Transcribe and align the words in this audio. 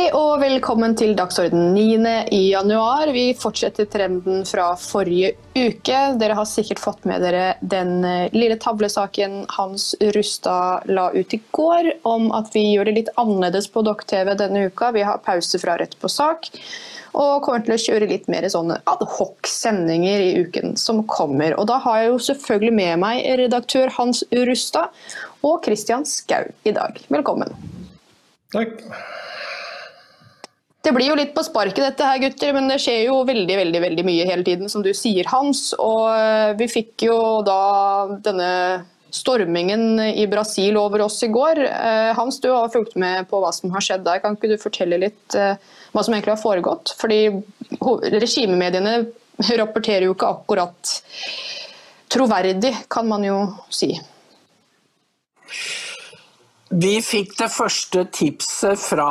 Hei 0.00 0.06
og 0.16 0.38
velkommen 0.40 0.94
til 0.96 1.10
Dagsorden 1.12 1.74
9. 1.74 2.12
i 2.32 2.38
januar. 2.54 3.10
Vi 3.12 3.34
fortsetter 3.36 3.84
trenden 3.84 4.46
fra 4.48 4.70
forrige 4.80 5.34
uke. 5.52 5.98
Dere 6.16 6.38
har 6.38 6.48
sikkert 6.48 6.80
fått 6.80 7.04
med 7.04 7.20
dere 7.20 7.58
den 7.60 7.98
eh, 8.08 8.32
lille 8.32 8.56
tavlesaken 8.56 9.42
Hans 9.58 9.90
Rustad 10.16 10.88
la 10.88 11.10
ut 11.12 11.36
i 11.36 11.42
går, 11.52 11.90
om 12.08 12.30
at 12.32 12.48
vi 12.56 12.62
gjør 12.70 12.88
det 12.88 12.96
litt 12.96 13.12
annerledes 13.20 13.68
på 13.74 13.84
Dokk-TV 13.84 14.32
denne 14.40 14.64
uka. 14.72 14.88
Vi 14.96 15.04
har 15.04 15.20
pause 15.26 15.60
fra 15.60 15.76
Rett 15.76 15.98
på 16.00 16.08
sak. 16.08 16.48
Og 17.12 17.44
kommer 17.44 17.68
til 17.68 17.76
å 17.76 17.80
kjøre 17.84 18.08
litt 18.08 18.32
mer 18.32 18.48
sånne 18.48 18.80
adhoc-sendinger 18.88 20.24
i 20.30 20.34
uken 20.46 20.78
som 20.80 21.04
kommer. 21.12 21.58
Og 21.60 21.68
da 21.68 21.76
har 21.84 22.00
jeg 22.00 22.14
jo 22.14 22.20
selvfølgelig 22.30 22.78
med 22.80 23.04
meg 23.04 23.26
redaktør 23.44 23.92
Hans 24.00 24.24
Rustad 24.32 24.96
og 25.44 25.60
Christian 25.68 26.08
Skau 26.08 26.46
i 26.64 26.72
dag. 26.72 27.04
Velkommen. 27.12 27.52
Takk. 28.56 28.78
Det 30.80 30.92
blir 30.96 31.10
jo 31.10 31.16
litt 31.18 31.34
på 31.36 31.42
sparket 31.44 31.82
dette 31.84 32.06
her, 32.06 32.20
gutter, 32.22 32.54
men 32.56 32.70
det 32.70 32.78
skjer 32.80 33.02
jo 33.10 33.18
veldig 33.28 33.56
veldig, 33.58 33.82
veldig 33.84 34.04
mye 34.06 34.28
hele 34.30 34.46
tiden, 34.46 34.70
som 34.72 34.84
du 34.84 34.94
sier, 34.96 35.28
Hans. 35.28 35.74
Og 35.76 36.06
eh, 36.14 36.54
vi 36.56 36.70
fikk 36.72 37.04
jo 37.04 37.18
da 37.44 37.60
denne 38.24 38.48
stormingen 39.12 40.00
i 40.00 40.24
Brasil 40.30 40.78
over 40.80 41.04
oss 41.04 41.18
i 41.26 41.28
går. 41.32 41.60
Eh, 41.66 42.12
Hans, 42.16 42.40
du 42.40 42.48
har 42.54 42.72
fulgt 42.72 42.96
med 43.00 43.28
på 43.28 43.42
hva 43.42 43.52
som 43.52 43.74
har 43.74 43.84
skjedd 43.84 44.06
der. 44.06 44.22
Kan 44.24 44.38
ikke 44.38 44.54
du 44.54 44.56
fortelle 44.62 45.02
litt 45.02 45.36
eh, 45.36 45.60
hva 45.92 46.04
som 46.06 46.16
egentlig 46.16 46.32
har 46.36 46.40
foregått? 46.40 46.94
Fordi 47.00 47.20
regimemediene 48.16 49.02
rapporterer 49.60 50.08
jo 50.08 50.16
ikke 50.16 50.32
akkurat 50.32 50.94
troverdig, 52.10 52.72
kan 52.88 53.08
man 53.08 53.28
jo 53.28 53.42
si. 53.68 53.92
Vi 56.70 57.00
fikk 57.02 57.32
det 57.34 57.48
første 57.50 58.04
tipset 58.14 58.78
fra 58.78 59.04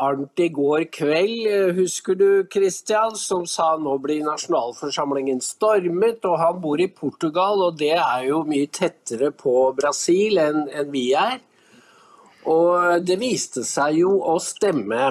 Arnt 0.00 0.40
i 0.40 0.46
går 0.48 0.86
kveld, 0.88 1.74
husker 1.76 2.16
du 2.16 2.28
Christian, 2.48 3.12
som 3.20 3.42
sa 3.44 3.74
nå 3.76 3.98
blir 4.00 4.22
nasjonalforsamlingen 4.24 5.42
stormet, 5.44 6.24
og 6.24 6.38
han 6.40 6.62
bor 6.62 6.80
i 6.80 6.86
Portugal, 6.88 7.60
og 7.66 7.76
det 7.76 7.90
er 7.92 8.22
jo 8.24 8.38
mye 8.48 8.70
tettere 8.72 9.28
på 9.36 9.52
Brasil 9.76 10.40
enn, 10.40 10.62
enn 10.72 10.88
vi 10.94 11.10
er. 11.12 11.42
Og 12.48 13.04
det 13.04 13.18
viste 13.20 13.66
seg 13.68 13.98
jo 13.98 14.14
å 14.24 14.38
stemme. 14.40 15.10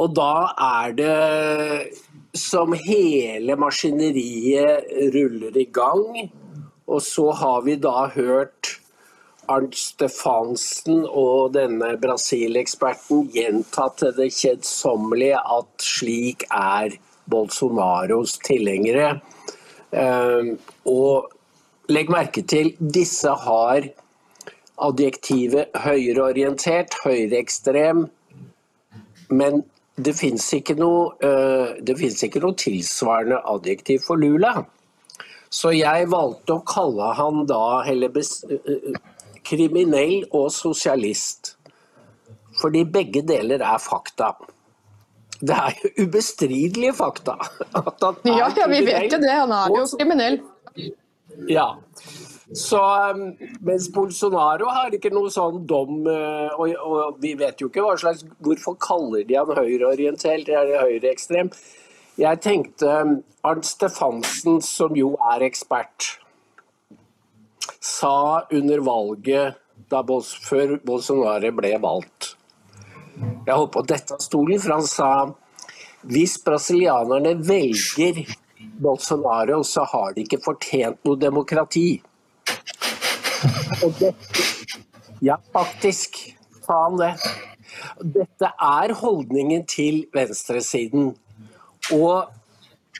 Og 0.00 0.14
da 0.16 0.46
er 0.64 0.96
det 0.96 2.38
som 2.40 2.72
hele 2.72 3.58
maskineriet 3.60 4.88
ruller 5.12 5.60
i 5.60 5.66
gang, 5.68 6.32
og 6.88 7.04
så 7.04 7.28
har 7.36 7.68
vi 7.68 7.76
da 7.76 8.06
hørt 8.16 8.78
Arnt 9.50 9.76
Stefansen 9.78 11.04
og 11.06 11.54
denne 11.56 11.94
Brasil-eksperten 12.00 13.28
gjenta 13.34 13.88
til 13.98 14.14
det 14.16 14.30
kjedsommelige 14.36 15.40
at 15.40 15.84
slik 15.84 16.46
er 16.50 16.96
Bolsonaros 17.30 18.38
tilhengere. 18.44 19.20
Ehm, 19.94 20.56
og 20.88 21.30
legg 21.88 22.10
merke 22.12 22.42
til, 22.42 22.74
disse 22.78 23.30
har 23.44 23.88
adjektivet 24.84 25.76
høyreorientert, 25.84 26.96
høyreekstrem, 27.04 28.08
men 29.30 29.62
det 29.94 30.16
fins 30.18 30.48
ikke, 30.52 30.74
eh, 30.74 31.76
ikke, 31.78 32.40
noe 32.42 32.54
tilsvarende 32.58 33.38
adjektiv 33.46 34.00
for 34.06 34.16
Lula. 34.16 34.64
Så 35.50 35.70
jeg 35.70 36.10
valgte 36.10 36.56
å 36.56 36.64
kalle 36.66 37.12
han 37.14 37.44
da, 37.46 37.84
eller 37.86 38.10
kriminell 39.44 40.24
og 40.32 40.50
sosialist. 40.52 41.54
Fordi 42.60 42.84
begge 42.84 43.22
deler 43.26 43.62
er 43.62 43.78
fakta. 43.82 44.32
Det 45.40 45.54
er 45.54 45.78
jo 45.82 46.04
ubestridelige 46.04 46.94
fakta. 46.94 47.34
ja, 48.24 48.48
ja, 48.56 48.68
vi 48.70 48.84
vet 48.86 49.12
jo 49.12 49.18
det. 49.18 49.32
Han 49.32 49.52
er 49.52 49.72
jo 49.74 49.86
kriminell. 49.98 50.40
Ja. 51.50 51.74
Så, 52.54 52.78
um, 52.78 53.32
mens 53.60 53.88
Bolsonaro 53.94 54.68
har 54.70 54.92
ikke 54.94 55.10
noe 55.10 55.30
sånn 55.32 55.64
dom, 55.66 56.04
uh, 56.06 56.52
og, 56.60 56.74
og, 56.76 57.16
vi 57.22 57.32
vet 57.40 57.60
jo 57.60 57.70
ikke 57.70 57.82
hva 57.82 57.94
slags 57.98 58.20
Hvorfor 58.44 58.76
kaller 58.78 59.24
de 59.26 59.38
han 59.38 59.50
høyreorientert 59.56 60.50
eller 60.52 60.84
høyreekstrem? 60.84 61.50
Jeg 62.20 62.40
tenkte 62.44 62.92
um, 63.00 63.16
Arnt 63.48 63.66
Stefansen, 63.66 64.60
som 64.62 64.94
jo 64.94 65.14
er 65.32 65.42
ekspert 65.48 66.12
sa 67.84 68.46
under 68.50 68.80
valget 68.84 69.60
Bols 70.08 70.32
før 70.42 70.78
Bolsonaro 70.86 71.50
ble 71.54 71.74
valgt. 71.82 72.34
Jeg 73.46 73.66
på 73.70 73.82
å 73.82 73.86
dette 73.86 74.16
av 74.16 74.22
stolen, 74.24 74.58
for 74.58 74.74
han 74.74 74.86
sa 74.88 75.10
hvis 76.08 76.38
brasilianerne 76.44 77.34
velger 77.44 78.24
Bolsonaro, 78.82 79.60
så 79.62 79.84
har 79.92 80.14
de 80.16 80.24
ikke 80.24 80.40
fortjent 80.42 80.98
noe 81.06 81.20
demokrati. 81.20 82.00
Dette, 83.80 84.12
ja, 85.24 85.36
faktisk 85.54 86.18
sa 86.64 86.80
han 86.86 86.98
det. 87.00 87.12
Dette 88.16 88.50
er 88.50 88.94
holdningen 88.98 89.66
til 89.70 90.04
venstresiden. 90.14 91.12
Og 91.94 92.32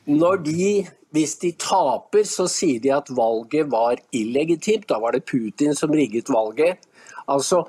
når 0.04 0.44
de 0.44 0.68
hvis 1.14 1.36
de 1.42 1.52
taper, 1.62 2.26
så 2.26 2.48
sier 2.50 2.82
de 2.82 2.90
at 2.94 3.10
valget 3.14 3.70
var 3.70 4.00
illegitimt. 4.16 4.88
Da 4.90 4.98
var 5.02 5.14
det 5.14 5.26
Putin 5.30 5.76
som 5.78 5.94
rigget 5.94 6.30
valget. 6.32 6.82
Altså, 7.30 7.62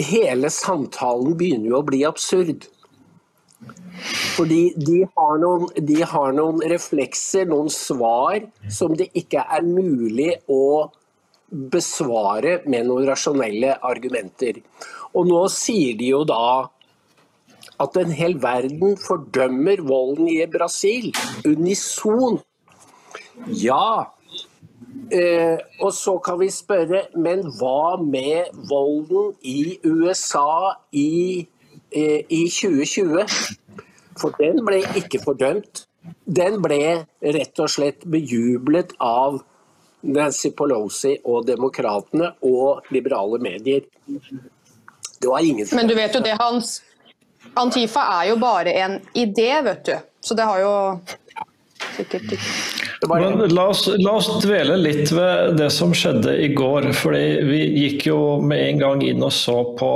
hele 0.00 0.50
samtalen 0.50 1.36
begynner 1.38 1.70
jo 1.70 1.80
å 1.80 1.86
bli 1.86 2.02
absurd. 2.08 2.66
Fordi 4.34 4.72
de 4.80 5.02
har, 5.04 5.36
noen, 5.42 5.68
de 5.76 6.00
har 6.02 6.32
noen 6.34 6.62
reflekser, 6.72 7.46
noen 7.50 7.68
svar, 7.72 8.40
som 8.72 8.96
det 8.96 9.10
ikke 9.18 9.44
er 9.44 9.66
mulig 9.66 10.32
å 10.50 10.88
besvare 11.50 12.60
med 12.70 12.88
noen 12.88 13.06
rasjonelle 13.10 13.76
argumenter. 13.86 14.62
Og 15.14 15.28
nå 15.28 15.44
sier 15.52 15.98
de 15.98 16.12
jo 16.14 16.22
da 16.26 16.70
at 17.80 17.96
en 18.00 18.12
hel 18.12 18.36
verden 18.42 18.96
fordømmer 19.00 19.82
volden 19.86 20.28
i 20.28 20.40
Brasil. 20.50 21.10
Unison. 21.46 22.40
Ja. 23.46 24.10
Eh, 25.10 25.58
og 25.80 25.92
så 25.96 26.18
kan 26.22 26.38
vi 26.40 26.50
spørre, 26.54 27.06
men 27.16 27.46
hva 27.58 27.96
med 28.02 28.52
volden 28.70 29.32
i 29.42 29.78
USA 29.84 30.76
i, 30.92 31.46
eh, 31.92 32.20
i 32.28 32.42
2020? 32.48 33.24
For 34.20 34.34
den 34.38 34.64
ble 34.66 34.82
ikke 35.00 35.22
fordømt. 35.24 35.86
Den 36.26 36.60
ble 36.62 37.06
rett 37.22 37.60
og 37.60 37.70
slett 37.70 38.04
bejublet 38.08 38.92
av 39.00 39.40
Nancy 40.02 40.50
Pelosi 40.56 41.16
og 41.24 41.46
demokratene 41.48 42.32
og 42.46 42.86
liberale 42.90 43.40
medier. 43.42 43.84
Det 45.20 45.28
var 45.28 45.44
ingen 45.44 45.66
Men 45.76 45.88
du 45.88 45.94
vet 45.94 46.14
jo 46.14 46.22
det, 46.24 46.36
Hans. 46.40 46.80
Antifa 47.58 48.04
er 48.20 48.30
jo 48.30 48.36
bare 48.40 48.74
en 48.84 49.00
idé, 49.14 49.50
vet 49.64 49.84
du. 49.86 49.96
Så 50.20 50.36
det 50.36 50.46
har 50.46 50.60
jo 50.60 50.74
sikkert 51.96 52.34
ikke 52.36 53.08
Men 53.08 53.40
la 53.54 53.66
oss, 53.72 53.86
la 53.96 54.12
oss, 54.18 54.28
dvele 54.42 54.76
litt 54.76 55.10
ved 55.16 55.56
det 55.58 55.70
som 55.72 55.94
skjedde 55.96 56.34
i 56.44 56.50
går. 56.54 56.90
fordi 56.96 57.24
Vi 57.48 57.60
gikk 57.84 58.06
jo 58.10 58.20
med 58.44 58.60
en 58.66 58.82
gang 58.82 59.04
inn 59.06 59.24
og 59.24 59.32
så 59.34 59.56
på, 59.78 59.92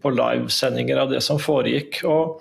på 0.00 0.14
livesendinger 0.14 1.02
av 1.04 1.12
det 1.12 1.20
som 1.24 1.40
foregikk. 1.40 2.00
og 2.08 2.40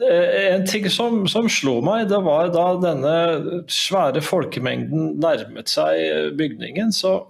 eh, 0.00 0.54
En 0.54 0.64
ting 0.66 0.88
som, 0.90 1.26
som, 1.28 1.48
slo 1.52 1.78
meg, 1.84 2.08
det 2.08 2.22
var 2.24 2.50
da 2.54 2.70
denne 2.80 3.14
svære 3.68 4.24
folkemengden 4.24 5.14
nærmet 5.20 5.68
seg 5.68 6.34
bygningen. 6.40 6.92
så 6.96 7.20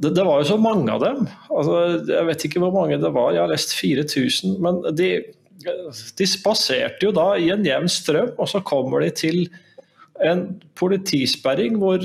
det, 0.00 0.14
det, 0.16 0.24
var 0.24 0.40
jo 0.40 0.48
så 0.48 0.56
mange 0.60 0.92
av 0.92 1.02
dem. 1.04 1.26
Altså, 1.52 1.80
jeg 2.08 2.28
vet 2.28 2.46
ikke 2.46 2.62
hvor 2.62 2.72
mange 2.74 2.98
det 3.00 3.12
var, 3.14 3.34
jeg 3.34 3.42
har 3.44 3.52
lest 3.52 3.74
4000. 3.76 4.56
Men 4.64 4.80
de, 4.96 5.10
de 6.16 6.28
spaserte 6.28 7.04
jo 7.04 7.12
da 7.16 7.34
i 7.36 7.50
en 7.52 7.66
jevn 7.66 7.90
strøm, 7.92 8.32
og 8.40 8.48
så 8.48 8.62
kommer 8.64 9.04
de 9.04 9.10
til 9.16 9.44
en 10.20 10.42
politisperring 10.76 11.78
hvor 11.80 12.02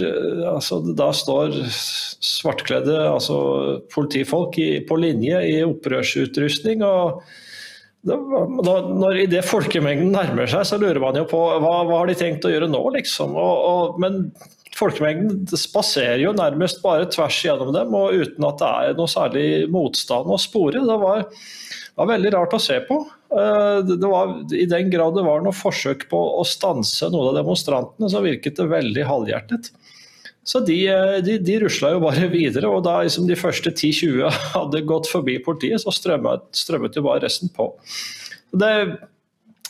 altså, 0.47 0.80
da 0.95 1.09
står 1.15 1.56
svartkledde 2.24 2.95
altså, 3.09 3.38
politifolk 3.92 4.59
i, 4.63 4.69
på 4.88 5.00
linje 5.00 5.42
i 5.50 5.57
opprørsutrustning. 5.68 6.83
og 6.83 7.24
det, 8.06 8.15
når 8.15 9.21
Idet 9.24 9.47
folkemengden 9.47 10.13
nærmer 10.13 10.50
seg, 10.51 10.68
så 10.68 10.80
lurer 10.80 11.01
man 11.01 11.18
jo 11.18 11.25
på 11.30 11.39
hva, 11.42 11.77
hva 11.88 12.01
har 12.03 12.12
de 12.12 12.18
tenkt 12.19 12.45
å 12.45 12.51
gjøre 12.53 12.69
nå, 12.69 12.83
liksom. 13.00 13.33
Og, 13.33 13.56
og, 13.71 14.00
men 14.03 14.19
folkemengden 14.75 15.45
spaserer 15.57 16.19
jo 16.24 16.33
nærmest 16.36 16.81
bare 16.83 17.07
tvers 17.12 17.38
gjennom 17.45 17.72
dem, 17.75 17.94
og 17.95 18.16
uten 18.16 18.48
at 18.48 18.60
det 18.62 18.72
er 18.72 18.98
noe 18.98 19.12
særlig 19.12 19.48
motstand 19.72 20.31
å 20.31 20.39
spore. 20.42 20.83
Det 20.83 20.98
var, 21.01 21.24
var 21.95 22.12
veldig 22.12 22.33
rart 22.36 22.57
å 22.57 22.62
se 22.62 22.81
på. 22.88 23.00
Eh, 23.31 23.80
det 23.88 24.12
var, 24.12 24.36
I 24.51 24.68
den 24.72 24.92
grad 24.94 25.16
det 25.18 25.25
var 25.27 25.45
noe 25.45 25.56
forsøk 25.56 26.07
på 26.12 26.22
å 26.42 26.44
stanse 26.48 27.10
noen 27.12 27.31
av 27.31 27.39
demonstrantene, 27.39 28.12
så 28.12 28.24
virket 28.25 28.60
det 28.60 28.69
veldig 28.72 29.07
halvhjertet. 29.07 29.72
Så 30.45 30.62
de, 30.62 30.78
de, 31.25 31.39
de 31.42 31.57
rusla 31.63 31.95
jo 31.95 32.04
bare 32.04 32.28
videre, 32.36 32.69
og 32.69 32.83
da 32.86 33.00
liksom 33.01 33.30
de 33.31 33.39
første 33.39 33.71
10-20 33.74 34.28
hadde 34.54 34.86
gått 34.92 35.10
forbi 35.10 35.39
politiet, 35.45 35.81
så 35.81 35.94
strømmet, 35.95 36.51
strømmet 36.56 37.00
jo 37.00 37.07
bare 37.07 37.24
resten 37.25 37.51
på. 37.56 37.71
Det, 38.56 38.71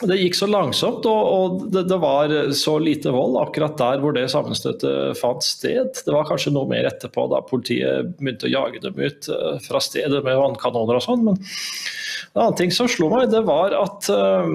det 0.04 0.18
gikk 0.20 0.36
så 0.36 0.48
langsomt, 0.52 1.06
og, 1.08 1.28
og 1.32 1.62
det, 1.72 1.86
det, 1.88 1.98
var 2.04 2.32
så 2.58 2.74
lite 2.84 3.14
vold 3.16 3.38
akkurat 3.40 3.78
der 3.80 4.02
hvor 4.04 4.16
det 4.16 4.26
sammenstøtet 4.32 5.16
fant 5.20 5.46
sted. 5.46 6.02
Det 6.04 6.12
var 6.12 6.28
kanskje 6.28 6.52
noe 6.56 6.68
mer 6.68 6.90
etterpå, 6.90 7.30
da 7.32 7.40
politiet 7.48 8.12
begynte 8.18 8.50
å 8.50 8.52
jage 8.52 8.84
dem 8.84 9.00
ut 9.00 9.30
uh, 9.32 9.56
fra 9.64 9.80
stedet 9.84 10.20
med 10.26 10.42
vannkanoner 10.42 11.00
og 11.00 11.06
sånn. 11.06 11.24
Men 11.30 11.40
en 11.40 12.44
annen 12.44 12.60
ting 12.60 12.76
som 12.76 12.92
slo 12.92 13.08
meg, 13.14 13.30
det 13.32 13.46
var 13.48 13.78
at 13.80 14.12
uh, 14.12 14.52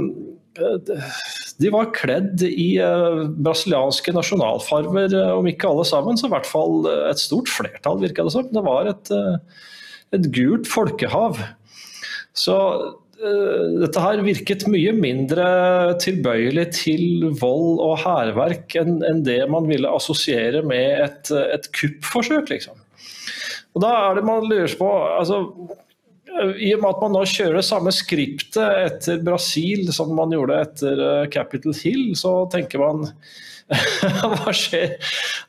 de 1.60 1.72
var 1.72 1.92
kledd 1.96 2.44
i 2.44 2.74
uh, 2.76 3.24
brasilianske 3.40 4.12
nasjonalfarver, 4.12 5.16
om 5.38 5.48
ikke 5.48 5.72
alle 5.72 5.88
sammen, 5.88 6.20
så 6.20 6.28
i 6.28 6.34
hvert 6.36 6.52
fall 6.52 6.84
et 7.08 7.22
stort 7.22 7.48
flertall, 7.48 8.02
virka 8.04 8.28
det 8.28 8.36
som. 8.36 8.52
Det 8.52 8.66
var 8.68 8.92
et, 8.92 9.14
et 10.12 10.34
gult 10.36 10.68
folkehav. 10.68 11.40
Så 12.36 12.60
Eh, 13.09 13.09
dette 13.20 14.00
her 14.00 14.22
virket 14.24 14.64
mye 14.70 14.92
mindre 14.96 15.46
tilbøyelig 16.00 16.66
til 16.78 17.26
vold 17.40 17.82
og 17.84 17.98
hærverk 18.00 18.76
enn, 18.80 19.02
enn 19.04 19.20
det 19.26 19.42
man 19.52 19.68
ville 19.68 19.90
assosiere 19.92 20.62
med 20.66 21.04
et, 21.04 21.32
et 21.56 21.68
kuppforsøk, 21.76 22.48
liksom. 22.52 22.78
Og 23.76 23.84
da 23.84 23.92
er 24.06 24.18
det 24.18 24.26
man 24.26 24.48
lurer 24.48 24.72
på 24.78 24.88
altså, 24.88 25.42
I 26.58 26.72
og 26.74 26.82
med 26.82 26.88
at 26.90 27.04
man 27.04 27.14
nå 27.14 27.26
kjører 27.28 27.60
det 27.60 27.66
samme 27.68 27.92
skriptet 27.94 28.82
etter 28.86 29.20
Brasil 29.26 29.92
som 29.94 30.14
man 30.16 30.34
gjorde 30.34 30.58
etter 30.64 31.04
eh, 31.06 31.28
Capitol 31.32 31.76
Hill, 31.76 32.10
så 32.18 32.34
tenker 32.52 32.82
man 32.82 33.12
Hva 34.34 34.52
skjer 34.54 34.96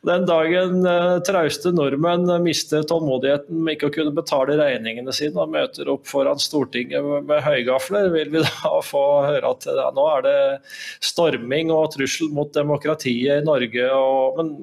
den 0.06 0.26
dagen 0.28 0.86
uh, 0.86 1.18
trauste 1.26 1.72
nordmenn 1.74 2.28
mister 2.44 2.84
tålmodigheten 2.86 3.62
med 3.64 3.76
ikke 3.76 3.90
å 3.90 3.94
kunne 3.96 4.14
betale 4.14 4.58
regningene 4.60 5.14
sine 5.14 5.42
og 5.42 5.50
møter 5.54 5.90
opp 5.90 6.06
foran 6.10 6.42
Stortinget 6.42 7.02
med, 7.02 7.26
med 7.30 7.42
høygafler? 7.42 8.10
Vil 8.14 8.30
vi 8.34 8.44
da 8.46 8.76
få 8.86 9.02
høre 9.26 9.54
at 9.54 9.66
ja, 9.66 9.88
nå 9.94 10.06
er 10.16 10.26
det 10.26 10.36
storming 11.02 11.72
og 11.74 11.90
trussel 11.96 12.30
mot 12.34 12.52
demokratiet 12.54 13.42
i 13.42 13.46
Norge? 13.46 13.88
Og, 13.90 14.38
men 14.38 14.54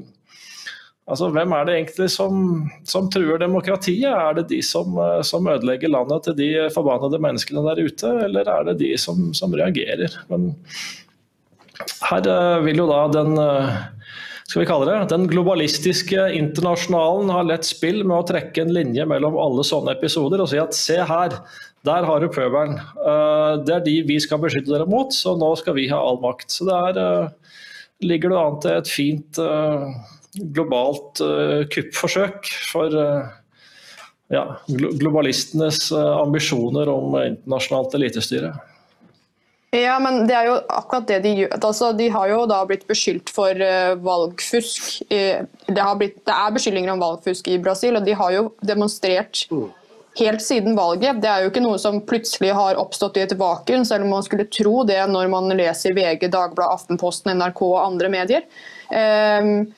altså, 1.09 1.29
hvem 1.35 1.57
er 1.57 1.67
det 1.67 1.75
egentlig 1.79 2.09
som, 2.15 2.63
som, 2.87 3.11
truer 3.11 3.41
demokratiet? 3.41 4.07
Er 4.11 4.39
det 4.39 4.47
de 4.53 4.61
som, 4.65 4.95
eh, 5.03 5.19
som, 5.27 5.51
ødelegger 5.51 5.91
landet 5.91 6.29
til 6.29 6.39
de 6.39 6.49
forbannede 6.75 7.19
menneskene 7.27 7.65
der 7.67 7.83
ute, 7.83 8.15
eller 8.29 8.55
er 8.55 8.71
det 8.71 8.79
de 8.85 8.95
som, 9.01 9.29
som 9.35 9.55
reagerer? 9.55 10.15
Men 10.31 10.53
her 11.79 12.27
eh, 12.27 12.59
vil 12.65 12.81
jo 12.81 12.89
da 12.89 12.99
den 13.13 13.39
eh, 13.39 13.79
skal 14.49 14.63
vi 14.63 14.67
kalle 14.69 14.89
det, 14.89 15.11
den 15.11 15.27
globalistiske 15.29 16.29
internasjonalen 16.35 17.29
har 17.31 17.47
lett 17.47 17.67
spill 17.67 18.01
med 18.01 18.17
å 18.17 18.27
trekke 18.31 18.63
en 18.63 18.73
linje 18.73 19.05
mellom 19.09 19.37
alle 19.39 19.65
sånne 19.67 19.93
episoder 19.93 20.41
og 20.41 20.49
si 20.49 20.57
at 20.61 20.73
se 20.75 20.97
her, 20.97 21.35
der 21.87 22.07
har 22.07 22.23
du 22.23 22.31
pøbelen. 22.33 22.79
Eh, 22.79 23.51
det 23.67 23.75
er 23.75 23.85
de 23.85 23.97
vi 24.09 24.17
skal 24.21 24.41
beskytte 24.41 24.73
dere 24.73 24.89
mot, 24.89 25.13
så 25.13 25.35
nå 25.37 25.53
skal 25.59 25.77
vi 25.77 25.89
ha 25.91 26.01
all 26.01 26.19
makt. 26.23 26.49
Så 26.51 26.67
der 26.67 27.29
ligger 28.01 28.33
det 28.33 28.39
an 28.41 28.57
til 28.63 28.79
et 28.79 28.89
fint 28.89 29.39
globalt 30.55 31.19
kuppforsøk 31.73 32.47
for 32.71 32.95
ja, 34.31 34.43
globalistenes 34.69 35.89
ambisjoner 35.91 36.89
om 36.93 37.17
internasjonalt 37.19 37.97
elitestyre. 37.99 38.53
Ja, 39.75 39.99
men 40.01 40.23
det 40.25 40.33
er 40.33 40.47
jo 40.47 40.55
akkurat 40.73 41.05
det 41.09 41.19
de 41.21 41.33
gjør. 41.43 41.51
Altså, 41.59 41.91
de 41.93 42.07
har 42.09 42.29
jo 42.31 42.39
da 42.49 42.63
blitt 42.65 42.87
beskyldt 42.89 43.29
for 43.29 43.53
uh, 43.53 43.93
valgfusk. 44.01 44.87
Uh, 45.11 45.45
det, 45.67 45.83
blitt, 45.99 46.15
det, 46.25 46.33
er 46.33 46.55
beskyldninger 46.55 46.93
om 46.95 47.03
valgfusk 47.03 47.51
i 47.53 47.59
Brasil, 47.61 47.99
og 47.99 48.07
de 48.07 48.15
har 48.17 48.33
jo 48.33 48.47
demonstrert 48.65 49.43
helt 50.17 50.41
siden 50.41 50.73
valget. 50.77 51.21
Det 51.21 51.29
er 51.29 51.45
jo 51.45 51.51
ikke 51.51 51.63
noe 51.63 51.77
som 51.81 52.01
plutselig 52.01 52.49
har 52.57 52.81
oppstått 52.81 53.19
i 53.21 53.27
et 53.27 53.37
vakuum, 53.37 53.85
selv 53.85 54.07
om 54.07 54.15
man 54.17 54.25
skulle 54.25 54.49
tro 54.49 54.81
det 54.89 55.03
når 55.11 55.29
man 55.35 55.53
leser 55.53 55.93
VG, 55.93 56.25
Dagbladet, 56.33 56.73
Aftenposten, 56.79 57.37
NRK 57.37 57.61
og 57.69 57.83
andre 57.83 58.09
medier. 58.09 58.49
Uh, 58.89 59.69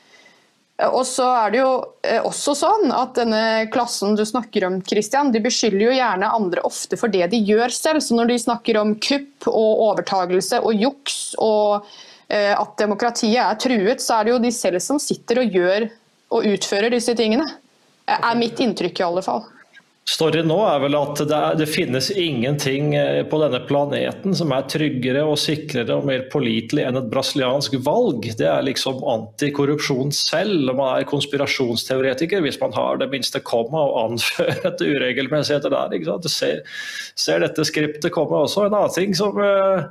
og 0.90 1.04
så 1.06 1.28
er 1.44 1.52
det 1.54 1.60
jo 1.60 1.72
eh, 2.08 2.22
også 2.26 2.56
sånn 2.58 2.94
at 2.96 3.14
denne 3.20 3.68
klassen 3.74 4.16
du 4.18 4.24
snakker 4.26 4.66
om, 4.66 4.80
Christian, 4.88 5.30
de 5.34 5.42
beskylder 5.44 5.84
jo 5.84 5.94
gjerne 5.98 6.32
andre 6.38 6.64
ofte 6.66 6.98
for 6.98 7.14
det 7.14 7.28
de 7.34 7.42
gjør 7.46 7.74
selv. 7.76 8.02
Så 8.02 8.18
når 8.18 8.32
de 8.32 8.40
snakker 8.42 8.80
om 8.82 8.96
kupp 9.04 9.50
og 9.52 9.84
overtagelse 9.92 10.62
og 10.66 10.82
juks 10.82 11.20
og 11.42 11.88
eh, 12.32 12.56
at 12.56 12.76
demokratiet 12.82 13.42
er 13.44 13.60
truet, 13.62 14.02
så 14.02 14.18
er 14.18 14.28
det 14.28 14.36
jo 14.36 14.44
de 14.48 14.54
selv 14.56 14.82
som 14.84 15.02
sitter 15.02 15.44
og 15.44 15.58
gjør 15.60 15.90
og 16.32 16.52
utfører 16.56 16.94
disse 16.94 17.14
tingene. 17.20 17.46
Er 18.12 18.40
mitt 18.40 18.60
inntrykk 18.64 19.04
i 19.04 19.06
alle 19.06 19.24
fall. 19.26 19.46
Storyen 20.12 20.50
nå 20.50 20.58
er 20.68 20.82
vel 20.84 20.96
at 20.98 21.22
det, 21.24 21.38
er, 21.38 21.56
det, 21.56 21.68
finnes 21.72 22.10
ingenting 22.12 22.96
eh, 23.00 23.22
på 23.32 23.38
denne 23.40 23.62
planeten 23.64 24.36
som 24.36 24.52
er 24.52 24.66
tryggere 24.72 25.24
og 25.24 25.38
sikrere 25.40 25.96
og 25.96 26.08
mer 26.10 26.26
pålitelig 26.34 26.84
enn 26.84 27.00
et 27.00 27.08
brasiliansk 27.14 27.78
valg. 27.86 28.28
Det 28.40 28.50
er 28.50 28.66
liksom 28.68 29.00
antikorrupsjon 29.14 30.12
selv. 30.16 30.74
Man 30.76 30.98
er 30.98 31.08
konspirasjonsteoretiker 31.08 32.44
hvis 32.44 32.60
man 32.60 32.76
har 32.76 33.00
det 33.00 33.08
minste 33.14 33.40
komma 33.48 33.86
og 33.88 34.00
anfører 34.10 34.68
et 34.74 34.84
uregelmessigheter 34.84 35.72
der. 35.72 35.96
Ikke 35.96 36.12
sant? 36.12 36.28
Du 36.28 36.34
ser, 36.34 36.60
ser, 37.16 37.46
dette 37.46 37.68
skriptet 37.72 38.12
komme 38.12 38.44
også. 38.44 38.68
En 38.68 38.76
annen 38.76 38.96
ting 38.98 39.16
som 39.16 39.40
uh, 39.40 39.88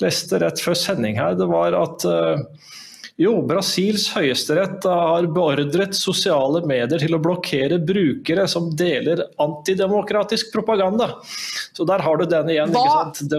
leste 0.00 0.40
rett 0.40 0.64
før 0.64 0.80
sending 0.80 1.20
her, 1.20 1.36
det 1.36 1.50
var 1.50 1.76
at 1.76 2.08
uh, 2.08 2.40
jo, 3.18 3.32
Brasils 3.42 4.04
høyesterett 4.14 4.84
har 4.86 5.26
beordret 5.34 5.96
sosiale 5.98 6.60
medier 6.70 7.02
til 7.02 7.16
å 7.16 7.18
blokkere 7.18 7.80
brukere 7.82 8.44
som 8.50 8.68
deler 8.78 9.24
antidemokratisk 9.42 10.52
propaganda. 10.54 11.08
Så 11.74 11.82
der 11.88 12.04
har 12.06 12.20
du 12.20 12.28
den 12.30 12.52
igjen. 12.54 12.70
ikke 12.70 12.92
sant? 12.94 13.34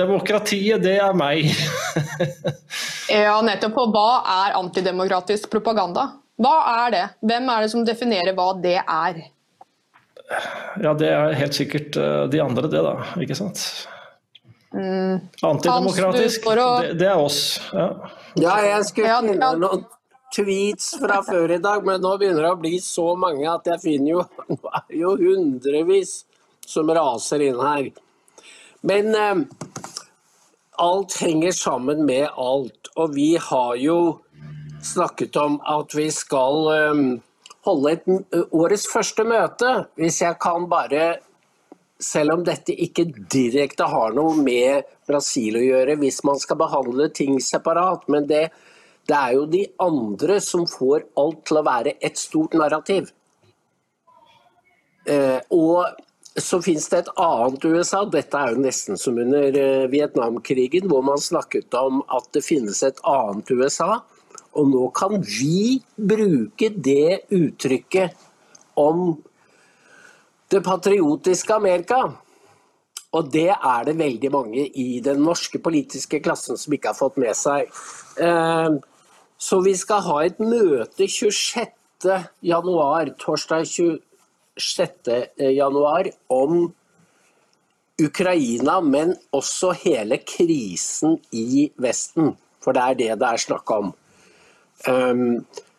Demokratiet, 0.00 0.80
det 0.80 0.96
er 1.04 1.12
meg. 1.16 1.44
ja, 3.12 3.36
nettopp. 3.44 3.76
Og 3.84 3.92
hva 3.92 4.22
er 4.46 4.56
antidemokratisk 4.62 5.52
propaganda? 5.52 6.06
Hva 6.40 6.54
er 6.86 6.94
det? 6.94 7.04
Hvem 7.28 7.52
er 7.52 7.66
det 7.66 7.72
som 7.74 7.84
definerer 7.84 8.32
hva 8.38 8.54
det 8.56 8.78
er? 8.80 9.20
Ja, 10.80 10.96
det 10.96 11.12
er 11.12 11.36
helt 11.36 11.56
sikkert 11.56 12.00
eh, 12.00 12.24
de 12.32 12.40
andre, 12.40 12.68
det, 12.72 12.80
da. 12.84 12.96
Ikke 13.20 13.36
sant? 13.36 13.60
Mm. 14.72 15.20
Antidemokratisk, 15.42 16.44
det, 16.44 16.94
det, 17.00 17.08
er 17.08 17.20
oss. 17.20 17.58
Ja. 17.72 17.88
Ja, 18.38 18.58
jeg 18.62 18.84
skulle 18.86 19.14
finne 19.18 19.48
noen 19.58 19.80
tweets 20.34 20.92
fra 21.00 21.16
før 21.26 21.56
i 21.56 21.62
dag, 21.62 21.82
men 21.86 22.02
nå 22.04 22.12
begynner 22.20 22.44
det 22.44 22.52
å 22.54 22.60
bli 22.60 22.76
så 22.82 23.06
mange 23.18 23.48
at 23.50 23.66
jeg 23.66 23.82
finner 23.82 24.12
jo 24.12 24.24
jo 25.00 25.14
hundrevis 25.18 26.20
som 26.68 26.90
raser 26.94 27.42
inn 27.48 27.58
her. 27.58 27.88
Men 28.86 29.10
eh, 29.18 29.40
alt 30.84 31.16
henger 31.18 31.56
sammen 31.56 32.04
med 32.06 32.28
alt. 32.38 32.92
Og 32.94 33.16
vi 33.16 33.32
har 33.42 33.74
jo 33.82 33.98
snakket 34.86 35.38
om 35.42 35.58
at 35.66 35.96
vi 35.98 36.06
skal 36.14 36.70
eh, 36.76 37.02
holde 37.66 37.96
et, 37.96 38.06
årets 38.54 38.86
første 38.92 39.26
møte. 39.26 39.72
Hvis 39.98 40.20
jeg 40.22 40.38
kan 40.44 40.70
bare 40.70 41.16
selv 41.98 42.36
om 42.36 42.44
dette 42.46 42.74
ikke 42.74 43.08
direkte 43.30 43.88
har 43.90 44.14
noe 44.16 44.36
med 44.38 44.86
Brasil 45.08 45.58
å 45.58 45.64
gjøre 45.64 45.98
hvis 45.98 46.22
man 46.26 46.38
skal 46.38 46.60
behandle 46.60 47.08
ting 47.14 47.38
separat. 47.42 48.06
Men 48.12 48.28
det, 48.30 48.48
det 49.10 49.16
er 49.18 49.34
jo 49.34 49.46
de 49.50 49.64
andre 49.82 50.38
som 50.44 50.66
får 50.70 51.08
alt 51.18 51.42
til 51.48 51.60
å 51.60 51.66
være 51.66 51.96
et 52.04 52.20
stort 52.20 52.54
narrativ. 52.58 53.10
Eh, 55.08 55.40
og 55.54 56.38
så 56.38 56.60
finnes 56.62 56.86
det 56.92 57.00
et 57.02 57.14
annet 57.18 57.64
USA, 57.66 58.04
dette 58.06 58.38
er 58.38 58.54
jo 58.54 58.62
nesten 58.62 58.98
som 59.00 59.18
under 59.18 59.56
eh, 59.58 59.88
Vietnamkrigen, 59.90 60.86
hvor 60.90 61.02
man 61.02 61.18
snakket 61.18 61.74
om 61.74 62.02
at 62.14 62.28
det 62.36 62.44
finnes 62.46 62.82
et 62.86 63.00
annet 63.08 63.50
USA. 63.50 63.98
Og 64.58 64.70
nå 64.70 64.84
kan 64.96 65.18
vi 65.22 65.80
bruke 65.96 66.70
det 66.74 67.24
uttrykket 67.34 68.26
om 68.78 69.16
det 70.50 70.62
patriotiske 70.64 71.54
Amerika. 71.54 72.02
Og 73.16 73.30
det 73.32 73.48
er 73.54 73.84
det 73.88 73.96
veldig 73.98 74.30
mange 74.32 74.66
i 74.68 75.00
den 75.04 75.22
norske 75.24 75.58
politiske 75.64 76.20
klassen 76.20 76.58
som 76.60 76.74
ikke 76.76 76.92
har 76.92 76.98
fått 76.98 77.16
med 77.20 77.36
seg. 77.36 77.70
Eh, 78.20 78.78
så 79.38 79.60
vi 79.64 79.74
skal 79.78 80.02
ha 80.04 80.18
et 80.26 80.40
møte 80.42 81.06
26. 81.08 81.70
januar, 82.44 83.14
torsdag 83.22 83.64
26. 83.70 85.14
januar, 85.54 86.10
om 86.28 86.66
Ukraina, 87.98 88.80
men 88.80 89.14
også 89.34 89.72
hele 89.84 90.20
krisen 90.26 91.16
i 91.32 91.70
Vesten. 91.80 92.34
For 92.62 92.76
det 92.76 92.82
er 92.82 92.98
det 92.98 93.14
det 93.22 93.30
er 93.32 93.42
snakk 93.46 93.72
om. 93.74 93.94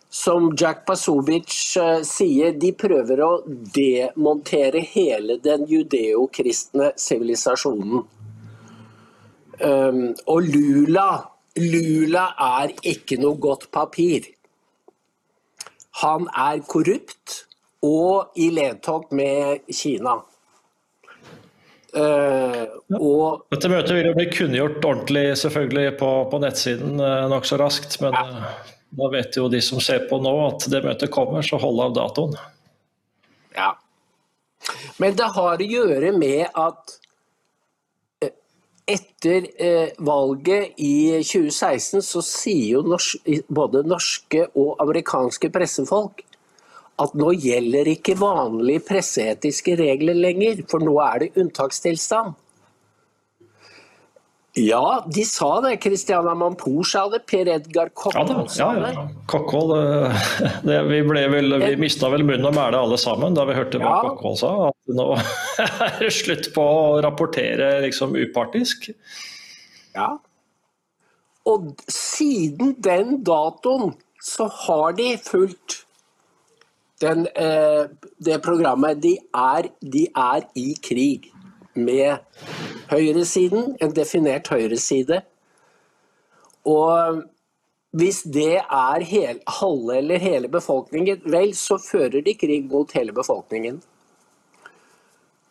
Som 0.09 0.53
Jack 0.57 0.85
Pasovic 0.87 1.53
uh, 1.77 1.99
sier, 2.07 2.55
de 2.57 2.71
prøver 2.73 3.21
å 3.21 3.31
demontere 3.75 4.81
hele 4.81 5.37
den 5.43 5.67
judeokristne 5.69 6.93
sivilisasjonen. 6.97 8.07
Um, 9.59 10.05
og 10.31 10.47
Lula 10.47 11.09
Lula 11.59 12.29
er 12.39 12.73
ikke 12.87 13.17
noe 13.19 13.37
godt 13.41 13.69
papir. 13.71 14.35
han 15.99 16.29
er 16.31 16.61
korrupt 16.63 17.41
og 17.83 18.37
i 18.39 18.49
ledtog 18.55 19.09
med 19.11 19.65
Kina. 19.67 20.13
Uh, 21.89 22.69
og 22.95 23.49
Dette 23.51 23.71
møtet 23.71 23.91
vil 23.97 24.07
jo 24.07 24.15
bli 24.15 24.27
kunngjort 24.31 24.85
ordentlig 24.85 25.25
selvfølgelig 25.41 25.97
på, 25.99 26.11
på 26.31 26.39
nettsiden 26.39 27.01
uh, 27.01 27.25
nokså 27.31 27.57
raskt. 27.59 27.97
Men 28.03 28.15
uh, 28.15 28.47
da 28.89 29.09
vet 29.13 29.37
jo 29.37 29.49
de 29.51 29.61
som 29.61 29.81
ser 29.83 30.07
på 30.09 30.17
nå 30.21 30.33
at 30.47 30.65
det 30.71 30.81
møtet 30.85 31.11
kommer, 31.13 31.45
så 31.45 31.59
hold 31.61 31.83
av 31.83 31.93
datoen. 31.97 32.33
Ja. 33.55 33.73
Men 34.97 35.15
det 35.17 35.29
har 35.35 35.61
å 35.61 35.69
gjøre 35.75 36.11
med 36.17 36.49
at 36.57 36.97
etter 38.89 39.45
eh, 39.61 39.91
valget 40.01 40.79
i 40.81 41.21
2016 41.21 42.01
så 42.05 42.23
sier 42.25 42.79
jo 42.79 42.97
både 43.53 43.83
norske 43.85 44.47
og 44.57 44.79
amerikanske 44.81 45.51
pressefolk 45.53 46.23
at 46.99 47.13
nå 47.15 47.31
gjelder 47.37 47.87
ikke 47.93 48.17
vanlige 48.19 48.83
presseetiske 48.89 49.77
regler 49.79 50.17
lenger, 50.17 50.65
for 50.67 50.83
nå 50.83 50.97
er 51.05 51.23
det 51.23 51.29
unntakstilstand. 51.39 52.33
Ja, 54.59 55.05
de 55.07 55.23
sa 55.25 55.61
det. 55.61 55.77
Christiana 55.83 56.33
Mampour 56.35 56.83
sa 56.83 57.05
det. 57.09 57.21
Per 57.29 57.47
Edgar 57.47 57.89
Kokkvold 57.95 58.49
sa 58.51 58.71
det. 58.75 58.91
Ja, 58.93 59.03
ja. 59.05 59.05
Kokkvold, 59.29 59.73
det, 60.67 60.79
Vi, 60.89 61.01
vel, 61.07 61.55
vi 61.63 61.75
mista 61.79 62.09
vel 62.11 62.25
munn 62.27 62.47
og 62.49 62.55
mæle 62.57 62.81
alle 62.81 62.97
sammen 62.99 63.37
da 63.37 63.45
vi 63.47 63.55
hørte 63.57 63.81
hva 63.81 63.93
ja. 63.93 64.01
Kokkvold 64.07 64.39
sa. 64.41 64.51
At 64.71 64.95
nå 64.99 65.07
er 65.87 65.95
det 66.01 66.11
slutt 66.17 66.51
på 66.55 66.65
å 66.65 66.99
rapportere 67.05 67.71
liksom 67.85 68.17
upartisk. 68.19 68.89
Ja. 69.95 70.11
Og 71.49 71.71
siden 71.87 72.75
den 72.83 73.19
datoen 73.25 73.95
så 74.19 74.49
har 74.65 74.97
de 74.99 75.13
fulgt 75.23 75.83
den, 76.99 77.27
eh, 77.39 77.87
det 78.19 78.41
programmet. 78.43 78.99
De 79.01 79.15
er, 79.31 79.71
de 79.79 80.07
er 80.11 80.49
i 80.59 80.73
krig 80.83 81.31
med 81.83 82.17
høyresiden, 82.89 83.75
en 83.81 83.93
definert 83.95 84.49
høyreside. 84.51 85.21
Og 86.67 87.23
hvis 87.97 88.21
det 88.29 88.59
er 88.61 89.05
hel, 89.05 89.39
halve 89.59 89.97
eller 89.97 90.21
hele 90.21 90.51
befolkningen, 90.51 91.23
vel, 91.25 91.55
så 91.57 91.79
fører 91.81 92.21
de 92.25 92.35
krig 92.37 92.67
mot 92.69 92.91
hele 92.93 93.15
befolkningen. 93.15 93.79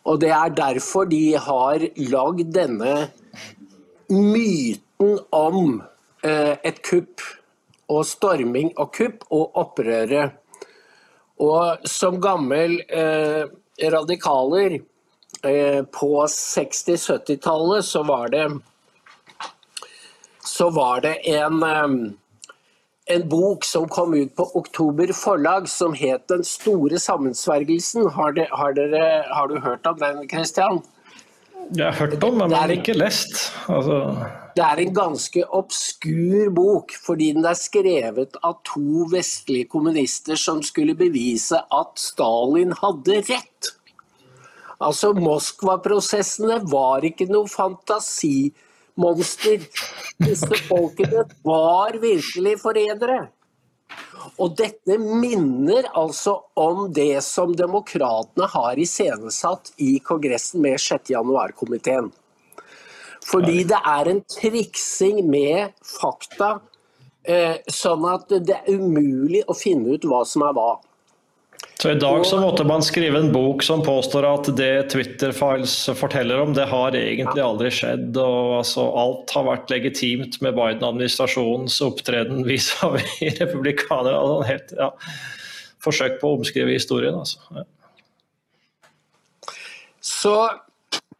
Og 0.08 0.20
det 0.22 0.30
er 0.32 0.54
derfor 0.56 1.08
de 1.10 1.36
har 1.36 1.84
lagd 2.12 2.52
denne 2.54 2.94
myten 4.08 5.18
om 5.34 5.80
eh, 6.24 6.54
et 6.64 6.78
kupp 6.86 7.24
og 7.88 8.06
storming 8.08 8.70
og 8.76 8.92
kupp 8.94 9.26
og 9.34 9.58
opprøret 9.58 10.38
og 11.38 11.86
som 11.88 12.18
gammel 12.22 12.80
eh, 12.88 13.44
radikaler 13.92 14.78
på 15.42 16.08
60-70-tallet 16.26 17.86
så 17.86 18.02
var 18.02 18.28
det 18.32 18.46
så 20.48 20.70
var 20.70 21.00
det 21.00 21.14
en, 21.28 21.62
eh, 21.62 23.14
en 23.14 23.28
bok 23.28 23.64
som 23.64 23.88
kom 23.88 24.14
ut 24.14 24.36
på 24.36 24.50
Oktober 24.58 25.12
forlag 25.12 25.68
som 25.68 25.94
het 25.94 26.28
'Den 26.28 26.44
store 26.44 26.98
sammensvergelsen'. 26.98 28.10
Har, 28.10 28.32
de, 28.32 28.46
har, 28.50 28.72
dere, 28.72 29.24
har 29.32 29.46
du 29.48 29.60
hørt 29.60 29.86
om 29.86 29.98
den, 29.98 30.28
Christian? 30.28 30.82
Jeg 31.76 31.84
har 31.84 31.92
hørt 31.92 32.24
om, 32.24 32.34
men 32.34 32.50
jeg 32.50 32.58
har 32.58 32.68
ikke 32.68 32.92
lest. 32.92 33.52
Altså... 33.68 34.16
Det 34.56 34.64
er 34.64 34.76
en 34.76 34.94
ganske 34.94 35.42
obskur 35.54 36.50
bok, 36.50 36.90
fordi 37.06 37.32
den 37.32 37.44
er 37.44 37.54
skrevet 37.54 38.36
av 38.42 38.56
to 38.64 39.06
vestlige 39.12 39.68
kommunister 39.68 40.34
som 40.34 40.62
skulle 40.62 40.94
bevise 40.94 41.60
at 41.70 41.92
Stalin 41.94 42.72
hadde 42.72 43.20
rett. 43.28 43.77
Altså, 44.78 45.10
Moskva-prosessene 45.16 46.60
var 46.70 47.02
ikke 47.06 47.26
noe 47.30 47.48
fantasimonster. 47.50 49.66
Disse 50.22 50.60
folkene 50.68 51.24
var 51.46 51.98
virkelig 51.98 52.58
forrædere. 52.62 53.28
Og 54.38 54.54
dette 54.58 54.98
minner 55.00 55.88
altså 55.96 56.42
om 56.58 56.92
det 56.94 57.22
som 57.26 57.54
demokratene 57.56 58.46
har 58.52 58.78
iscenesatt 58.78 59.72
i 59.82 59.98
Kongressen 60.04 60.62
med 60.62 60.78
6. 60.82 61.10
januar-komiteen. 61.14 62.12
Fordi 63.28 63.64
det 63.68 63.80
er 63.82 64.08
en 64.12 64.22
triksing 64.30 65.24
med 65.28 65.74
fakta, 65.84 66.60
eh, 67.24 67.58
sånn 67.66 68.06
at 68.08 68.28
det 68.30 68.60
er 68.60 68.78
umulig 68.78 69.42
å 69.48 69.56
finne 69.58 69.96
ut 69.96 70.06
hva 70.06 70.22
som 70.26 70.46
er 70.46 70.54
hva. 70.56 70.70
Så 71.82 71.90
I 71.90 71.94
dag 71.94 72.26
så 72.26 72.40
måtte 72.40 72.64
man 72.64 72.82
skrive 72.82 73.18
en 73.18 73.32
bok 73.32 73.62
som 73.62 73.84
påstår 73.86 74.24
at 74.26 74.48
det 74.58 74.88
Twitter-files 74.90 75.74
forteller 75.94 76.40
om, 76.42 76.50
det 76.54 76.64
har 76.66 76.96
egentlig 76.98 77.42
aldri 77.44 77.70
skjedd. 77.70 78.18
og 78.18 78.56
altså, 78.56 78.88
Alt 78.98 79.30
har 79.36 79.46
vært 79.46 79.70
legitimt 79.70 80.40
med 80.42 80.58
Biden-administrasjonens 80.58 81.78
opptreden 81.86 82.42
vis-à-vis 82.48 83.38
republikanere. 83.44 84.18
Altså, 84.18 84.48
helt, 84.50 84.74
ja, 84.74 84.90
forsøk 85.86 86.18
på 86.18 86.32
å 86.32 86.40
omskrive 86.40 86.74
historien. 86.74 87.14
Altså. 87.14 87.38
Ja. 87.54 87.68
Så 90.02 90.34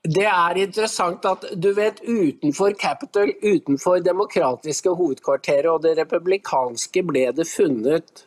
det 0.09 0.27
er 0.27 0.59
interessant 0.59 1.27
at 1.29 1.47
du 1.55 1.71
vet 1.77 2.03
utenfor 2.03 2.75
Capitol, 2.83 3.31
utenfor 3.47 4.03
demokratiske 4.03 4.91
hovedkvarteret 4.91 5.71
og 5.71 5.87
det 5.87 6.00
republikanske, 6.03 7.07
ble 7.07 7.29
det 7.37 7.47
funnet 7.47 8.25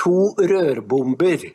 to 0.00 0.34
rørbomber. 0.38 1.46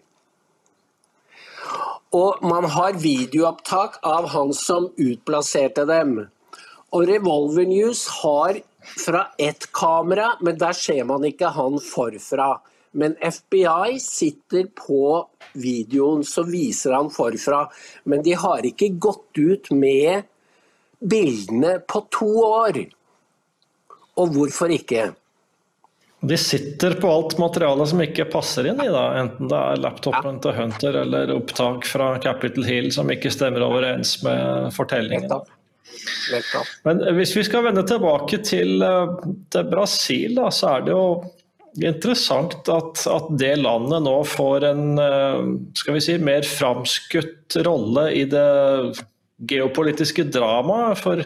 Og 2.12 2.42
man 2.44 2.68
har 2.74 2.98
videoopptak 3.00 4.02
av 4.04 4.28
han 4.34 4.52
som 4.58 4.90
utplasserte 5.00 5.86
dem. 5.88 6.18
Og 6.92 7.08
Revolver 7.08 7.70
News 7.70 8.04
har 8.20 8.60
fra 9.00 9.28
ett 9.40 9.72
kamera, 9.72 10.34
men 10.42 10.58
der 10.60 10.76
ser 10.76 11.06
man 11.08 11.24
ikke 11.24 11.54
han 11.56 11.80
forfra. 11.80 12.58
Men 12.92 13.16
FBI 13.24 14.00
sitter 14.04 14.68
på 14.76 15.28
videoen, 15.54 16.26
så 16.28 16.44
viser 16.44 16.98
han 16.98 17.12
forfra. 17.14 17.64
Men 18.04 18.24
de 18.26 18.36
har 18.36 18.68
ikke 18.68 18.92
gått 19.00 19.40
ut 19.40 19.72
med 19.72 20.28
bildene 21.00 21.78
på 21.88 22.04
to 22.12 22.32
år. 22.44 22.84
Og 24.20 24.36
hvorfor 24.36 24.74
ikke? 24.76 25.14
De 26.22 26.38
sitter 26.38 26.94
på 27.02 27.10
alt 27.10 27.38
materialet 27.42 27.90
som 27.90 28.02
ikke 28.04 28.28
passer 28.30 28.68
inn 28.70 28.82
i, 28.84 28.90
da. 28.94 29.08
enten 29.18 29.50
det 29.50 29.58
er 29.58 29.82
laptopen 29.82 30.38
ja. 30.38 30.42
til 30.44 30.54
Hunter 30.60 31.00
eller 31.02 31.34
opptak 31.34 31.88
fra 31.90 32.12
Capitol 32.22 32.68
Hill 32.68 32.92
som 32.94 33.10
ikke 33.10 33.32
stemmer 33.34 33.66
overens 33.66 34.20
med 34.26 34.70
fortellingen. 34.76 35.26
Men 36.86 37.02
hvis 37.18 37.34
vi 37.36 37.46
skal 37.48 37.66
vende 37.66 37.84
tilbake 37.90 38.38
til, 38.46 38.84
eh, 38.86 39.16
til 39.50 39.70
Brasil, 39.72 40.38
da, 40.38 40.52
så 40.54 40.76
er 40.76 40.86
det 40.86 40.94
jo 40.94 41.06
interessant 41.82 42.70
at, 42.70 43.02
at, 43.08 43.30
det 43.42 43.56
landet 43.64 44.04
nå 44.06 44.18
får 44.28 44.66
en 44.72 45.02
eh, 45.02 45.44
skal 45.82 45.98
vi 45.98 46.04
si, 46.06 46.18
mer 46.22 46.46
framskutt 46.48 47.58
rolle 47.66 48.10
i 48.14 48.26
det 48.30 48.50
geopolitiske 49.50 50.30
dramaet. 50.30 51.02
For 51.02 51.26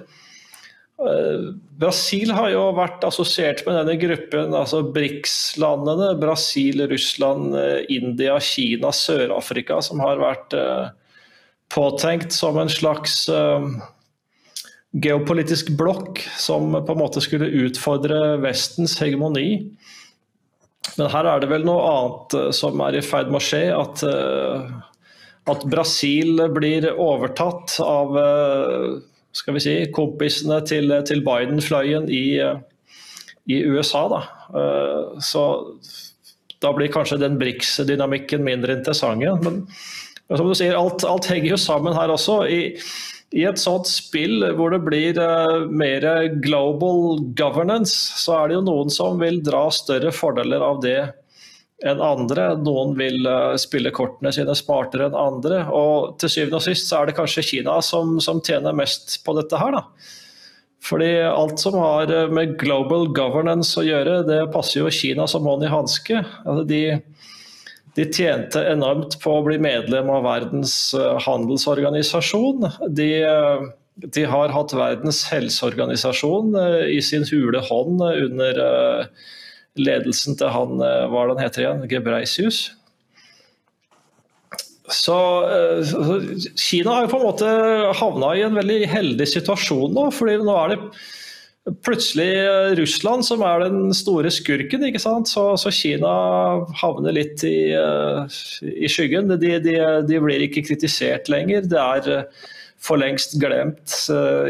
Brasil 1.75 2.31
har 2.31 2.53
jo 2.53 2.61
vært 2.77 3.03
assosiert 3.03 3.65
med 3.67 3.75
denne 3.81 3.97
gruppen, 3.99 4.53
altså 4.55 4.79
BRICS-landene. 4.95 6.13
Brasil, 6.21 6.85
Russland, 6.91 7.55
eh, 7.59 7.81
India, 7.91 8.37
Kina, 8.39 8.93
Sør-Afrika, 8.95 9.81
som 9.83 9.99
har 10.03 10.21
vært 10.21 10.55
uh, 10.55 10.93
påtenkt 11.75 12.31
som 12.35 12.57
en 12.61 12.71
slags 12.71 13.25
geopolitisk 15.03 15.73
blokk 15.75 16.21
som 16.39 16.71
på 16.71 16.93
en 16.93 17.01
måte 17.01 17.23
skulle 17.23 17.51
utfordre 17.65 18.37
Vestens 18.43 18.95
hegemoni. 19.01 19.75
Men 20.95 21.09
her 21.11 21.27
er 21.27 21.41
det 21.41 21.49
vel 21.51 21.65
noe 21.67 21.87
annet 21.89 22.37
eh, 22.39 22.51
som 22.55 22.83
er 22.85 22.99
i 22.99 23.03
ferd 23.05 23.31
med 23.31 23.41
å 23.41 23.45
skje. 23.45 23.63
At, 23.75 24.03
eh, 24.07 24.69
at 25.51 25.65
Brasil 25.71 26.39
blir 26.55 26.87
overtatt 26.93 27.77
av 27.83 28.15
eh, 28.21 28.87
skal 29.35 29.57
vi 29.57 29.63
si, 29.63 29.75
kompisene 29.95 30.61
til, 30.67 30.93
til 31.07 31.23
Biden-fløyen 31.25 32.07
i, 32.13 32.39
i, 33.51 33.57
USA. 33.67 34.05
Da. 34.11 34.21
Så 35.19 35.43
da 36.63 36.71
blir 36.75 36.93
kanskje 36.93 37.19
den 37.19 37.35
BRICS-dynamikken 37.41 38.45
mindre 38.45 38.77
interessant. 38.79 39.25
Men, 39.43 39.65
som 40.31 40.47
du 40.47 40.55
sier, 40.57 40.77
alt, 40.79 41.03
alt 41.03 41.27
henger 41.29 41.51
jo 41.51 41.59
sammen 41.59 41.97
her 41.97 42.13
også. 42.13 42.39
I, 42.47 42.61
i 43.35 43.43
et 43.47 43.59
sånt 43.59 43.89
spill 43.89 44.45
hvor 44.55 44.71
det 44.73 44.81
blir 44.85 45.19
uh, 45.19 45.65
mer 45.67 46.05
global 46.43 47.19
governance, 47.37 47.93
så 48.21 48.39
er 48.39 48.49
det 48.49 48.59
jo 48.59 48.65
noen 48.69 48.93
som 48.93 49.19
vil 49.21 49.41
dra 49.43 49.67
større 49.73 50.13
fordeler 50.15 50.63
av 50.63 50.81
det 50.85 50.99
enn 51.83 52.01
andre. 52.01 52.51
Noen 52.63 52.93
vil 52.97 53.25
uh, 53.27 53.55
spille 53.59 53.91
kortene 53.95 54.31
sine 54.35 54.55
smartere 54.55 55.09
enn 55.09 55.17
andre. 55.19 55.63
Og 55.75 56.15
til 56.21 56.31
syvende 56.31 56.61
og 56.61 56.65
sist 56.67 56.89
så 56.89 57.01
er 57.01 57.09
det 57.09 57.17
kanskje 57.17 57.45
Kina 57.49 57.79
som, 57.83 58.17
som 58.23 58.41
tjener 58.45 58.75
mest 58.77 59.19
på 59.25 59.35
dette 59.37 59.59
her, 59.59 59.75
da. 59.75 59.83
Fordi 60.85 61.11
alt 61.25 61.59
som 61.59 61.79
har 61.81 62.11
med 62.29 62.59
global 62.61 63.07
governance 63.15 63.73
å 63.79 63.85
gjøre, 63.85 64.19
det 64.27 64.43
passer 64.53 64.83
jo 64.83 64.91
Kina 64.93 65.25
som 65.27 65.47
hånd 65.49 65.65
i 65.65 65.71
hanske. 65.71 66.19
Altså 66.45 66.65
de, 66.69 66.81
de, 67.97 68.05
tjente 68.05 68.61
enormt 68.69 69.17
på 69.23 69.33
å 69.33 69.41
bli 69.47 69.57
medlem 69.57 70.11
av 70.13 70.27
Verdens 70.27 70.75
handelsorganisasjon. 71.25 72.69
De, 72.93 73.09
de 73.97 74.27
har 74.29 74.53
hatt 74.53 74.75
Verdens 74.77 75.23
helseorganisasjon 75.31 76.53
i 76.85 77.01
sin 77.01 77.25
hule 77.31 77.65
hånd 77.65 78.05
under 78.05 78.61
ledelsen 79.79 80.37
til 80.39 80.51
han 80.53 80.79
hva 80.79 81.21
er 81.21 81.29
det 81.29 81.35
han 81.35 81.43
heter 81.43 81.63
igjen, 81.63 81.85
Gebreisius. 81.91 82.59
Så, 84.85 85.17
så, 85.89 86.17
Kina 86.61 86.93
har 86.93 87.05
jo 87.05 87.11
på 87.15 87.19
en 87.19 87.25
måte 87.25 87.51
havna 87.97 88.35
i 88.37 88.43
en 88.45 88.57
veldig 88.57 88.83
heldig 88.91 89.25
situasjon 89.31 89.95
nå. 89.97 90.09
fordi 90.13 90.37
nå 90.45 90.57
er 90.61 90.75
det 90.75 90.79
plutselig 91.85 92.29
Russland 92.77 93.25
som 93.25 93.41
er 93.45 93.63
den 93.65 93.93
store 93.97 94.29
skurken. 94.29 94.85
ikke 94.85 95.01
sant? 95.01 95.29
Så, 95.31 95.47
så 95.57 95.73
Kina 95.73 96.11
havner 96.81 97.15
litt 97.17 97.41
i, 97.47 97.73
i 97.73 98.91
skyggen. 98.91 99.33
De, 99.33 99.55
de, 99.63 99.79
de, 100.05 100.19
blir 100.21 100.45
ikke 100.45 100.67
kritisert 100.67 101.31
lenger. 101.33 101.65
Det 101.71 101.81
er 101.81 102.27
for 102.85 103.01
lengst 103.01 103.35
glemt, 103.41 103.89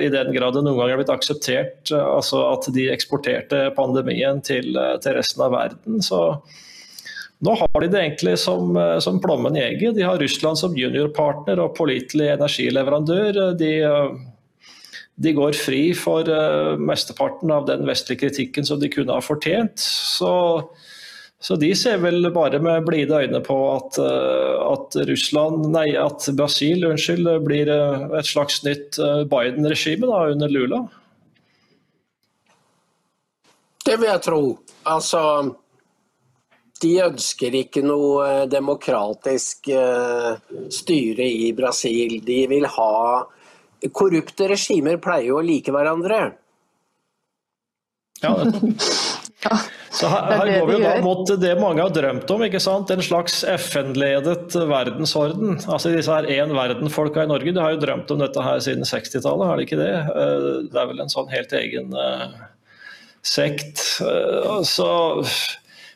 i 0.02 0.10
den 0.12 0.34
grad 0.36 0.58
det 0.58 0.66
noen 0.66 0.82
gang 0.82 0.92
er 0.92 1.00
blitt 1.00 1.14
akseptert 1.14 1.94
altså 1.96 2.42
at 2.50 2.68
de 2.76 2.90
eksporterte 2.92 3.70
pandemien 3.78 4.42
til, 4.44 4.76
til 4.76 5.16
resten 5.16 5.46
av 5.46 5.56
verden. 5.56 6.02
så 6.04 6.26
nå 7.44 7.54
har 7.60 7.82
de 7.84 7.90
det 7.92 8.00
egentlig 8.00 8.38
som, 8.40 8.76
eh, 8.80 8.98
som 9.04 9.20
plommen 9.22 9.58
i 9.58 9.64
egget. 9.64 9.96
De 9.98 10.06
har 10.08 10.20
Russland 10.20 10.58
som 10.60 10.78
juniorpartner 10.78 11.60
og 11.62 11.76
pålitelig 11.76 12.32
energileverandør. 12.34 13.42
De, 13.60 13.74
de, 15.16 15.34
går 15.36 15.58
fri 15.60 15.84
for 15.98 16.32
mesteparten 16.80 17.52
av 17.52 17.68
den 17.68 17.86
vestlige 17.88 18.26
kritikken 18.26 18.68
som 18.68 18.80
de 18.80 18.90
kunne 18.92 19.16
ha 19.16 19.24
fortjent. 19.24 19.84
Så, 19.84 20.32
så 21.46 21.58
de 21.62 21.70
ser 21.78 22.00
vel 22.02 22.26
bare 22.34 22.58
med 22.64 22.88
blide 22.88 23.20
øyne 23.22 23.42
på 23.46 23.58
at, 23.76 24.00
uh, 24.02 24.62
at, 24.72 24.98
Russland, 25.06 25.68
nei, 25.76 25.92
at 26.00 26.26
Brasil 26.38 26.88
unnskyld, 26.90 27.30
blir 27.46 27.70
uh, 27.70 28.08
et 28.18 28.26
slags 28.26 28.64
nytt 28.66 28.98
Biden-regime 29.30 30.10
under 30.10 30.50
Lula. 30.50 30.82
Det 33.86 34.00
vil 34.02 34.10
jeg 34.10 34.26
tro. 34.26 34.42
Altså 34.90 35.22
de 36.84 36.96
ønsker 37.06 37.56
ikke 37.62 37.84
noe 37.86 38.26
eh, 38.28 38.46
demokratisk 38.52 39.70
eh, 39.72 40.32
styre 40.74 41.28
i 41.28 41.52
Brasil. 41.58 42.20
De 42.26 42.42
vil 42.52 42.68
ha 42.78 42.92
Korrupte 43.94 44.48
regimer 44.50 44.98
pleier 45.04 45.30
jo 45.30 45.38
å 45.38 45.46
like 45.46 45.70
hverandre. 45.74 46.20
Ja, 48.24 48.32
så 49.96 50.10
her, 50.12 50.32
her 50.40 50.52
går 50.52 50.70
vi 50.70 50.80
da 50.84 50.94
mot 51.04 51.30
det 51.42 51.52
mange 51.60 51.84
har 51.84 51.94
drømt 51.96 52.32
om, 52.36 52.46
ikke 52.48 52.62
sant? 52.64 52.92
en 52.92 53.04
slags 53.06 53.44
FN-ledet 53.56 54.58
verdensorden. 54.70 55.60
Altså 55.66 55.94
disse 55.94 56.12
her 56.12 56.28
én 56.32 56.56
verden-folka 56.56 57.24
i 57.24 57.32
Norge 57.32 57.54
de 57.56 57.64
har 57.64 57.76
jo 57.76 57.84
drømt 57.84 58.12
om 58.16 58.24
dette 58.24 58.48
her 58.48 58.64
siden 58.66 58.88
60-tallet, 58.88 59.48
har 59.50 59.60
de 59.60 59.68
ikke 59.68 59.82
det? 59.82 59.94
Eh, 59.94 60.50
det 60.72 60.82
er 60.82 60.90
vel 60.92 61.06
en 61.06 61.14
sånn 61.14 61.32
helt 61.32 61.56
egen 61.56 61.96
sekt. 63.26 63.82
Så 64.70 64.90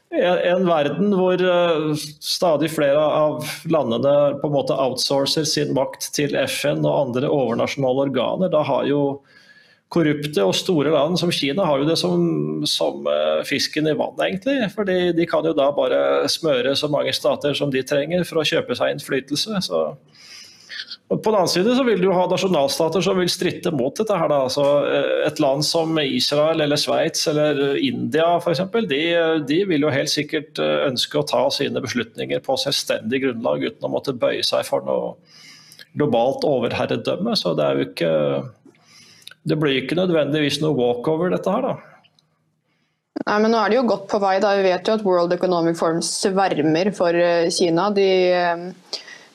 en 0.09 0.65
verden 0.65 1.13
hvor 1.13 1.37
eh, 1.37 1.95
stadig 2.19 2.71
flere 2.73 2.99
av 2.99 3.45
landene 3.69 4.39
på 4.41 4.49
en 4.49 4.55
måte 4.55 4.77
outsourcer 4.77 5.45
sin 5.45 5.73
makt 5.77 6.09
til 6.15 6.33
FN 6.47 6.81
og 6.81 6.95
andre 7.09 7.29
overnasjonale 7.29 8.07
organer. 8.09 8.49
Da 8.49 8.63
har 8.65 8.87
jo 8.89 9.21
korrupte 9.89 10.45
og 10.45 10.53
store 10.53 10.91
land 10.93 11.17
som 11.17 11.31
Kina 11.33 11.65
har 11.65 11.81
jo 11.81 11.87
det 11.89 11.97
som, 11.97 12.21
som 12.69 13.07
eh, 13.09 13.41
fisken 13.47 13.89
i 13.89 13.95
vannet, 13.97 14.21
egentlig. 14.27 14.57
For 14.75 14.85
de 14.85 15.29
kan 15.29 15.45
jo 15.45 15.55
da 15.57 15.71
bare 15.73 16.29
smøre 16.29 16.75
så 16.77 16.91
mange 16.91 17.13
stater 17.17 17.57
som 17.57 17.73
de 17.73 17.81
trenger 17.81 18.25
for 18.29 18.41
å 18.41 18.45
kjøpe 18.45 18.77
seg 18.77 18.93
innflytelse. 18.93 19.63
Så 19.65 19.81
på 21.09 21.31
den 21.31 21.39
annen 21.39 21.49
side 21.49 21.73
så 21.73 21.83
vil 21.87 22.03
du 22.03 22.11
ha 22.13 22.27
nasjonalstater 22.29 23.01
som 23.01 23.17
vil 23.17 23.31
stritte 23.33 23.71
mot 23.73 23.95
dette. 23.97 24.13
her. 24.13 24.29
Da. 24.29 24.43
Altså, 24.45 24.65
eh, 24.85 25.25
et 25.25 25.41
land 25.41 25.65
som 25.65 25.97
Israel 26.03 26.61
eller 26.61 26.77
Sveits 26.77 27.25
eller 27.31 27.79
India 27.81 28.35
f.eks. 28.37 28.61
De, 28.91 29.01
de 29.49 29.59
vil 29.71 29.87
jo 29.87 29.93
helt 29.93 30.13
sikkert 30.13 30.61
eh, 30.61 30.85
ønske 30.85 31.17
å 31.17 31.25
ta 31.25 31.47
sine 31.49 31.81
beslutninger 31.81 32.45
på 32.45 32.61
selvstendig 32.61 33.23
grunnlag 33.25 33.65
uten 33.71 33.89
å 33.89 33.93
måtte 33.97 34.13
bøye 34.13 34.45
seg 34.45 34.69
for 34.69 34.85
noe 34.85 35.15
globalt 35.97 36.45
overherredømme. 36.45 37.33
Så 37.33 37.55
det 37.57 37.65
er 37.65 37.79
jo 37.79 37.89
ikke 37.89 38.13
Det 39.49 39.57
blir 39.59 39.81
ikke 39.81 39.97
nødvendigvis 39.97 40.59
noe 40.63 40.77
walkover, 40.77 41.33
dette 41.33 41.53
her, 41.53 41.65
da. 41.65 41.75
Nei, 43.25 43.37
men 43.43 43.51
nå 43.51 43.59
er 43.59 43.71
det 43.71 43.77
jo 43.79 43.87
godt 43.89 44.07
på 44.11 44.21
vei. 44.21 44.37
da. 44.39 44.55
Vi 44.55 44.69
vet 44.69 44.87
jo 44.87 44.95
at 44.95 45.05
World 45.05 45.33
Economic 45.35 45.77
Forum 45.79 46.01
svermer 46.05 46.91
for 46.95 47.15
eh, 47.17 47.49
Kina. 47.53 47.89
De 47.95 48.09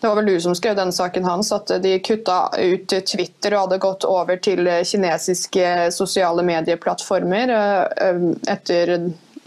det 0.05 0.09
var 0.11 0.19
vel 0.19 0.27
du 0.35 0.41
som 0.41 0.53
skrev 0.53 0.75
den 0.77 0.91
saken 0.93 1.25
hans, 1.25 1.49
at 1.57 1.71
de 1.81 1.95
kutta 2.05 2.51
ut 2.61 2.93
Twitter 3.09 3.55
og 3.55 3.63
hadde 3.63 3.79
gått 3.81 4.05
over 4.05 4.37
til 4.37 4.69
kinesiske 4.85 5.71
sosiale 5.97 6.45
medieplattformer 6.45 7.53
eh, 7.57 8.27
etter 8.53 8.93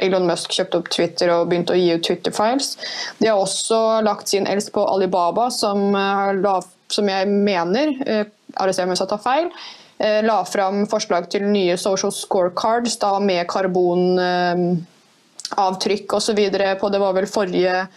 Elon 0.02 0.26
Musk 0.30 0.54
kjøpte 0.54 0.80
opp 0.82 0.90
Twitter 0.94 1.30
og 1.34 1.52
begynte 1.52 1.76
å 1.76 1.78
gi 1.78 1.92
ut 1.94 2.06
Twitter-files. 2.06 2.72
De 3.20 3.30
har 3.30 3.38
også 3.38 4.02
lagt 4.06 4.34
sin 4.34 4.50
elsk 4.50 4.74
på 4.74 4.86
Alibaba, 4.90 5.50
som, 5.54 5.94
eh, 5.94 6.60
som 6.90 7.10
jeg 7.14 7.28
mener, 7.28 7.94
eh, 8.06 8.26
meg 8.58 8.74
hvis 8.74 9.00
jeg 9.06 9.10
tar 9.10 9.22
feil, 9.22 9.52
la 9.98 10.46
fram 10.46 10.86
forslag 10.86 11.26
til 11.34 11.42
nye 11.50 11.74
social 11.82 12.14
scorecards 12.14 13.02
da, 13.02 13.18
med 13.20 13.48
karbonavtrykk 13.50 16.14
osv. 16.14 16.38
på 16.82 16.90
Det 16.94 17.00
var 17.02 17.14
vel 17.18 17.26
forrige, 17.26 17.88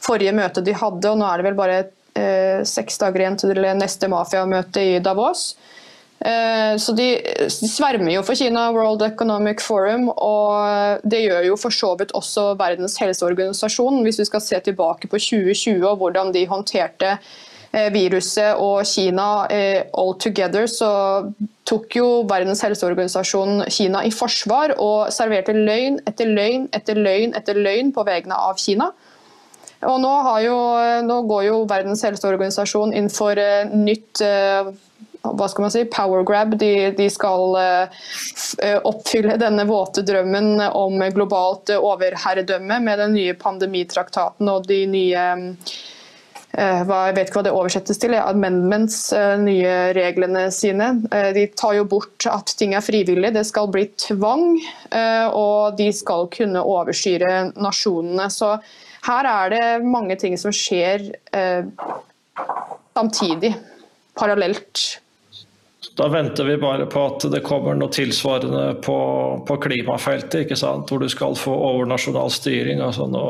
forrige 0.00 0.32
møte 0.32 0.64
de 0.64 0.72
hadde, 0.72 1.10
og 1.10 1.18
nå 1.20 1.26
er 1.28 1.36
det 1.36 1.44
vel 1.50 1.58
bare 1.58 1.92
eh, 2.16 2.64
seks 2.64 2.96
dager 3.02 3.20
igjen 3.20 3.36
til 3.42 3.52
neste 3.76 4.08
mafiamøte 4.08 4.80
i 4.94 4.96
Davos. 5.04 5.52
Eh, 6.22 6.76
så 6.78 6.94
de, 6.94 7.06
de, 7.50 7.68
svermer 7.68 8.12
jo 8.14 8.22
for 8.26 8.38
Kina, 8.38 8.68
World 8.74 9.02
Economic 9.06 9.62
Forum, 9.64 10.06
og 10.14 11.02
det 11.02 11.24
gjør 11.24 11.48
jo 11.48 11.56
for 11.58 11.74
så 11.74 11.94
vidt 11.98 12.14
også 12.18 12.52
Verdens 12.60 12.98
helseorganisasjon, 13.02 14.02
hvis 14.06 14.20
vi 14.22 14.28
skal 14.28 14.44
se 14.44 14.60
tilbake 14.68 15.10
på 15.10 15.18
2020 15.18 15.88
og 15.88 15.98
hvordan 16.02 16.30
de 16.34 16.44
håndterte 16.50 17.16
eh, 17.16 17.32
viruset 17.72 18.58
og 18.60 18.84
Kina 18.84 19.46
eh, 19.48 19.86
all 19.96 20.12
together, 20.20 20.66
så 20.68 20.90
tok 21.68 21.96
jo 21.96 22.08
Verdens 22.28 22.60
helseorganisasjon 22.64 23.64
Kina 23.72 24.02
i 24.04 24.12
forsvar 24.12 24.74
og 24.76 25.08
serverte 25.14 25.54
løgn 25.56 25.96
etter 26.08 26.28
løgn 26.28 26.68
etter 26.76 27.00
løgn 27.00 27.32
etter 27.38 27.56
løgn 27.56 27.94
på 27.96 28.04
vegne 28.04 28.36
av 28.36 28.60
Kina. 28.60 28.90
Og 29.88 29.96
nå, 29.98 30.10
jo, 30.44 30.56
nå 31.08 31.16
går 31.30 31.46
jo 31.48 31.62
Verdens 31.70 32.04
helseorganisasjon 32.06 32.92
inn 32.94 33.08
for 33.10 33.40
uh, 33.40 33.72
nytt 33.72 34.20
hva 35.22 35.46
skal 35.48 35.64
man 35.64 35.72
si, 35.72 35.84
power 35.90 36.24
grab. 36.26 36.56
De, 36.58 36.90
de 36.98 37.04
skal 37.14 37.56
oppfylle 38.90 39.36
denne 39.38 39.64
våte 39.68 40.02
drømmen 40.02 40.58
om 40.66 40.98
globalt 41.14 41.70
overherredømme 41.76 42.80
med 42.82 42.98
den 42.98 43.14
nye 43.14 43.36
pandemitraktaten 43.38 44.50
og 44.50 44.66
de 44.66 44.80
nye 44.90 45.26
hva, 46.52 46.98
jeg 47.08 47.16
vet 47.16 47.30
ikke 47.30 47.38
hva 47.38 47.44
det 47.46 47.54
oversettes 47.56 48.00
til, 48.02 48.14
amendments, 48.18 48.98
nye 49.40 49.74
reglene 49.96 50.46
sine. 50.52 50.90
De 51.32 51.46
tar 51.56 51.78
jo 51.78 51.86
bort 51.88 52.26
at 52.28 52.52
ting 52.60 52.76
er 52.76 52.84
frivillig, 52.84 53.32
det 53.32 53.46
skal 53.48 53.70
bli 53.72 53.86
tvang. 53.96 54.58
Og 55.32 55.78
de 55.80 55.88
skal 55.96 56.28
kunne 56.34 56.60
overstyre 56.74 57.54
nasjonene. 57.56 58.28
Så 58.28 58.58
her 59.08 59.26
er 59.26 59.50
det 59.50 59.86
mange 59.86 60.16
ting 60.20 60.36
som 60.38 60.54
skjer 60.54 61.08
eh, 61.34 61.64
samtidig, 62.94 63.54
parallelt. 64.18 64.82
Da 65.98 66.06
venter 66.08 66.46
vi 66.46 66.56
bare 66.62 66.86
på 66.86 67.02
at 67.10 67.26
det 67.32 67.42
kommer 67.44 67.74
noe 67.76 67.90
tilsvarende 67.92 68.76
på, 68.84 68.98
på 69.48 69.56
klimafeltet, 69.64 70.54
hvor 70.54 71.02
du 71.02 71.08
skal 71.10 71.34
få 71.36 71.52
overnasjonal 71.52 72.30
styring. 72.32 72.80
Altså 72.80 73.08
nå, 73.10 73.24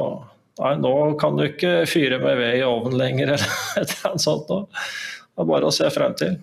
nei, 0.61 0.75
nå 0.83 0.93
kan 1.21 1.39
du 1.39 1.47
ikke 1.47 1.73
fyre 1.89 2.21
med 2.23 2.37
ved 2.41 2.59
i 2.61 2.67
ovnen 2.67 2.99
lenger, 3.01 3.33
eller 3.37 3.57
et 3.81 3.89
eller 3.97 4.13
annet 4.13 4.25
sånt. 4.27 4.53
Det 4.53 5.43
er 5.45 5.51
bare 5.55 5.69
å 5.69 5.75
se 5.75 5.89
frem 5.95 6.17
til. 6.19 6.39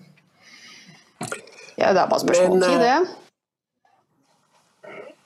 Ja, 1.78 1.92
det 1.94 2.02
er 2.02 2.10
bare 2.10 2.20
spørsmål 2.20 2.56
om 2.58 2.64
tid, 2.66 2.84
det. 2.84 3.00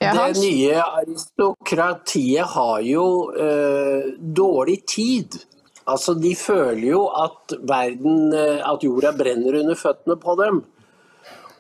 Det 0.05 0.37
nye 0.37 0.83
aristokratiet 0.85 2.53
har 2.53 2.83
jo 2.85 3.07
eh, 3.41 4.13
dårlig 4.21 4.83
tid. 4.91 5.39
Altså, 5.85 6.15
De 6.15 6.35
føler 6.37 6.87
jo 6.91 7.03
at, 7.13 7.57
verden, 7.69 8.33
uh, 8.33 8.61
at 8.73 8.85
jorda 8.85 9.13
brenner 9.17 9.61
under 9.61 9.77
føttene 9.77 10.17
på 10.21 10.37
dem. 10.41 10.63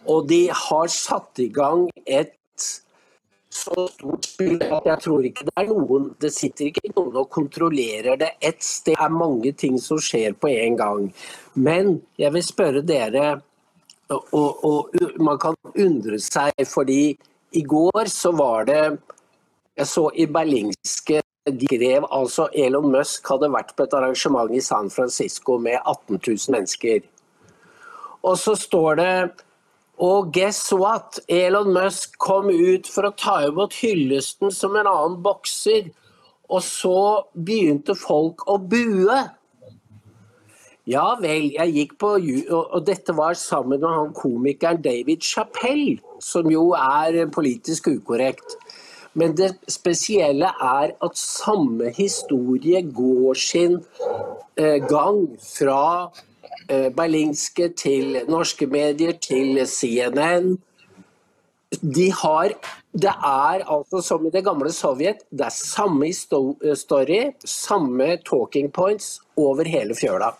Og 0.08 0.28
de 0.28 0.46
har 0.48 0.88
satt 0.92 1.40
i 1.44 1.50
gang 1.52 1.87
et 2.04 2.37
så 3.54 3.86
stort 3.92 4.26
spill 4.26 4.62
at 4.62 4.86
jeg 4.88 5.02
tror 5.04 5.26
ikke 5.28 5.46
det 5.46 5.54
er 5.60 5.68
noen 5.70 6.08
Det 6.20 6.30
sitter 6.34 6.68
ikke 6.68 6.92
noen 6.96 7.18
og 7.22 7.28
kontrollerer 7.32 8.18
det 8.20 8.30
ett 8.40 8.62
sted. 8.62 8.94
Det 8.94 9.04
er 9.06 9.14
mange 9.14 9.52
ting 9.52 9.78
som 9.80 10.00
skjer 10.02 10.34
på 10.38 10.50
en 10.50 10.78
gang. 10.78 11.08
Men 11.54 12.00
jeg 12.18 12.34
vil 12.34 12.44
spørre 12.46 12.82
dere 12.86 13.40
og, 14.12 14.64
og 14.68 14.90
man 15.24 15.38
kan 15.40 15.56
undre 15.80 16.18
seg, 16.20 16.52
fordi 16.68 17.14
i 17.56 17.62
går 17.64 18.10
så 18.12 18.34
var 18.36 18.66
det 18.68 18.82
Jeg 19.74 19.86
så 19.90 20.04
i 20.14 20.26
Berlingske 20.30 21.22
de 21.44 21.66
skrev 21.66 22.04
altså 22.08 22.46
Elon 22.54 22.92
Musk 22.92 23.26
hadde 23.28 23.50
vært 23.52 23.74
på 23.76 23.84
et 23.84 23.94
arrangement 23.94 24.52
i 24.54 24.62
San 24.64 24.86
Francisco 24.90 25.58
med 25.58 25.76
18 25.84 26.16
000 26.16 26.54
mennesker. 26.54 27.00
Og 28.24 28.38
så 28.38 28.54
står 28.56 28.94
det 28.96 29.14
og 30.02 30.33
guess 30.35 30.72
what? 30.72 31.20
Elon 31.28 31.70
Musk 31.74 32.16
kom 32.18 32.50
ut 32.50 32.88
for 32.90 33.07
å 33.07 33.14
ta 33.14 33.37
imot 33.46 33.76
hyllesten 33.78 34.50
som 34.50 34.74
en 34.74 34.90
annen 34.90 35.20
bokser. 35.22 35.92
Og 36.50 36.61
så 36.66 36.98
begynte 37.35 37.94
folk 37.96 38.44
å 38.50 38.59
bue. 38.59 39.20
Ja 40.85 41.07
vel, 41.16 41.46
jeg 41.54 41.72
gikk 41.72 41.94
på 42.02 42.11
Og 42.18 42.80
dette 42.85 43.14
var 43.16 43.38
sammen 43.40 43.80
med 43.80 43.88
han 43.88 44.12
komikeren 44.12 44.83
David 44.85 45.22
Chapell, 45.24 46.00
som 46.20 46.50
jo 46.52 46.72
er 46.76 47.24
politisk 47.33 47.88
ukorrekt. 47.94 48.59
Men 49.14 49.37
det 49.38 49.54
spesielle 49.70 50.50
er 50.61 50.92
at 51.07 51.16
samme 51.16 51.92
historie 51.94 52.83
går 52.83 53.38
sin 53.38 53.78
eh, 54.59 54.83
gang 54.90 55.28
fra 55.38 56.11
Berlingske 56.68 57.70
til 57.77 58.20
norske 58.31 58.66
medier 58.70 59.16
til 59.20 59.61
CNN. 59.66 60.55
De 61.81 62.11
har 62.22 62.55
Det 62.94 63.11
er 63.11 63.64
altså 63.66 64.00
som 64.07 64.27
i 64.27 64.31
det 64.31 64.44
gamle 64.46 64.70
Sovjet. 64.70 65.24
Det 65.31 65.46
er 65.48 65.50
samme 65.50 66.12
story, 66.14 67.33
samme 67.44 68.18
talking 68.22 68.70
points 68.70 69.18
over 69.37 69.64
hele 69.64 69.96
fjøla. 69.98 70.31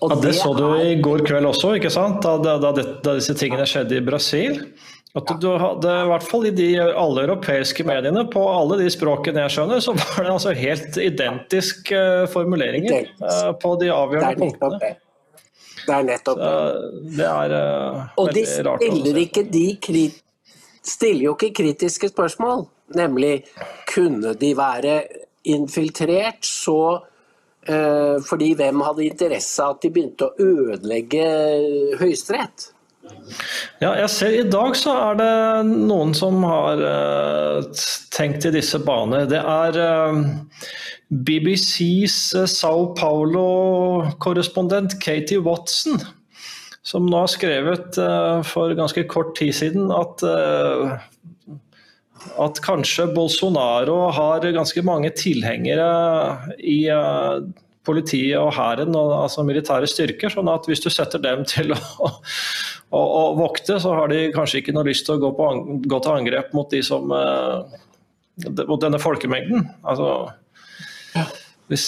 Ja, 0.00 0.14
det 0.22 0.34
så 0.38 0.52
du 0.54 0.68
i 0.78 0.94
går 1.02 1.24
kveld 1.26 1.48
også, 1.48 1.74
ikke 1.78 1.90
sant? 1.90 2.22
Da, 2.22 2.36
da, 2.38 2.56
da, 2.60 2.84
da 3.02 3.14
disse 3.18 3.34
tingene 3.38 3.66
skjedde 3.66 3.98
i 3.98 4.04
Brasil. 4.04 4.60
At 5.14 5.30
du 5.38 5.46
hadde, 5.62 5.90
i 6.02 6.08
hvert 6.10 6.26
fall 6.26 6.48
i 6.48 6.50
de 6.54 6.68
alle 6.82 7.22
europeiske 7.22 7.86
mediene, 7.86 8.24
på 8.30 8.42
alle 8.50 8.80
de 8.80 8.88
språkene 8.90 9.44
jeg 9.44 9.54
skjønner, 9.54 9.82
så 9.84 9.94
var 9.94 10.26
det 10.26 10.32
altså 10.32 10.54
helt 10.58 10.98
identiske 10.98 12.00
uh, 12.00 12.24
formuleringer 12.32 13.12
uh, 13.22 13.52
på 13.62 13.76
de 13.82 13.92
avgjørende 13.94 14.40
punktene. 14.42 14.94
Det. 15.84 15.94
er 15.94 16.06
nettopp 16.08 16.40
det. 16.40 16.52
det 17.18 17.30
er 17.30 17.54
uh, 17.54 18.04
Og 18.20 18.30
de 18.34 18.44
stiller, 18.48 19.18
ikke 19.24 19.44
de 19.52 20.04
stiller 20.84 21.24
jo 21.28 21.34
ikke 21.38 21.54
kritiske 21.62 22.10
spørsmål. 22.12 22.66
Nemlig 22.96 23.44
kunne 23.88 24.34
de 24.36 24.52
være 24.56 25.02
infiltrert 25.44 26.44
så 26.44 27.00
fordi 28.28 28.50
hvem 28.58 28.82
hadde 28.84 29.06
interesse 29.06 29.64
av 29.64 29.78
at 29.78 29.86
de 29.86 29.88
begynte 29.88 30.26
å 30.26 30.34
ødelegge 30.36 31.22
Høyesterett? 31.96 32.66
Ja, 33.82 33.92
jeg 33.98 34.08
ser 34.12 34.34
I 34.36 34.44
dag 34.48 34.76
så 34.78 34.94
er 35.10 35.18
det 35.18 35.30
noen 35.88 36.14
som 36.16 36.44
har 36.46 36.80
uh, 36.80 37.84
tenkt 38.14 38.46
i 38.48 38.52
disse 38.54 38.80
baner. 38.84 39.26
Det 39.28 39.40
er 39.40 39.78
uh, 39.80 40.20
BBCs 41.10 42.34
uh, 42.38 42.46
Sao 42.50 42.94
Paulo-korrespondent 42.98 44.98
Katie 45.02 45.42
Watson 45.42 45.98
som 46.84 47.06
nå 47.08 47.16
har 47.22 47.30
skrevet 47.32 47.96
for 48.44 48.74
ganske 48.76 49.06
kort 49.08 49.30
tid 49.38 49.54
siden 49.56 49.88
at 49.94 50.20
at 52.36 52.60
kanskje 52.60 53.06
Bolsonaro 53.16 54.10
har 54.12 54.44
ganske 54.52 54.82
mange 54.84 55.08
tilhengere 55.16 55.88
i 56.60 56.84
politiet 57.88 58.36
og 58.36 58.52
hæren, 58.52 58.92
altså 59.00 59.40
militære 59.48 59.88
styrker. 59.88 60.28
sånn 60.28 60.52
at 60.52 60.68
hvis 60.68 60.84
du 60.84 60.92
setter 60.92 61.24
dem 61.24 61.48
til 61.48 61.72
å 61.72 61.80
å, 62.94 63.00
å, 63.00 63.22
vokte, 63.38 63.78
så 63.82 63.94
har 63.96 64.12
de 64.12 64.28
kanskje 64.34 64.62
ikke 64.62 64.74
noe 64.76 64.88
lyst 64.88 65.06
til 65.08 65.16
å 65.16 65.22
gå, 65.24 65.32
på, 65.38 65.50
gå 65.88 66.00
til 66.04 66.14
angrep 66.14 66.54
mot, 66.56 66.70
de 66.70 66.82
som, 66.84 67.10
mot 67.10 68.82
denne 68.82 69.00
folkemengden. 69.02 69.68
Altså, 69.82 70.10
hvis, 71.72 71.86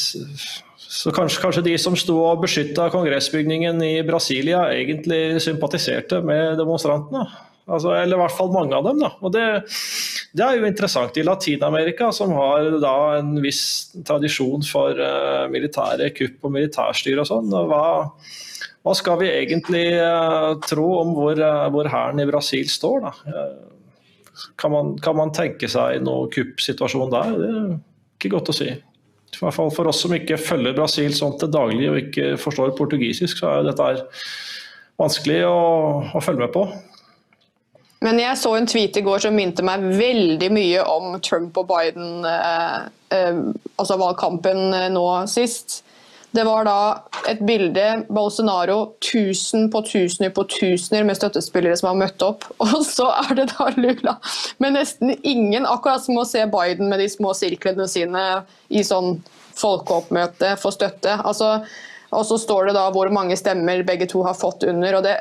så 0.76 1.12
kanskje, 1.14 1.42
kanskje, 1.42 1.64
de 1.66 1.74
som 1.80 1.96
sto 1.98 2.16
og 2.22 2.44
beskytta 2.44 2.88
kongressbygningen 2.94 3.82
i 3.84 3.94
Brasilia, 4.06 4.66
egentlig 4.72 5.40
sympatiserte 5.44 6.22
med 6.24 6.56
demonstrantene. 6.60 7.26
Altså, 7.66 7.90
eller 7.98 8.14
i 8.14 8.20
hvert 8.20 8.34
fall 8.36 8.52
mange 8.54 8.76
av 8.78 8.84
dem. 8.86 9.00
Da. 9.02 9.10
Og 9.26 9.32
det, 9.34 9.44
det 10.38 10.44
er 10.44 10.58
jo 10.60 10.68
interessant. 10.68 11.16
I 11.18 11.24
Latin-Amerika, 11.26 12.12
som 12.14 12.34
har 12.38 12.76
da 12.82 12.96
en 13.18 13.34
viss 13.42 13.62
tradisjon 14.06 14.62
for 14.66 14.94
uh, 14.94 15.46
militære 15.50 16.12
kupp 16.14 16.46
og 16.46 16.54
militærstyre 16.54 17.24
og 17.24 17.30
sånn, 17.32 17.50
hva, 17.50 17.82
hva 18.86 18.94
skal 18.94 19.18
vi 19.24 19.32
egentlig 19.32 19.88
uh, 19.98 20.54
tro 20.62 20.86
om 21.00 21.10
hvor, 21.18 21.42
uh, 21.42 21.66
hvor 21.74 21.90
hæren 21.90 22.22
i 22.22 22.28
Brasil 22.30 22.70
står, 22.70 23.08
da? 23.08 23.42
Kan, 24.60 24.70
man, 24.70 24.94
kan, 25.02 25.16
man, 25.18 25.34
tenke 25.34 25.66
seg 25.72 25.98
noen 26.04 26.30
kuppsituasjon 26.30 27.10
der? 27.10 27.34
Det 27.34 27.50
er 27.50 27.74
ikke 28.20 28.34
godt 28.36 28.52
å 28.52 28.56
si. 28.62 28.70
I 29.34 29.38
hvert 29.40 29.56
fall 29.56 29.72
for 29.74 29.90
oss 29.90 30.02
som 30.04 30.14
ikke 30.16 30.38
følger 30.40 30.76
Brasil 30.76 31.14
sånn 31.14 31.34
til 31.40 31.50
daglig 31.52 31.88
og 31.90 31.98
ikke 32.00 32.34
forstår 32.40 32.76
portugisisk, 32.78 33.40
så 33.40 33.56
er 33.58 33.66
dette 33.66 33.88
vanskelig 35.00 35.42
å, 35.48 35.56
å 36.16 36.22
følge 36.24 36.46
med 36.46 36.54
på. 36.54 36.66
Men 38.04 38.20
jeg 38.20 38.38
så 38.38 38.52
en 38.56 38.68
tweet 38.68 38.96
i 39.00 39.04
går 39.04 39.24
som 39.24 39.36
minte 39.36 39.64
meg 39.64 39.84
veldig 39.96 40.50
mye 40.52 40.84
om 40.92 41.16
Trump 41.24 41.56
og 41.60 41.68
Biden, 41.70 42.24
eh, 42.28 42.78
eh, 43.16 43.42
altså 43.76 43.98
valgkampen 44.00 44.68
nå 44.94 45.06
sist. 45.32 45.80
Det 46.36 46.44
var 46.44 46.66
da 46.68 46.80
et 47.30 47.40
bilde 47.48 47.84
Bolsonaro 48.12 48.92
tusen 49.00 49.70
på 49.72 49.80
tusener 49.88 50.34
på 50.36 50.44
tusener 50.52 51.06
med 51.08 51.16
støttespillere 51.16 51.78
som 51.80 51.88
har 51.94 52.00
møtt 52.02 52.24
opp. 52.26 52.44
Og 52.66 52.82
så 52.84 53.08
er 53.22 53.38
det 53.38 53.48
da 53.54 53.70
Lula 53.78 54.18
med 54.62 54.76
nesten 54.76 55.14
ingen, 55.16 55.64
akkurat 55.64 56.04
som 56.04 56.20
å 56.20 56.26
se 56.28 56.44
Biden 56.52 56.92
med 56.92 57.00
de 57.00 57.08
små 57.12 57.32
sirklene 57.36 57.88
sine 57.88 58.26
i 58.68 58.84
sånn 58.84 59.22
folkeoppmøte 59.56 60.52
for 60.60 60.76
støtte. 60.76 61.16
Altså, 61.24 61.62
og 62.12 62.28
så 62.28 62.36
står 62.38 62.68
det 62.68 62.76
da 62.76 62.84
hvor 62.92 63.08
mange 63.12 63.38
stemmer 63.40 63.80
begge 63.88 64.04
to 64.12 64.20
har 64.26 64.36
fått 64.36 64.68
under. 64.68 64.98
og 64.98 65.08
Det 65.08 65.16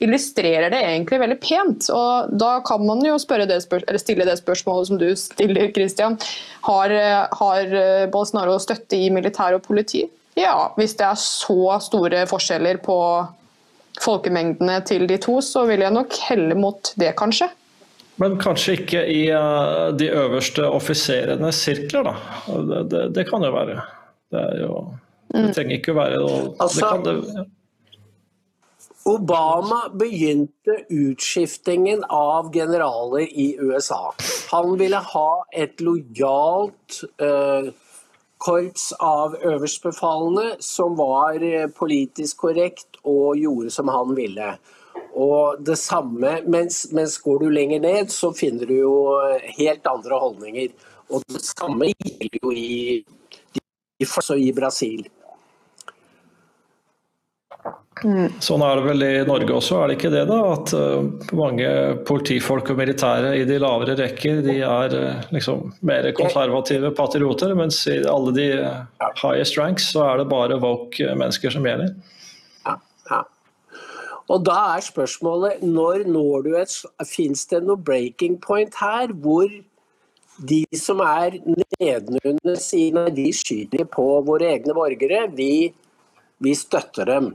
illustrerer 0.00 0.72
det 0.72 0.80
egentlig 0.80 1.20
veldig 1.20 1.40
pent. 1.44 1.92
og 1.92 2.32
Da 2.40 2.56
kan 2.64 2.88
man 2.88 3.04
jo 3.04 3.20
det 3.20 3.60
stille 3.68 4.24
det 4.24 4.40
spørsmålet 4.40 4.88
som 4.88 4.98
du 4.98 5.10
stiller, 5.12 5.68
Christian. 5.76 6.16
Har, 6.64 6.98
har 7.36 7.78
Bolsonaro 8.08 8.56
støtte 8.58 8.96
i 8.96 9.12
militær 9.12 9.60
og 9.60 9.66
politi? 9.68 10.06
Ja, 10.38 10.72
hvis 10.78 10.96
det 10.98 11.06
er 11.06 11.18
så 11.20 11.76
store 11.82 12.24
forskjeller 12.30 12.80
på 12.82 12.98
folkemengdene 14.02 14.80
til 14.86 15.06
de 15.10 15.18
to, 15.22 15.38
så 15.44 15.64
vil 15.68 15.84
jeg 15.84 15.94
nok 15.94 16.16
helle 16.28 16.56
mot 16.58 16.90
det, 16.98 17.12
kanskje. 17.18 17.48
Men 18.22 18.36
kanskje 18.38 18.76
ikke 18.78 19.02
i 19.10 19.22
uh, 19.34 19.90
de 19.98 20.10
øverste 20.14 20.66
offiserenes 20.66 21.64
sirkler, 21.66 22.10
da. 22.10 22.14
Det, 22.46 22.82
det, 22.90 23.02
det, 23.16 23.26
kan 23.30 23.42
jo 23.42 23.50
være. 23.54 23.80
Det, 24.34 24.44
jo, 24.62 24.78
det 25.32 25.42
mm. 25.42 25.52
trenger 25.56 25.78
ikke 25.78 25.94
å 25.94 25.98
være 25.98 26.22
noe 26.22 26.40
altså, 26.62 26.90
det, 27.02 27.46
Obama 29.04 29.82
begynte 29.92 30.78
utskiftingen 30.88 32.06
av 32.08 32.48
generaler 32.54 33.26
i 33.28 33.50
USA. 33.60 34.14
Han 34.54 34.78
ville 34.80 35.00
ha 35.10 35.28
et 35.52 35.82
lojalt 35.84 37.02
uh, 37.20 37.68
korps 38.44 38.92
av 39.00 39.36
øverstbefalende 39.40 40.56
som 40.62 40.96
var 40.98 41.40
eh, 41.42 41.68
politisk 41.72 42.44
korrekt 42.44 42.98
og 43.02 43.38
gjorde 43.40 43.72
som 43.72 43.88
han 43.88 44.14
ville. 44.16 44.54
Og 45.14 45.62
det 45.64 45.78
samme, 45.78 46.40
mens, 46.50 46.84
mens 46.92 47.16
går 47.22 47.44
du 47.44 47.48
lenger 47.54 47.80
ned, 47.80 48.12
så 48.12 48.32
finner 48.36 48.68
du 48.68 48.76
jo 48.82 48.94
eh, 49.22 49.48
helt 49.58 49.86
andre 49.88 50.20
holdninger. 50.20 50.72
Og 51.10 51.24
det 51.30 51.44
samme 51.46 51.92
gjelder 51.92 52.40
jo 52.42 52.52
i, 52.52 53.04
i, 54.00 54.04
i 54.04 54.52
Brasil. 54.56 55.06
Sånn 58.44 58.60
er 58.60 58.76
det 58.76 58.84
vel 58.84 59.02
i 59.06 59.12
Norge 59.24 59.54
også, 59.56 59.78
er 59.80 59.90
det 59.90 59.96
ikke 59.96 60.10
det? 60.12 60.24
da? 60.28 60.38
At 60.52 60.72
uh, 60.76 61.06
mange 61.36 61.68
politifolk 62.04 62.68
og 62.74 62.80
militære 62.82 63.30
i 63.40 63.46
de 63.48 63.56
lavere 63.62 63.96
rekker 63.96 64.42
de 64.44 64.58
er 64.60 64.96
uh, 64.96 65.22
liksom 65.32 65.70
mer 65.88 66.10
konservative 66.16 66.90
patrioter, 66.98 67.54
mens 67.56 67.80
i 67.88 68.02
alle 68.10 68.34
de 68.36 68.48
uh, 68.60 68.82
highest 69.22 69.56
ranks 69.60 69.88
så 69.94 70.04
er 70.10 70.20
det 70.20 70.28
bare 70.32 70.60
woke 70.60 71.14
mennesker 71.16 71.54
som 71.54 71.64
gjelder. 71.64 71.94
Ja, 72.66 72.76
ja. 73.08 73.22
Og 74.32 74.44
da 74.44 74.58
er 74.74 74.84
spørsmålet 74.84 75.64
når 75.64 76.04
når 76.08 76.44
du 76.44 76.54
et 76.60 76.76
Fins 77.08 77.46
det 77.48 77.62
noe 77.64 77.80
breaking 77.80 78.36
point 78.40 78.76
her 78.80 79.12
hvor 79.12 79.48
de 80.44 80.64
som 80.76 81.00
er 81.04 81.38
nedenunder 81.46 82.56
sine, 82.58 83.06
de 83.14 83.28
skyter 83.32 83.84
på 83.86 84.06
våre 84.26 84.48
egne 84.56 84.74
borgere. 84.74 85.28
Vi, 85.36 85.70
vi 86.42 86.54
støtter 86.58 87.06
dem. 87.06 87.28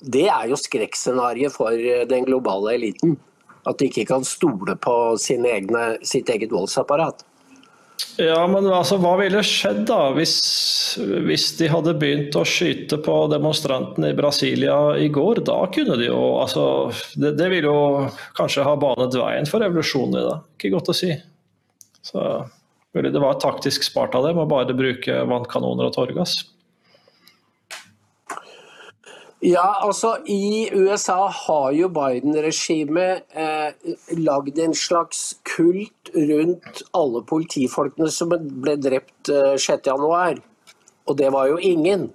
Det 0.00 0.26
er 0.28 0.50
jo 0.50 0.58
skrekkscenarioet 0.60 1.54
for 1.54 1.72
eh, 1.72 2.04
den 2.08 2.26
globale 2.28 2.76
eliten. 2.76 3.16
At 3.66 3.80
de 3.80 3.88
ikke 3.90 4.06
kan 4.12 4.26
stole 4.26 4.76
på 4.78 4.94
egne, 5.18 5.86
sitt 6.06 6.28
eget 6.30 6.52
voldsapparat. 6.54 7.24
Ja, 8.20 8.42
men 8.48 8.64
altså, 8.68 8.98
hva 9.00 9.14
ville 9.20 9.42
skjedd 9.44 9.82
da 9.88 10.10
hvis, 10.16 10.34
hvis 11.26 11.46
de 11.58 11.68
hadde 11.72 11.96
begynt 12.00 12.36
å 12.36 12.44
skyte 12.48 12.98
på 13.04 13.14
demonstrantene 13.32 14.12
i 14.12 14.16
Brasilia 14.16 14.76
i 15.00 15.08
går? 15.12 15.42
Da 15.48 15.58
kunne 15.72 15.98
de 16.00 16.08
jo 16.08 16.20
altså, 16.40 16.64
Det, 17.16 17.34
det 17.36 17.48
ville 17.52 17.72
jo 17.72 18.06
kanskje 18.36 18.64
ha 18.68 18.76
banet 18.80 19.16
veien 19.16 19.48
for 19.48 19.64
revolusjonen 19.64 20.20
i 20.20 20.26
dag. 20.28 20.44
Ikke 20.56 20.72
godt 20.76 20.92
å 20.92 20.96
si. 20.96 21.12
Så 22.06 22.22
det 22.96 23.20
var 23.20 23.40
taktisk 23.42 23.84
spart 23.84 24.14
av 24.16 24.24
dem 24.28 24.38
å 24.40 24.48
bare 24.48 24.76
bruke 24.76 25.24
vannkanoner 25.28 25.90
og 25.90 25.96
tåregass. 25.96 26.38
Ja, 29.44 29.84
altså 29.84 30.14
I 30.32 30.70
USA 30.72 31.26
har 31.28 31.72
jo 31.76 31.90
Biden-regimet 31.92 33.26
eh, 33.36 33.96
lagd 34.16 34.58
en 34.58 34.74
slags 34.74 35.36
kult 35.44 36.10
rundt 36.14 36.80
alle 36.96 37.20
politifolkene 37.28 38.08
som 38.10 38.32
ble 38.32 38.78
drept 38.80 39.28
eh, 39.28 39.58
6.1. 39.60 40.40
Og 41.06 41.18
det 41.18 41.28
var 41.32 41.50
jo 41.50 41.58
ingen. 41.60 42.08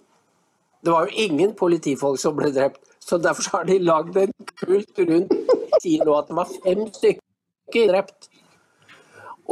Det 0.82 0.92
var 0.96 1.06
jo 1.06 1.28
ingen 1.28 1.54
politifolk 1.54 2.18
som 2.20 2.36
ble 2.40 2.50
drept. 2.56 2.82
Så 3.00 3.22
derfor 3.22 3.58
har 3.58 3.70
de 3.70 3.78
lagd 3.80 4.18
en 4.18 4.34
kult 4.58 5.06
rundt 5.06 5.38
sier 5.82 6.06
nå 6.06 6.16
at 6.18 6.30
det 6.30 6.38
var 6.38 6.54
fem 6.64 6.86
stykker 6.96 7.92
drept. 7.92 8.30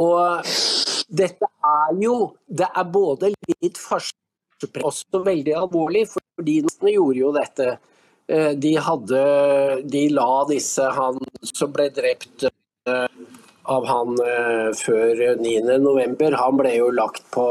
Og 0.00 0.50
dette 1.10 1.46
er 1.46 1.96
jo 2.00 2.14
Det 2.46 2.66
er 2.66 2.92
både 2.92 3.32
litt 3.62 3.78
farse 3.78 4.14
også 4.60 5.22
veldig 5.24 5.54
alvorlig, 5.56 6.04
fordi 6.38 6.60
de 6.66 6.92
gjorde 6.94 7.18
jo 7.18 7.30
dette. 7.34 7.66
Eh, 8.30 8.52
de 8.54 8.76
hadde 8.78 9.20
De 9.90 10.08
la 10.14 10.44
disse 10.50 10.84
han 10.96 11.18
som 11.50 11.72
ble 11.74 11.88
drept 11.94 12.44
eh, 12.46 13.08
av 13.70 13.86
han 13.88 14.16
eh, 14.22 14.70
før 14.78 15.36
9.11. 15.40 16.36
Han 16.38 16.56
ble 16.60 16.76
jo 16.76 16.90
lagt 16.94 17.24
på 17.34 17.46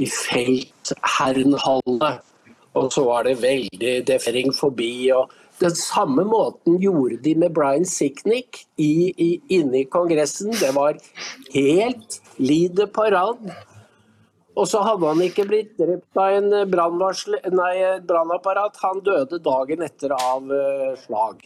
i 0.00 0.06
Feltherrenhallet. 0.12 2.20
Og 2.76 2.92
så 2.92 3.04
var 3.06 3.22
det 3.24 3.44
veldig 3.44 4.06
defering 4.08 4.52
forbi. 4.52 5.10
og 5.16 5.30
Den 5.60 5.74
samme 5.76 6.24
måten 6.28 6.80
gjorde 6.80 7.16
de 7.24 7.34
med 7.44 7.54
Brian 7.56 7.86
Sicknick 7.88 8.66
inne 8.76 9.80
i 9.80 9.88
Kongressen. 9.88 10.52
Det 10.52 10.74
var 10.76 10.92
helt 11.54 12.20
lide 12.36 12.86
parad. 12.92 13.40
Og 14.56 14.68
så 14.70 14.80
hadde 14.84 15.10
han 15.10 15.20
ikke 15.24 15.44
blitt 15.48 15.74
drept 15.80 16.20
av 16.20 16.38
en 16.38 16.48
brannapparat. 16.72 18.80
Han 18.84 19.02
døde 19.04 19.42
dagen 19.44 19.84
etter 19.84 20.14
av 20.16 20.48
uh, 20.48 20.94
slag. 21.02 21.36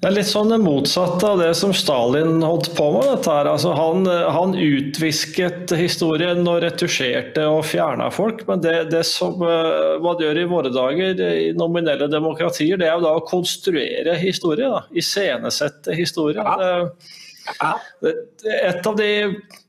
Det 0.00 0.08
er 0.08 0.14
litt 0.16 0.28
sånn 0.30 0.48
det 0.48 0.56
motsatte 0.62 1.28
av 1.28 1.40
det 1.42 1.50
som 1.58 1.74
Stalin 1.76 2.40
holdt 2.40 2.70
på 2.76 2.86
med. 2.94 3.04
dette 3.10 3.34
her. 3.34 3.50
Altså, 3.50 3.74
han, 3.76 4.08
han, 4.08 4.54
utvisket 4.56 5.74
historien 5.76 6.40
og 6.48 6.62
retusjerte 6.64 7.44
og 7.44 7.66
fjerna 7.68 8.08
folk. 8.14 8.46
Men 8.48 8.62
det, 8.64 8.74
det 8.94 9.04
som 9.06 9.36
uh, 9.44 10.00
man 10.02 10.22
gjør 10.24 10.40
i 10.40 10.48
våre 10.50 10.72
dager 10.74 11.20
i 11.28 11.50
nominelle 11.56 12.08
demokratier, 12.10 12.80
det 12.80 12.88
er 12.88 12.96
jo 12.96 13.06
da 13.06 13.14
å 13.18 13.26
konstruere 13.28 14.16
historie. 14.22 14.72
da, 14.72 14.86
Iscenesette 14.96 15.94
historie. 15.98 16.40
Ja. 16.40 16.56
Det, 16.56 17.18
et 17.50 18.86
av 18.86 18.98
de 18.98 19.08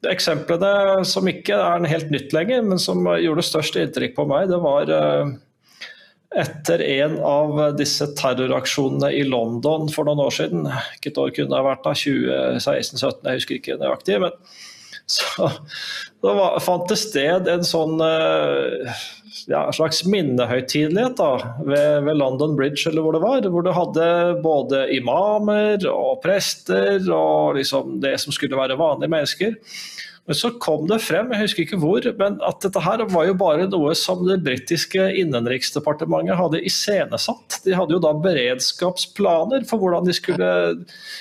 eksemplene 0.10 1.06
som 1.08 1.28
ikke 1.30 1.58
er 1.58 1.88
helt 1.92 2.12
nytt 2.14 2.36
lenger, 2.36 2.66
men 2.66 2.82
som 2.82 3.06
gjorde 3.20 3.46
størst 3.46 3.80
inntrykk 3.82 4.16
på 4.18 4.28
meg, 4.30 4.50
det 4.52 4.60
var 4.64 4.92
eh, 4.96 5.32
etter 6.42 6.84
en 6.86 7.18
av 7.28 7.62
disse 7.80 8.08
terroraksjonene 8.20 9.12
i 9.18 9.24
London 9.28 9.90
for 9.92 10.08
noen 10.08 10.24
år 10.28 10.36
siden. 10.36 10.68
Hvilket 10.68 11.20
år 11.20 11.34
kunne 11.36 11.58
det 11.58 11.66
vært? 11.68 11.84
da, 11.88 11.96
2016-2017, 11.98 13.26
jeg 13.26 13.42
husker 13.42 13.60
ikke 13.60 13.80
nøyaktig. 13.82 14.20
men 14.24 14.38
så 15.12 15.50
da 16.24 16.46
fant 16.64 16.88
det 16.88 16.96
sted 17.02 17.50
en 17.52 17.66
sånn 17.68 17.98
ja, 19.48 19.64
slags 19.72 20.04
minnehøytidelighet 20.06 21.20
ved, 21.66 22.04
ved, 22.06 22.16
London 22.20 22.56
Bridge, 22.58 22.90
eller 22.90 23.02
hvor 23.06 23.16
det 23.16 23.24
var. 23.24 23.48
Hvor 23.50 23.66
du 23.66 23.72
hadde 23.76 24.08
både 24.44 24.84
imamer 24.96 25.88
og 25.92 26.22
prester 26.24 27.02
og 27.14 27.58
liksom 27.60 28.00
det 28.04 28.18
som 28.22 28.36
skulle 28.36 28.60
være 28.60 28.80
vanlige 28.80 29.12
mennesker. 29.12 29.56
Men 30.30 30.38
så 30.38 30.52
kom 30.62 30.84
det 30.86 31.00
frem, 31.02 31.32
jeg 31.34 31.42
husker 31.42 31.64
ikke 31.64 31.78
hvor, 31.82 32.06
men 32.20 32.36
at 32.46 32.62
dette 32.62 32.82
her 32.86 33.02
var 33.10 33.26
jo 33.26 33.34
bare 33.40 33.66
noe 33.66 33.96
som 33.98 34.20
det 34.28 34.38
britiske 34.46 35.08
innenriksdepartementet 35.18 36.38
hadde 36.38 36.62
iscenesatt. 36.70 37.58
De 37.66 37.74
hadde 37.74 37.96
jo 37.96 38.02
da 38.04 38.12
beredskapsplaner 38.22 39.66
for 39.68 39.82
hvordan 39.82 40.06
de 40.06 40.14
skulle, 40.14 40.52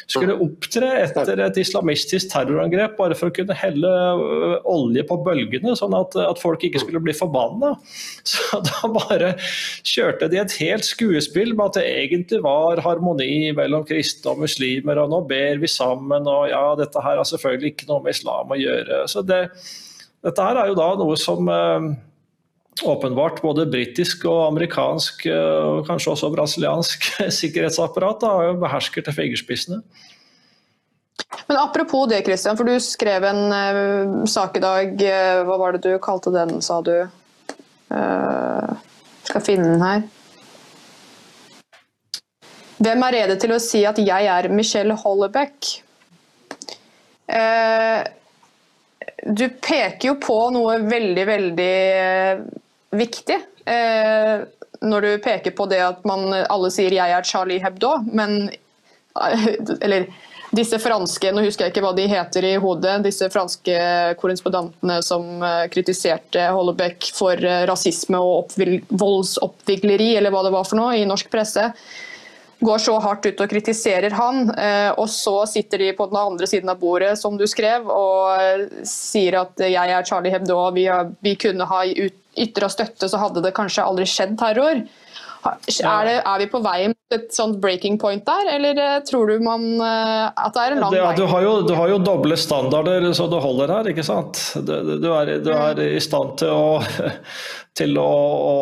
skulle 0.05 0.37
opptre 0.45 0.91
etter 1.07 1.41
et 1.47 1.61
islamistisk 1.63 2.29
terrorangrep, 2.35 2.99
bare 2.99 3.17
for 3.17 3.33
å 3.33 3.35
kunne 3.39 3.57
helle 3.57 3.89
øh, 3.89 4.59
olje 4.69 5.07
på 5.09 5.19
bølgene, 5.25 5.73
sånn 5.81 5.97
at, 5.97 6.19
at 6.21 6.43
folk 6.43 6.69
ikke 6.69 6.85
skulle 6.85 7.03
bli 7.03 7.17
forbanna. 7.17 7.73
Så 8.31 8.61
da 8.69 8.93
bare 8.93 9.33
kjørte 9.41 10.29
de 10.29 10.43
et 10.43 10.59
helt 10.61 10.85
skuespill 10.85 11.55
med 11.57 11.71
at 11.71 11.81
det 11.81 11.87
egentlig 11.89 12.43
var 12.45 12.85
harmoni 12.85 13.49
mellom 13.57 13.89
kristne 13.89 14.37
og 14.37 14.45
muslimer, 14.45 15.01
og 15.01 15.11
nå 15.17 15.25
ber 15.31 15.65
vi 15.65 15.73
sammen, 15.73 16.29
og 16.29 16.51
ja, 16.53 16.63
dette 16.79 17.01
her 17.01 17.17
har 17.17 17.27
selvfølgelig 17.33 17.75
ikke 17.75 17.89
noe 17.89 18.05
med 18.05 18.19
islam 18.19 18.53
å 18.53 18.61
gjøre 18.61 18.90
så 19.11 19.23
det, 19.27 19.43
dette 20.25 20.47
her 20.47 20.61
er 20.61 20.71
jo 20.71 20.79
da 20.79 20.89
noe 21.01 21.17
som 21.21 21.49
eh, 21.49 21.91
åpenbart 22.85 23.41
både 23.45 23.67
britisk 23.71 24.27
og 24.29 24.43
amerikansk 24.51 25.27
eh, 25.31 25.65
og 25.65 25.89
kanskje 25.89 26.15
også 26.15 26.31
brasiliansk 26.35 27.09
sikkerhetsapparat 27.41 28.23
da, 28.25 28.35
behersker 28.61 29.07
til 29.07 29.17
fingerspissene. 29.17 29.81
Men 31.49 31.59
Apropos 31.61 32.09
det, 32.11 32.23
Christian, 32.27 32.57
for 32.57 32.67
du 32.67 32.77
skrev 32.83 33.25
en 33.29 33.43
uh, 33.53 34.23
sak 34.27 34.57
i 34.57 34.63
dag. 34.63 34.95
Uh, 34.97 35.43
hva 35.47 35.59
var 35.61 35.77
det 35.77 35.83
du 35.85 35.99
kalte 36.03 36.33
den, 36.35 36.57
sa 36.65 36.81
du? 36.83 36.95
Uh, 37.93 38.73
skal 39.29 39.45
finne 39.45 39.69
den 39.69 39.85
her. 39.85 40.07
Hvem 42.81 43.05
er 43.05 43.17
rede 43.19 43.37
til 43.43 43.53
å 43.53 43.61
si 43.63 43.83
at 43.87 44.01
jeg 44.01 44.31
er 44.33 44.49
Michelle 44.55 44.97
Hollebeck? 44.97 45.75
Uh, 47.31 48.01
du 49.27 49.49
peker 49.49 50.09
jo 50.09 50.17
på 50.21 50.39
noe 50.55 50.79
veldig, 50.87 51.27
veldig 51.29 51.75
eh, 52.01 52.41
viktig. 52.97 53.37
Eh, 53.69 54.35
når 54.81 55.07
du 55.07 55.11
peker 55.25 55.53
på 55.57 55.67
det 55.69 55.81
at 55.85 56.05
man 56.09 56.33
alle 56.41 56.71
sier 56.73 56.93
'jeg 56.95 57.13
er 57.13 57.23
Charlie 57.25 57.61
Hebdo', 57.61 58.05
men 58.13 58.51
Eller 59.83 60.07
disse 60.55 60.79
franske 60.79 61.33
Nå 61.35 61.43
husker 61.43 61.65
jeg 61.65 61.73
ikke 61.73 61.83
hva 61.83 61.91
de 61.97 62.07
heter 62.07 62.45
i 62.47 62.55
hodet. 62.63 63.03
Disse 63.03 63.27
franske 63.29 63.75
korrespondentene 64.17 65.03
som 65.03 65.43
eh, 65.43 65.67
kritiserte 65.69 66.47
Hollebeck 66.55 67.11
for 67.13 67.37
rasisme 67.67 68.19
og 68.19 68.55
voldsoppvigleri, 68.89 70.17
eller 70.17 70.31
hva 70.31 70.45
det 70.47 70.55
var 70.55 70.65
for 70.65 70.79
noe, 70.79 70.95
i 70.97 71.05
norsk 71.05 71.29
presse 71.31 71.73
går 72.61 72.79
så 72.79 72.97
hardt 73.01 73.27
ut 73.27 73.41
og 73.41 73.51
kritiserer 73.51 74.15
han, 74.17 74.51
eh, 74.53 74.91
og 74.93 75.09
så 75.11 75.43
sitter 75.49 75.81
de 75.81 75.93
på 75.97 76.07
den 76.11 76.21
andre 76.21 76.49
siden 76.49 76.73
av 76.73 76.81
bordet, 76.81 77.17
som 77.19 77.39
du 77.41 77.47
skrev, 77.49 77.89
og 77.89 78.37
eh, 78.37 78.67
sier 78.87 79.41
at 79.41 79.61
jeg 79.65 79.95
er 79.97 80.09
Charlie 80.09 80.33
Hebdo, 80.35 80.63
vi, 80.77 80.89
vi 81.25 81.37
kunne 81.41 81.69
ha 81.71 81.85
ytra 81.87 82.71
støtte, 82.73 83.09
så 83.09 83.21
hadde 83.21 83.45
det 83.45 83.57
kanskje 83.57 83.87
aldri 83.87 84.09
skjedd 84.09 84.37
terror. 84.41 84.85
Er, 85.41 86.05
det, 86.05 86.17
er, 86.19 86.35
vi 86.43 86.47
på 86.53 86.59
vei 86.61 86.91
mot 86.93 87.15
et 87.17 87.31
sånt 87.33 87.57
breaking 87.63 87.95
point 88.01 88.21
der, 88.27 88.51
eller 88.59 88.77
eh, 88.77 88.97
tror 89.09 89.31
du 89.33 89.41
man 89.41 89.65
at 89.81 90.53
det 90.53 90.65
er 90.67 90.75
en 90.75 90.83
lang 90.85 90.93
vei? 90.93 91.01
vei? 91.01 91.15
Du 91.17 91.25
har, 91.31 91.47
jo, 91.47 91.55
du 91.65 91.73
har, 91.79 91.89
jo, 91.95 91.97
doble 92.05 92.37
standarder 92.37 93.09
så 93.17 93.25
det 93.33 93.41
holder 93.41 93.73
her, 93.73 93.89
ikke 93.95 94.05
sant. 94.05 94.43
Du, 94.61 94.75
du, 95.01 95.09
er, 95.17 95.39
du 95.41 95.49
er, 95.57 95.81
i 95.97 96.03
stand 96.05 96.37
til 96.43 96.53
å, 96.53 97.09
til 97.81 97.97
å, 97.97 98.11
å 98.51 98.59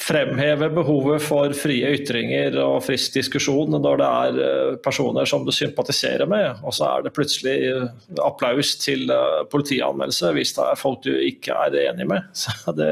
fremheve 0.00 0.70
behovet 0.72 1.22
for 1.22 1.52
frie 1.56 1.92
ytringer 1.98 2.56
og 2.62 2.78
frisk 2.86 3.18
diskusjon 3.18 3.74
når 3.76 4.00
det 4.00 4.08
er 4.08 4.38
eh, 4.46 4.76
personer 4.84 5.28
som 5.28 5.44
du 5.44 5.52
sympatiserer 5.54 6.28
med, 6.30 6.62
og 6.64 6.74
så 6.76 6.88
er 6.88 7.04
det 7.04 7.14
plutselig 7.16 7.56
eh, 7.68 7.84
applaus 8.24 8.74
til 8.80 9.10
eh, 9.12 9.42
politianmeldelse 9.52 10.32
hvis 10.36 10.54
det 10.56 10.68
er 10.70 10.80
folk 10.80 11.02
du 11.04 11.12
ikke 11.12 11.56
er 11.66 11.76
enig 11.90 12.08
med. 12.10 12.30
Så 12.40 12.72
det, 12.76 12.88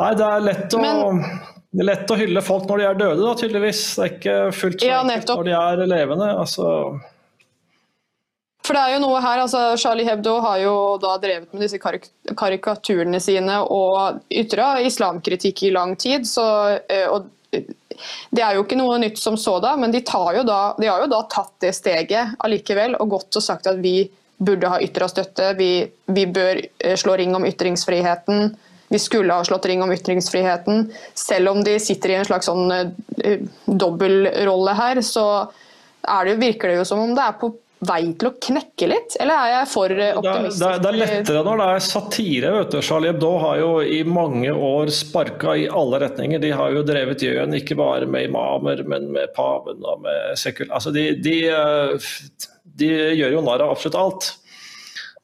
nei, 0.00 0.10
det 0.18 0.26
er 0.26 0.42
lett 0.48 0.74
å 0.74 0.82
Men... 0.82 1.22
Det 1.68 1.82
er 1.84 1.86
lett 1.90 2.10
å 2.10 2.16
hylle 2.16 2.40
folk 2.40 2.64
når 2.64 2.80
de 2.80 2.84
er 2.88 2.96
døde, 2.96 3.20
da, 3.20 3.32
tydeligvis. 3.36 3.80
Det 3.94 4.04
er 4.04 4.12
ikke 4.14 4.36
fullt 4.56 4.80
så 4.80 4.86
ja, 4.88 5.00
enkelt 5.04 5.32
når 5.34 5.44
de 5.44 5.52
er 5.52 5.82
levende. 5.90 6.28
Altså, 6.40 6.68
for 8.68 8.76
det 8.76 8.82
er 8.84 8.94
jo 8.94 9.00
noe 9.00 9.20
her, 9.24 9.40
altså 9.40 9.62
Charlie 9.80 10.04
Hebdo 10.04 10.34
har 10.44 10.60
jo 10.60 10.74
da 11.00 11.14
drevet 11.22 11.54
med 11.54 11.64
disse 11.64 11.80
karik 11.80 12.10
karikaturene 12.36 13.16
sine 13.24 13.56
og 13.64 14.20
ytra 14.28 14.74
islamkritikk 14.84 15.62
i 15.64 15.72
lang 15.72 15.94
tid. 15.96 16.28
Så, 16.28 16.44
eh, 16.84 17.06
og 17.08 17.30
det 17.48 18.44
er 18.44 18.58
jo 18.58 18.66
ikke 18.66 18.76
noe 18.76 18.98
nytt 19.00 19.16
som 19.20 19.38
så 19.40 19.56
da, 19.64 19.72
men 19.80 19.94
de, 19.94 20.02
da, 20.04 20.60
de 20.76 20.90
har 20.90 21.00
jo 21.00 21.08
da 21.08 21.22
tatt 21.32 21.54
det 21.64 21.72
steget 21.76 22.36
allikevel 22.44 22.98
og 23.00 23.16
gått 23.16 23.40
og 23.40 23.44
sagt 23.44 23.70
at 23.72 23.80
vi 23.80 24.02
burde 24.38 24.70
ha 24.70 24.80
ytra 24.84 25.08
støtte, 25.10 25.54
vi, 25.58 25.72
vi, 26.06 26.26
bør 26.30 26.60
eh, 26.60 26.96
slå 27.00 27.16
ring 27.18 27.32
om 27.34 27.46
ytringsfriheten. 27.48 28.52
Vi 28.88 29.00
skulle 29.02 29.34
ha 29.34 29.44
slått 29.44 29.66
ring 29.66 29.82
om 29.82 29.92
ytringsfriheten. 29.92 30.92
Selv 31.16 31.54
om 31.54 31.64
de 31.64 31.78
sitter 31.82 32.12
i 32.12 32.18
en 32.20 32.28
slags 32.28 32.48
sånn 32.48 32.70
uh, 32.72 33.48
dobbeltrolle 33.66 34.76
her, 34.78 35.00
så 35.04 35.24
det, 36.24 36.38
virker 36.40 36.70
det 36.70 36.78
jo 36.78 36.86
som 36.88 37.02
om 37.02 37.12
det 37.16 37.24
er 37.24 37.34
på 37.40 37.50
vei 37.86 38.00
til 38.18 38.30
å 38.30 38.34
knekke 38.42 38.88
litt, 38.90 39.16
eller 39.22 39.38
er 39.38 39.52
jeg 39.52 39.68
for 39.70 39.92
optimistisk? 39.92 40.58
Det 40.60 40.68
er, 40.68 40.80
det 40.82 40.90
er 40.90 40.98
lettere 40.98 41.42
når 41.46 41.60
det 41.60 41.68
er 41.74 41.84
satire. 41.86 42.50
vet 42.56 42.74
du. 42.74 42.78
Charlie 42.82 43.12
Hebdo 43.12 43.30
har 43.42 43.60
jo 43.60 43.70
i 43.82 44.00
mange 44.08 44.54
år 44.54 44.90
sparka 44.94 45.54
i 45.58 45.68
alle 45.70 46.02
retninger. 46.02 46.42
De 46.42 46.50
har 46.58 46.74
jo 46.74 46.82
drevet 46.86 47.22
gjøn 47.22 47.54
ikke 47.60 47.78
bare 47.78 48.08
med 48.10 48.28
imamer, 48.30 48.82
men 48.90 49.12
med 49.14 49.32
paven 49.36 49.84
og 49.86 50.02
med 50.06 50.34
sekul... 50.40 50.70
Altså 50.74 50.94
de, 50.94 51.10
de, 51.22 51.38
de 52.82 52.92
gjør 53.20 53.38
jo 53.38 53.46
narr 53.46 53.66
av 53.66 53.76
absolutt 53.76 54.02
alt. 54.02 54.30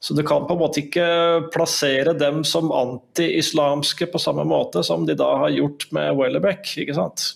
Så 0.05 0.15
du 0.15 0.21
kan 0.27 0.45
på 0.45 0.53
en 0.53 0.61
måte 0.61 0.83
ikke 0.83 1.07
plassere 1.55 2.13
dem 2.21 2.43
som 2.45 2.69
anti-islamske 2.77 4.11
på 4.13 4.21
samme 4.21 4.45
måte 4.45 4.83
som 4.85 5.07
de 5.09 5.17
da 5.17 5.31
har 5.41 5.55
gjort 5.55 5.89
med 5.97 6.19
Wellerbeck. 6.19 6.69
ikke 6.83 6.97
sant? 6.99 7.31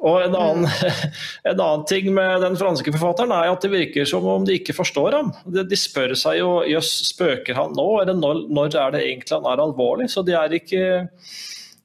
Og 0.00 0.22
en 0.24 0.36
annen, 0.36 0.66
en 1.50 1.58
annen, 1.58 1.84
ting 1.88 2.08
med 2.16 2.40
den 2.44 2.56
franske 2.60 2.92
forfatteren 2.94 3.34
er 3.36 3.50
at 3.52 3.64
det 3.64 3.72
virker 3.74 4.08
som 4.08 4.26
om 4.28 4.46
de 4.48 4.56
ikke 4.60 4.76
forstår 4.76 5.18
ham. 5.18 5.34
De, 5.44 5.64
de 5.68 5.78
spør 5.78 6.16
seg 6.18 6.40
jo 6.40 6.54
jøss, 6.68 6.94
spøker 7.12 7.58
han 7.58 7.76
nå, 7.76 7.88
eller 8.02 8.16
når, 8.16 8.46
når, 8.48 8.74
er 8.80 8.96
det 8.96 9.04
egentlig 9.06 9.36
han 9.36 9.48
er 9.50 9.64
alvorlig? 9.66 10.08
Så 10.12 10.24
de 10.26 10.36
er 10.38 10.56
ikke 10.56 10.84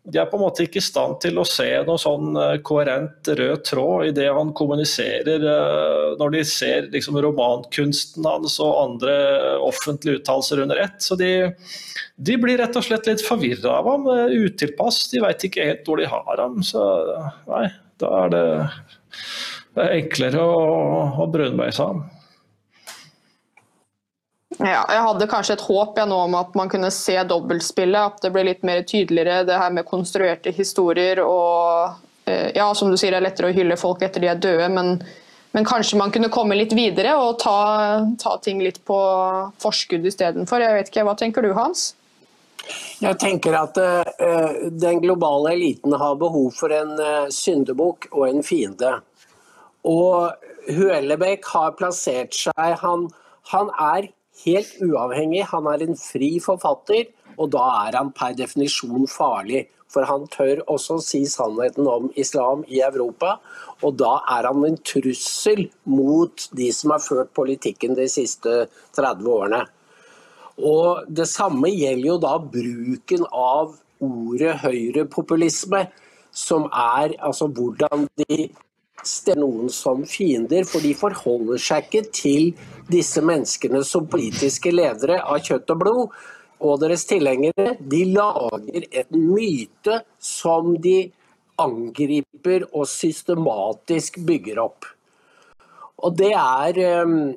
de 0.05 0.19
er 0.21 0.27
på 0.29 0.37
en 0.37 0.43
måte 0.43 0.65
ikke 0.65 0.77
i 0.77 0.85
stand 0.85 1.17
til 1.23 1.39
å 1.41 1.45
se 1.49 1.65
noe 1.87 1.97
sånn 1.97 2.35
eh, 2.37 2.57
koherent 2.65 3.25
rød 3.25 3.63
tråd 3.65 4.09
i 4.09 4.13
det 4.13 4.27
han 4.29 4.51
kommuniserer, 4.57 5.45
eh, 5.49 6.11
når 6.19 6.35
de 6.35 6.43
ser 6.45 6.89
liksom 6.93 7.17
romankunsten 7.25 8.27
hans 8.29 8.59
og 8.61 8.75
andre 8.83 9.15
offentlige 9.65 10.21
uttalelser 10.21 10.61
under 10.61 10.83
ett. 10.83 10.99
Så 11.01 11.17
de, 11.17 11.31
de, 12.15 12.37
blir 12.41 12.61
rett 12.61 12.77
og 12.77 12.85
slett 12.85 13.09
litt 13.09 13.25
forvirra 13.25 13.79
av 13.79 13.89
ham, 13.89 14.05
eh, 14.13 14.37
utilpass. 14.45 15.07
De 15.09 15.23
veit 15.25 15.49
ikke 15.49 15.65
helt 15.71 15.89
hvor 15.89 16.01
de 16.01 16.11
har 16.11 16.43
ham. 16.43 16.61
Så 16.65 16.85
nei, 17.49 17.65
da 18.01 18.11
er 18.23 18.33
det, 18.33 18.45
det 19.75 19.85
er 19.85 19.95
enklere 20.01 20.43
å, 20.43 20.59
å 21.23 21.27
brunbeise 21.31 21.85
ham. 21.85 22.05
Ja, 24.55 24.85
jeg 24.87 25.03
hadde 25.03 25.27
kanskje 25.27 25.57
et 25.57 25.65
håp 25.67 25.97
nå 26.07 26.17
om 26.29 26.35
at 26.39 26.53
man 26.55 26.69
kunne 26.71 26.91
se 26.93 27.15
dobbeltspillet. 27.27 27.99
At 27.99 28.23
det 28.23 28.31
ble 28.35 28.45
litt 28.47 28.63
mer 28.67 28.85
tydeligere, 28.87 29.43
det 29.47 29.59
her 29.59 29.73
med 29.75 29.87
konstruerte 29.89 30.53
historier. 30.55 31.19
og 31.23 31.95
eh, 32.25 32.51
ja, 32.55 32.69
som 32.73 32.91
du 32.91 32.97
sier, 32.97 33.11
Det 33.11 33.19
er 33.19 33.27
lettere 33.27 33.51
å 33.51 33.55
hylle 33.55 33.77
folk 33.79 34.01
etter 34.05 34.23
de 34.23 34.31
er 34.31 34.39
døde, 34.39 34.69
men, 34.71 35.01
men 35.51 35.67
kanskje 35.67 35.99
man 35.99 36.11
kunne 36.11 36.31
komme 36.31 36.55
litt 36.55 36.73
videre 36.73 37.17
og 37.19 37.39
ta, 37.43 38.05
ta 38.21 38.37
ting 38.39 38.63
litt 38.63 38.79
på 38.85 38.99
forskudd 39.59 40.07
istedenfor. 40.07 40.63
Jeg 40.63 40.79
vet 40.79 40.93
ikke, 40.93 41.07
Hva 41.09 41.17
tenker 41.19 41.43
du, 41.43 41.51
Hans? 41.57 41.93
Jeg 43.03 43.19
tenker 43.21 43.57
at 43.59 43.77
uh, 43.77 44.69
den 44.71 45.01
globale 45.03 45.53
eliten 45.53 45.93
har 45.99 46.17
behov 46.21 46.51
for 46.57 46.73
en 46.73 46.95
uh, 46.99 47.27
syndebukk 47.33 48.09
og 48.13 48.27
en 48.29 48.43
fiende. 48.45 48.97
Og 49.85 50.33
Huellebekk 50.65 51.45
har 51.53 51.75
plassert 51.77 52.33
seg 52.33 52.79
han, 52.81 53.09
han 53.51 53.69
er 53.77 54.09
helt 54.45 54.73
uavhengig. 54.81 55.45
Han 55.51 55.69
er 55.69 55.85
en 55.85 55.97
fri 55.99 56.35
forfatter, 56.43 57.11
og 57.37 57.51
da 57.53 57.65
er 57.85 57.99
han 57.99 58.11
per 58.15 58.35
definisjon 58.37 59.07
farlig. 59.11 59.67
For 59.91 60.07
han 60.09 60.25
tør 60.33 60.63
også 60.71 60.97
si 61.05 61.21
sannheten 61.29 61.87
om 61.87 62.09
islam 62.19 62.65
i 62.67 62.81
Europa, 62.83 63.37
og 63.85 63.95
da 64.01 64.17
er 64.33 64.49
han 64.49 64.65
en 64.65 64.79
trussel 64.81 65.67
mot 65.87 66.47
de 66.57 66.71
som 66.73 66.95
har 66.95 67.03
ført 67.05 67.31
politikken 67.37 67.95
de 67.95 68.07
siste 68.11 68.65
30 68.97 69.29
årene. 69.31 69.61
Og 70.61 71.07
Det 71.07 71.27
samme 71.27 71.69
gjelder 71.73 72.07
jo 72.07 72.17
da 72.21 72.37
bruken 72.39 73.25
av 73.31 73.75
ordet 74.03 74.59
høyrepopulisme, 74.63 75.87
som 76.35 76.67
er 76.71 77.15
altså 77.23 77.47
hvordan 77.47 78.07
de 78.19 78.47
stemmer 79.05 79.43
noen 79.43 79.69
som 79.71 80.03
fiender, 80.07 80.65
for 80.67 80.83
de 80.83 80.93
forholder 80.97 81.59
seg 81.61 81.85
ikke 81.85 82.03
til 82.15 82.47
disse 82.91 83.21
menneskene 83.23 83.83
som 83.87 84.07
politiske 84.09 84.71
ledere 84.73 85.19
av 85.21 85.43
kjøtt 85.45 85.75
og 85.75 85.81
blod. 85.83 86.17
Og 86.65 86.79
deres 86.81 87.03
tilhengere 87.07 87.75
de 87.79 88.01
lager 88.15 88.87
et 88.89 89.11
myte 89.11 89.99
som 90.23 90.73
de 90.81 91.11
angriper 91.61 92.65
og 92.71 92.87
systematisk 92.89 94.19
bygger 94.27 94.61
opp. 94.63 94.87
Og 96.03 96.15
det 96.19 96.33
er 96.35 96.79
um, 97.05 97.33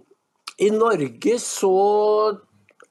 I 0.58 0.70
Norge 0.74 1.38
så 1.42 1.74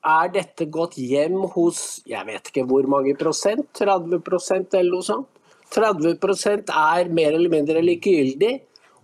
er 0.08 0.32
dette 0.34 0.68
gått 0.72 0.98
hjem 1.00 1.42
hos 1.54 2.02
jeg 2.08 2.24
vet 2.28 2.52
ikke 2.52 2.66
hvor 2.70 2.88
mange 2.90 3.16
prosent, 3.20 3.68
30 3.78 4.24
prosent 4.26 4.74
eller 4.78 4.98
noe 4.98 5.08
sånt. 5.08 5.30
30 5.76 6.16
prosent 6.24 6.72
er 6.72 7.10
mer 7.12 7.34
eller 7.36 7.52
mindre 7.52 7.82
likegyldig, 7.84 8.54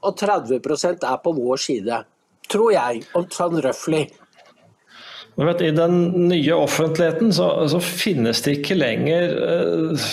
og 0.03 0.15
30 0.19 0.61
prosent 0.63 1.03
er 1.07 1.17
på 1.23 1.33
vår 1.35 1.59
side. 1.59 2.03
Tror 2.51 2.71
jeg, 2.75 3.03
om 3.17 3.25
sånn 3.31 3.59
røftlig. 3.63 4.05
I 5.33 5.73
den 5.73 5.97
nye 6.29 6.55
offentligheten 6.55 7.33
så, 7.33 7.49
så, 7.67 7.79
finnes 7.81 8.43
det 8.45 8.59
ikke 8.59 8.77
lenger 8.77 9.31
eh, 9.41 10.09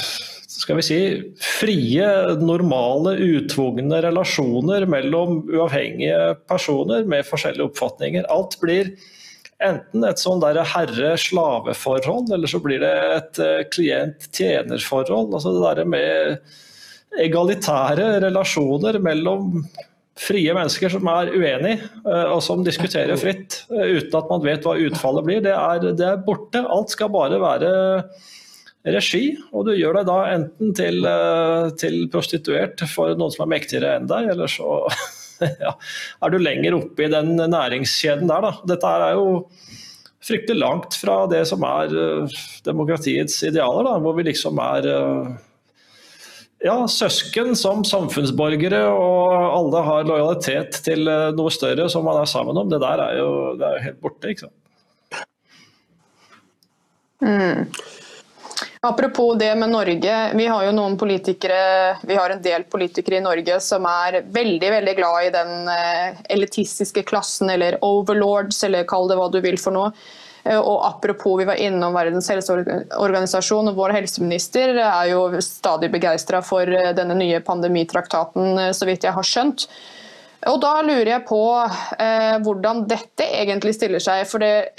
skal 0.60 0.78
vi 0.78 0.84
si, 0.84 1.00
frie, 1.44 2.06
normale, 2.40 3.16
utvungne 3.20 4.00
relasjoner 4.04 4.86
mellom 4.88 5.42
uavhengige 5.50 6.34
personer 6.48 7.04
med 7.08 7.28
forskjellige 7.28 7.68
oppfatninger. 7.68 8.28
Alt 8.32 8.56
blir 8.62 8.94
enten 9.64 10.06
et 10.08 10.20
sånn 10.20 10.42
herre-slave-forhold, 10.42 12.32
eller 12.34 12.50
så 12.50 12.60
blir 12.62 12.82
det 12.82 12.94
et 13.16 13.40
eh, 13.44 13.60
klient-tjener-forhold. 13.74 15.34
Altså 15.36 15.54
det 15.54 15.62
derre 15.64 15.86
med 15.88 17.20
egalitære 17.20 18.20
relasjoner 18.24 19.00
mellom 19.02 19.64
frie 20.20 20.52
mennesker 20.54 20.92
som 20.92 21.08
er 21.10 21.32
uenige 21.32 21.78
eh, 22.04 22.26
og 22.30 22.42
som 22.44 22.64
diskuterer 22.66 23.18
fritt 23.20 23.62
eh, 23.72 23.96
uten 23.98 24.18
at 24.20 24.32
man 24.32 24.44
vet 24.44 24.66
hva 24.66 24.76
utfallet 24.80 25.26
blir, 25.28 25.44
det 25.44 25.54
er, 25.56 25.86
det 25.92 26.08
er, 26.08 26.20
borte. 26.26 26.64
Alt 26.64 26.94
skal 26.96 27.12
bare 27.12 27.40
være 27.42 27.72
regi, 28.90 29.24
og 29.52 29.66
du 29.68 29.74
gjør 29.76 30.00
deg 30.00 30.08
da 30.08 30.18
enten 30.32 30.74
til, 30.76 31.04
til 31.76 31.96
prostituert 32.12 32.80
for 32.88 33.12
noen 33.12 33.32
som 33.34 33.44
er 33.44 33.56
mektigere 33.58 33.98
enn 33.98 34.08
deg, 34.08 34.32
eller 34.32 34.48
så 34.48 34.80
ja, 35.64 35.74
er 36.22 36.32
du 36.32 36.38
lenger 36.40 36.78
oppe 36.78 37.06
i 37.06 37.12
den 37.12 37.36
næringskjeden 37.38 38.30
der. 38.30 38.46
Da. 38.46 38.54
Dette 38.74 38.94
er 38.96 39.18
jo 39.18 39.26
fryktelig 40.24 40.60
langt 40.60 40.96
fra 41.00 41.22
det 41.30 41.44
som 41.48 41.64
er 41.66 41.94
uh, 41.96 42.40
demokratiets 42.66 43.38
idealer, 43.48 43.86
da, 43.88 43.94
hvor 44.04 44.16
vi 44.18 44.26
liksom 44.28 44.60
er 44.62 44.88
uh, 44.92 45.30
ja, 46.64 46.76
søsken 46.90 47.54
som 47.56 47.84
samfunnsborgere, 47.88 48.82
og 48.92 49.32
alle 49.32 49.84
har 49.86 50.08
lojalitet 50.08 50.82
til 50.84 51.08
uh, 51.08 51.30
noe 51.36 51.52
større 51.54 51.88
som 51.92 52.04
man 52.08 52.20
er 52.20 52.28
sammen 52.30 52.60
om. 52.60 52.68
Det 52.72 52.82
der 52.82 53.04
er 53.06 53.20
jo, 53.22 53.30
det 53.56 53.68
er 53.68 53.78
jo 53.78 53.86
helt 53.88 54.02
borte, 54.04 54.34
ikke 54.34 54.48
sant. 54.48 54.56
Mm. 57.20 57.66
Apropos 58.82 59.38
det 59.38 59.54
med 59.54 59.70
Norge. 59.70 60.32
Vi 60.34 60.46
har 60.46 60.64
jo 60.64 60.72
noen 60.72 60.94
politikere, 60.96 61.96
vi 62.02 62.16
har 62.16 62.32
en 62.32 62.40
del 62.40 62.62
politikere 62.64 63.18
i 63.18 63.24
Norge 63.24 63.58
som 63.60 63.84
er 63.84 64.22
veldig 64.32 64.70
veldig 64.72 64.94
glad 64.96 65.26
i 65.26 65.32
den 65.34 65.68
eh, 65.68 66.22
elitistiske 66.32 67.02
klassen, 67.04 67.52
eller 67.52 67.76
overlords, 67.84 68.62
eller 68.64 68.88
kall 68.88 69.10
det 69.10 69.20
hva 69.20 69.28
du 69.28 69.36
vil 69.44 69.60
for 69.60 69.76
noe. 69.76 69.92
Eh, 70.44 70.56
og 70.56 70.80
apropos, 70.88 71.36
vi 71.42 71.48
var 71.50 71.60
innom 71.60 71.92
Verdens 71.92 72.32
helseorganisasjon, 72.32 73.68
og 73.68 73.76
vår 73.76 73.98
helseminister 73.98 74.72
er 74.80 75.12
jo 75.12 75.26
stadig 75.44 75.92
begeistra 75.92 76.40
for 76.40 76.64
eh, 76.64 76.94
denne 76.96 77.20
nye 77.20 77.44
pandemitraktaten, 77.44 78.72
så 78.72 78.88
vidt 78.88 79.04
jeg 79.04 79.12
har 79.18 79.28
skjønt. 79.28 79.68
Og 80.48 80.56
da 80.64 80.78
lurer 80.80 81.18
jeg 81.18 81.28
på 81.28 81.42
eh, 82.00 82.38
hvordan 82.40 82.86
dette 82.88 83.28
egentlig 83.28 83.76
stiller 83.76 84.00
seg. 84.00 84.24
for 84.24 84.40
det 84.40 84.72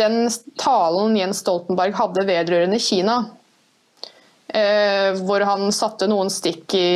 den 0.00 0.30
talen 0.60 1.16
Jens 1.16 1.42
Stoltenberg 1.42 1.94
hadde 1.96 2.24
vedrørende 2.28 2.78
Kina, 2.82 3.18
eh, 4.48 5.12
hvor 5.26 5.44
han 5.46 5.72
satte 5.74 6.08
noen 6.10 6.30
stikk 6.32 6.74
i 6.78 6.88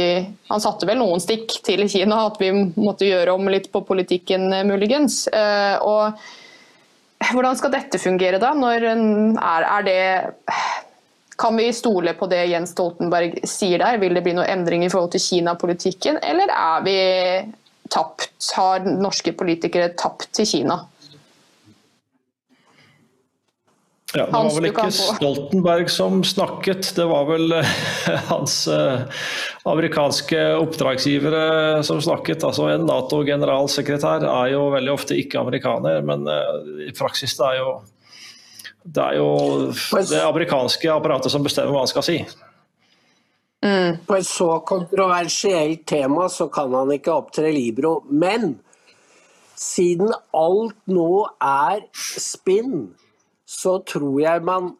Han 0.49 0.63
satte 0.63 0.87
vel 0.89 1.01
noen 1.01 1.21
stikk 1.23 1.59
til 1.67 1.85
Kina, 1.91 2.27
at 2.31 2.41
vi 2.41 2.53
måtte 2.77 3.09
gjøre 3.09 3.35
om 3.35 3.49
litt 3.53 3.71
på 3.73 3.83
politikken, 3.87 4.53
eh, 4.53 4.65
muligens. 4.65 5.27
Eh, 5.29 5.77
og 5.83 6.17
hvordan 7.33 7.57
skal 7.57 7.73
dette 7.73 8.01
fungere 8.01 8.41
da? 8.43 8.53
Når 8.55 8.89
er, 8.89 9.69
er 9.77 9.87
det 9.87 10.01
kan 11.37 11.57
vi 11.57 11.73
stole 11.73 12.15
på 12.17 12.27
det 12.27 12.47
Jens 12.49 12.73
Stoltenberg 12.73 13.41
sier 13.45 13.81
der? 13.83 13.99
Vil 14.01 14.17
det 14.17 14.25
bli 14.25 14.35
noen 14.37 14.49
endring 14.49 14.87
i 14.87 14.91
forhold 14.93 15.13
til 15.13 15.25
Kina-politikken, 15.25 16.21
eller 16.25 16.53
er 16.53 16.85
vi 16.87 16.99
tapt? 17.93 18.31
Har 18.57 18.85
norske 18.87 19.35
politikere 19.37 19.93
tapt 19.99 20.31
til 20.37 20.49
Kina? 20.49 20.79
Ja, 24.15 24.27
det 24.27 24.33
var 24.33 24.53
vel 24.55 24.69
ikke 24.69 24.91
Stoltenberg 24.95 25.89
som 25.91 26.21
snakket, 26.25 26.93
det 26.95 27.05
var 27.11 27.25
vel 27.27 27.51
eh, 27.59 27.73
hans 28.31 28.61
eh, 28.71 29.03
amerikanske 29.67 30.45
oppdragsgivere 30.61 31.83
som 31.87 31.99
snakket. 32.03 32.45
Altså 32.47 32.69
En 32.71 32.87
Nato-generalsekretær 32.87 34.23
er 34.31 34.53
jo 34.55 34.69
veldig 34.77 34.93
ofte 34.95 35.19
ikke 35.19 35.43
amerikaner, 35.43 36.05
men 36.07 36.23
eh, 36.31 36.87
i 36.87 36.95
praksis 36.95 37.35
det 37.41 37.51
er 37.51 37.61
jo 37.65 37.77
det 38.87 39.03
er 39.03 39.17
jo 39.19 39.31
det 39.75 40.21
amerikanske 40.23 40.93
apparatet 40.93 41.33
som 41.35 41.43
bestemmer 41.43 41.75
hva 41.75 41.83
han 41.83 41.91
skal 41.91 42.07
si. 42.07 42.21
Mm. 43.67 43.99
På 44.07 44.15
et 44.21 44.29
så 44.29 44.61
kontroversielt 44.69 45.83
tema 45.91 46.29
så 46.31 46.47
kan 46.53 46.71
han 46.75 46.93
ikke 46.95 47.17
opptre 47.17 47.51
libro. 47.51 47.99
Men 48.07 48.55
siden 49.59 50.13
alt 50.37 50.79
nå 50.87 51.25
er 51.43 51.83
spinn, 51.97 52.93
så 53.47 53.79
tror 53.87 54.21
jeg 54.21 54.45
man 54.45 54.75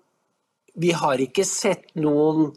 Vi 0.77 0.91
har 0.93 1.17
ikke 1.17 1.45
sett 1.49 1.95
noen 1.97 2.51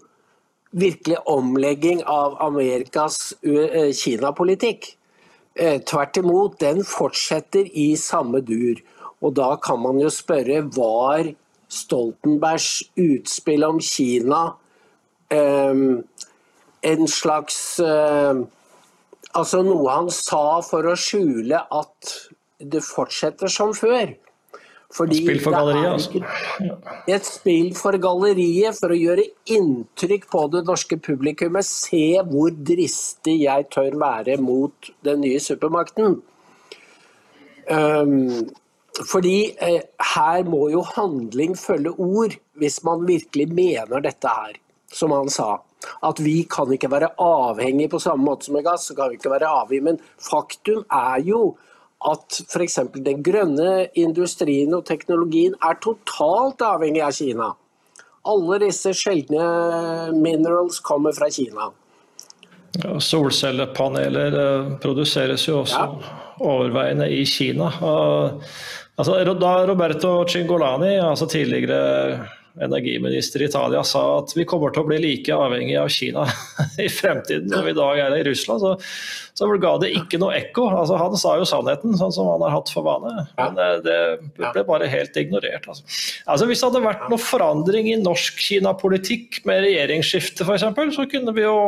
virkelig 0.75 1.21
omlegging 1.31 2.01
av 2.03 2.35
Amerikas 2.43 3.31
eh, 3.47 3.93
Kina-politikk. 3.95 4.89
Eh, 5.55 5.79
tvert 5.87 6.19
imot, 6.19 6.57
den 6.59 6.83
fortsetter 6.83 7.63
i 7.63 7.93
samme 7.95 8.41
dur. 8.43 8.81
Og 9.23 9.37
da 9.39 9.53
kan 9.63 9.79
man 9.79 10.01
jo 10.03 10.11
spørre 10.11 10.65
var 10.75 11.31
Stoltenbergs 11.69 12.83
utspill 12.99 13.63
om 13.63 13.79
Kina 13.79 14.41
um, 15.31 16.03
en 16.81 17.07
slags 17.07 17.59
uh, 17.83 18.39
Altså 19.37 19.59
noe 19.61 19.93
han 19.93 20.07
sa 20.09 20.57
for 20.65 20.87
å 20.89 20.95
skjule 20.97 21.59
at 21.61 22.13
det 22.57 22.81
fortsetter 22.81 23.51
som 23.53 23.75
før. 23.77 24.15
Fordi 24.89 25.19
spill 25.21 25.41
for 25.43 25.53
galleriet, 25.53 25.91
altså. 25.91 26.21
Et 27.13 27.27
spill 27.27 27.67
for 27.77 27.97
galleriet 28.01 28.77
for 28.79 28.89
å 28.89 28.97
gjøre 28.97 29.27
inntrykk 29.53 30.25
på 30.31 30.47
det 30.55 30.63
norske 30.65 30.97
publikummet. 31.05 31.67
Se 31.67 32.17
hvor 32.25 32.55
dristig 32.71 33.35
jeg 33.43 33.67
tør 33.73 33.99
være 34.01 34.39
mot 34.41 34.89
den 35.05 35.21
nye 35.21 35.41
supermakten. 35.43 36.17
Um, 37.69 38.49
fordi 39.05 39.53
eh, 39.61 39.85
her 40.15 40.43
må 40.49 40.65
jo 40.73 40.81
handling 40.95 41.53
følge 41.57 41.93
ord, 41.93 42.33
hvis 42.57 42.81
man 42.83 43.05
virkelig 43.07 43.45
mener 43.53 44.01
dette 44.03 44.33
her, 44.41 44.57
som 44.91 45.13
han 45.15 45.29
sa. 45.31 45.59
At 46.03 46.19
vi 46.19 46.41
kan 46.49 46.71
ikke 46.73 46.89
være 46.91 47.13
avhengig 47.23 47.91
på 47.93 48.01
samme 48.03 48.25
måte 48.25 48.49
som 48.49 48.57
med 48.57 48.65
gass, 48.65 48.89
så 48.89 48.97
kan 48.97 49.13
vi 49.13 49.19
ikke 49.19 49.31
være 49.37 49.53
avhengig. 49.61 49.85
Men 49.85 50.01
faktum 50.17 50.81
er 50.89 51.21
jo 51.29 51.43
at 52.07 52.39
f.eks. 52.47 52.79
den 52.95 53.23
grønne 53.23 53.89
industrien 53.99 54.71
og 54.75 54.85
teknologien 54.87 55.57
er 55.65 55.79
totalt 55.83 56.63
avhengig 56.63 57.03
av 57.03 57.15
Kina. 57.17 57.49
Alle 58.29 58.59
disse 58.63 58.93
sjeldne 58.95 60.13
minerals 60.15 60.79
kommer 60.85 61.15
fra 61.15 61.29
Kina. 61.33 61.69
Ja, 62.79 62.99
solcellepaneler 63.01 64.35
eh, 64.39 64.73
produseres 64.79 65.47
jo 65.47 65.63
også 65.63 65.79
ja. 65.79 66.17
overveiende 66.39 67.09
i 67.11 67.23
Kina. 67.27 67.71
Altså, 68.99 69.15
da 69.39 69.53
Roberto 69.67 70.11
Cingolani, 70.27 70.97
altså 71.01 71.27
tidligere 71.27 72.27
energiminister 72.63 73.41
i 73.41 73.47
Italia, 73.49 73.83
sa 73.87 74.03
at 74.19 74.33
vi 74.35 74.45
kommer 74.49 74.73
til 74.73 74.83
å 74.83 74.89
bli 74.89 74.99
like 75.01 75.35
avhengig 75.35 75.77
av 75.79 75.89
Kina 75.93 76.25
i 76.85 76.89
fremtiden 76.91 77.49
som 77.51 77.65
vi 77.65 77.73
i 77.73 77.77
dag 77.77 78.01
er 78.03 78.17
i 78.17 78.23
Russland, 78.27 78.63
så, 78.63 78.73
så 79.39 79.49
ga 79.61 79.75
det 79.81 79.91
ikke 79.95 80.19
noe 80.21 80.35
ekko. 80.37 80.67
Altså, 80.81 80.99
han 80.99 81.17
sa 81.19 81.35
jo 81.39 81.47
sannheten, 81.47 81.97
sånn 81.99 82.13
som 82.15 82.29
han 82.33 82.43
har 82.45 82.55
hatt 82.57 82.71
for 82.73 82.87
vane. 82.87 83.25
Men 83.39 83.57
det, 83.57 83.97
det 84.37 84.53
ble 84.55 84.65
bare 84.67 84.89
helt 84.91 85.17
ignorert. 85.19 85.67
Altså. 85.69 85.85
Altså, 86.25 86.49
hvis 86.49 86.61
det 86.61 86.69
hadde 86.69 86.85
vært 86.87 87.09
noe 87.11 87.21
forandring 87.23 87.91
i 87.93 87.99
norsk 88.01 88.39
Kina-politikk 88.49 89.41
med 89.49 89.63
regjeringsskifte 89.67 90.47
f.eks., 90.47 90.67
så 90.95 91.07
kunne 91.09 91.35
vi 91.35 91.45
jo 91.45 91.59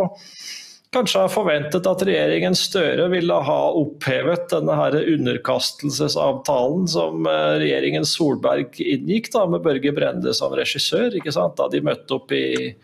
kanskje 0.91 1.21
har 1.23 1.31
forventet 1.31 1.87
at 1.87 2.03
regjeringen 2.07 2.55
Støre 2.57 3.07
ville 3.13 3.37
ha 3.47 3.59
opphevet 3.79 4.49
denne 4.51 4.75
her 4.75 4.97
underkastelsesavtalen 4.99 6.89
som 6.91 7.27
eh, 7.29 7.53
regjeringen 7.63 8.07
Solberg 8.07 8.79
inngikk 8.83 9.31
da, 9.33 9.45
med 9.49 9.63
Børge 9.65 9.93
Brende 9.95 10.35
som 10.35 10.53
regissør. 10.57 11.15
Da 11.15 11.69
de 11.71 11.83
møtte 11.85 12.17
opp 12.17 12.35
i 12.35 12.75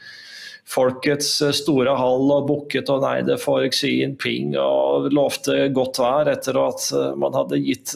Folkets 0.67 1.33
eh, 1.43 1.53
store 1.55 1.97
hall 1.99 2.31
og 2.37 2.47
bukket 2.47 2.91
og 2.93 3.03
neide 3.03 3.37
for 3.41 3.67
Xi 3.67 3.97
Jinping 3.99 4.55
og 4.61 5.11
lovte 5.15 5.67
godt 5.75 5.99
vær 6.03 6.31
etter 6.31 6.59
at 6.63 6.89
eh, 6.95 7.13
man 7.19 7.35
hadde 7.35 7.63
gitt 7.65 7.95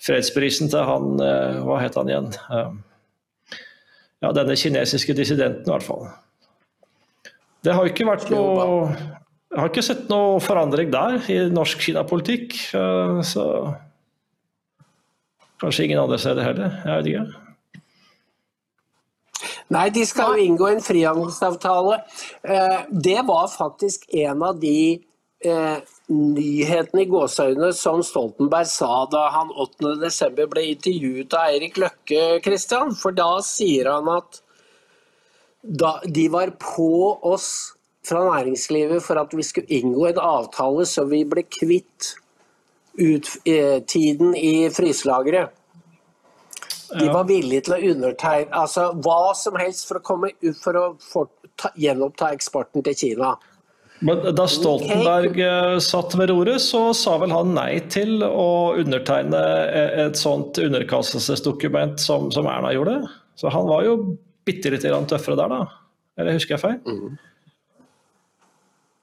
fredsprisen 0.00 0.70
til 0.72 0.86
han 0.88 1.18
Hva 1.20 1.82
het 1.82 1.98
han 1.98 2.08
igjen? 2.08 2.30
Ja, 4.20 4.30
denne 4.36 4.56
kinesiske 4.56 5.12
dissidenten, 5.16 5.66
i 5.66 5.74
hvert 5.74 5.84
fall. 5.84 6.06
Det 7.64 7.74
har 7.76 7.88
ikke 7.88 8.08
vært 8.08 8.30
noe 8.32 8.88
Jeg 9.50 9.58
har 9.58 9.68
ikke 9.68 9.84
sett 9.84 10.08
noe 10.08 10.38
forandring 10.40 10.92
der 10.92 11.18
i 11.28 11.38
norsk 11.50 11.80
Kina-politikk. 11.82 12.54
Eh, 12.78 13.20
så 13.26 13.44
kanskje 15.60 15.88
ingen 15.88 16.00
andre 16.04 16.18
steder 16.22 16.46
heller. 16.46 16.76
Jeg 16.86 17.00
vet 17.00 17.08
ikke. 17.10 17.46
Nei, 19.74 19.86
de 19.94 20.02
skal 20.06 20.34
jo 20.34 20.46
inngå 20.46 20.68
en 20.70 20.82
frihandelsavtale. 20.82 22.00
Eh, 22.42 22.80
det 22.90 23.20
var 23.26 23.50
faktisk 23.50 24.06
en 24.22 24.42
av 24.46 24.58
de 24.62 25.00
eh, 25.44 25.78
nyhetene 26.10 27.04
i 27.04 27.08
gåseøynene 27.10 27.70
som 27.76 28.02
Stoltenberg 28.06 28.70
sa 28.70 29.04
da 29.12 29.28
han 29.34 29.52
8.12. 29.66 30.46
ble 30.50 30.64
intervjuet 30.72 31.36
av 31.38 31.52
Eirik 31.52 31.78
Løkke, 31.82 32.22
Christian. 32.46 32.94
For 32.98 33.14
da 33.14 33.32
sier 33.46 33.92
han 33.92 34.10
at 34.14 34.40
da, 35.62 36.00
de 36.04 36.28
var 36.28 36.50
på 36.50 37.18
oss 37.22 37.74
fra 38.06 38.22
næringslivet 38.24 39.02
for 39.04 39.20
at 39.20 39.34
vi 39.36 39.44
skulle 39.44 39.80
inngå 39.80 40.06
en 40.08 40.20
avtale 40.24 40.86
så 40.88 41.04
vi 41.08 41.24
ble 41.28 41.44
kvitt 41.44 42.14
ut, 42.98 43.28
eh, 43.44 43.82
tiden 43.86 44.34
i 44.36 44.70
fryselageret. 44.72 45.56
De 46.98 47.06
var 47.06 47.28
villige 47.28 47.68
til 47.68 47.76
å 47.76 47.92
undertegne 47.92 48.56
altså 48.56 48.88
hva 48.98 49.30
som 49.38 49.54
helst 49.60 49.86
for 49.86 50.00
å 50.00 50.02
komme 50.02 50.32
ut 50.42 50.56
for 50.58 50.78
å 50.78 50.86
for, 50.98 51.30
ta, 51.60 51.70
gjenoppta 51.78 52.32
eksporten 52.34 52.82
til 52.86 52.96
Kina. 52.98 53.36
Men 54.00 54.24
Da 54.34 54.46
Stoltenberg 54.48 55.36
eh, 55.44 55.76
satt 55.84 56.16
ved 56.16 56.32
roret, 56.32 56.58
så 56.64 56.88
sa 56.96 57.18
vel 57.20 57.34
han 57.36 57.52
nei 57.54 57.82
til 57.92 58.24
å 58.24 58.72
undertegne 58.80 59.44
e, 59.68 59.84
et 60.06 60.18
sånt 60.18 60.58
underkastelsesdokument 60.58 62.00
som, 62.00 62.30
som 62.32 62.48
Erna 62.48 62.72
gjorde? 62.74 62.96
Så 63.38 63.52
han 63.52 63.68
var 63.68 63.84
jo 63.86 63.94
bitte 64.50 64.74
litt 64.74 64.84
tøffere 64.84 65.38
der, 65.38 65.56
da? 65.56 65.64
Eller 66.20 66.36
husker 66.36 66.58
jeg 66.58 66.64
feil? 66.66 66.80
Mm. 66.84 67.18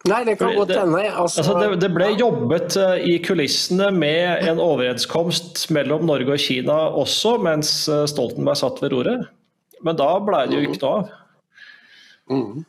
Nei, 0.07 0.21
det 0.27 0.37
kan 0.39 0.53
godt 0.55 0.71
hende. 0.71 1.01
Altså, 1.09 1.41
altså 1.41 1.55
det, 1.59 1.81
det, 1.81 1.89
ble 1.95 2.11
jobbet 2.15 2.77
uh, 2.79 2.95
i 3.01 3.17
kulissene 3.23 3.89
med 3.91 4.45
en 4.47 4.61
overenskomst 4.63 5.65
mellom 5.75 6.05
Norge 6.07 6.37
og 6.37 6.41
Kina 6.41 6.77
også, 7.01 7.35
mens 7.43 7.71
uh, 7.91 8.05
Stoltenberg 8.07 8.59
satt 8.61 8.81
ved 8.83 8.93
roret. 8.93 9.27
Men 9.83 9.97
da 9.99 10.09
ble 10.23 10.43
det 10.47 10.57
jo 10.57 10.67
ikke 10.69 10.81
noe 10.83 10.97
av. 10.99 11.15
Mm. 12.31 12.65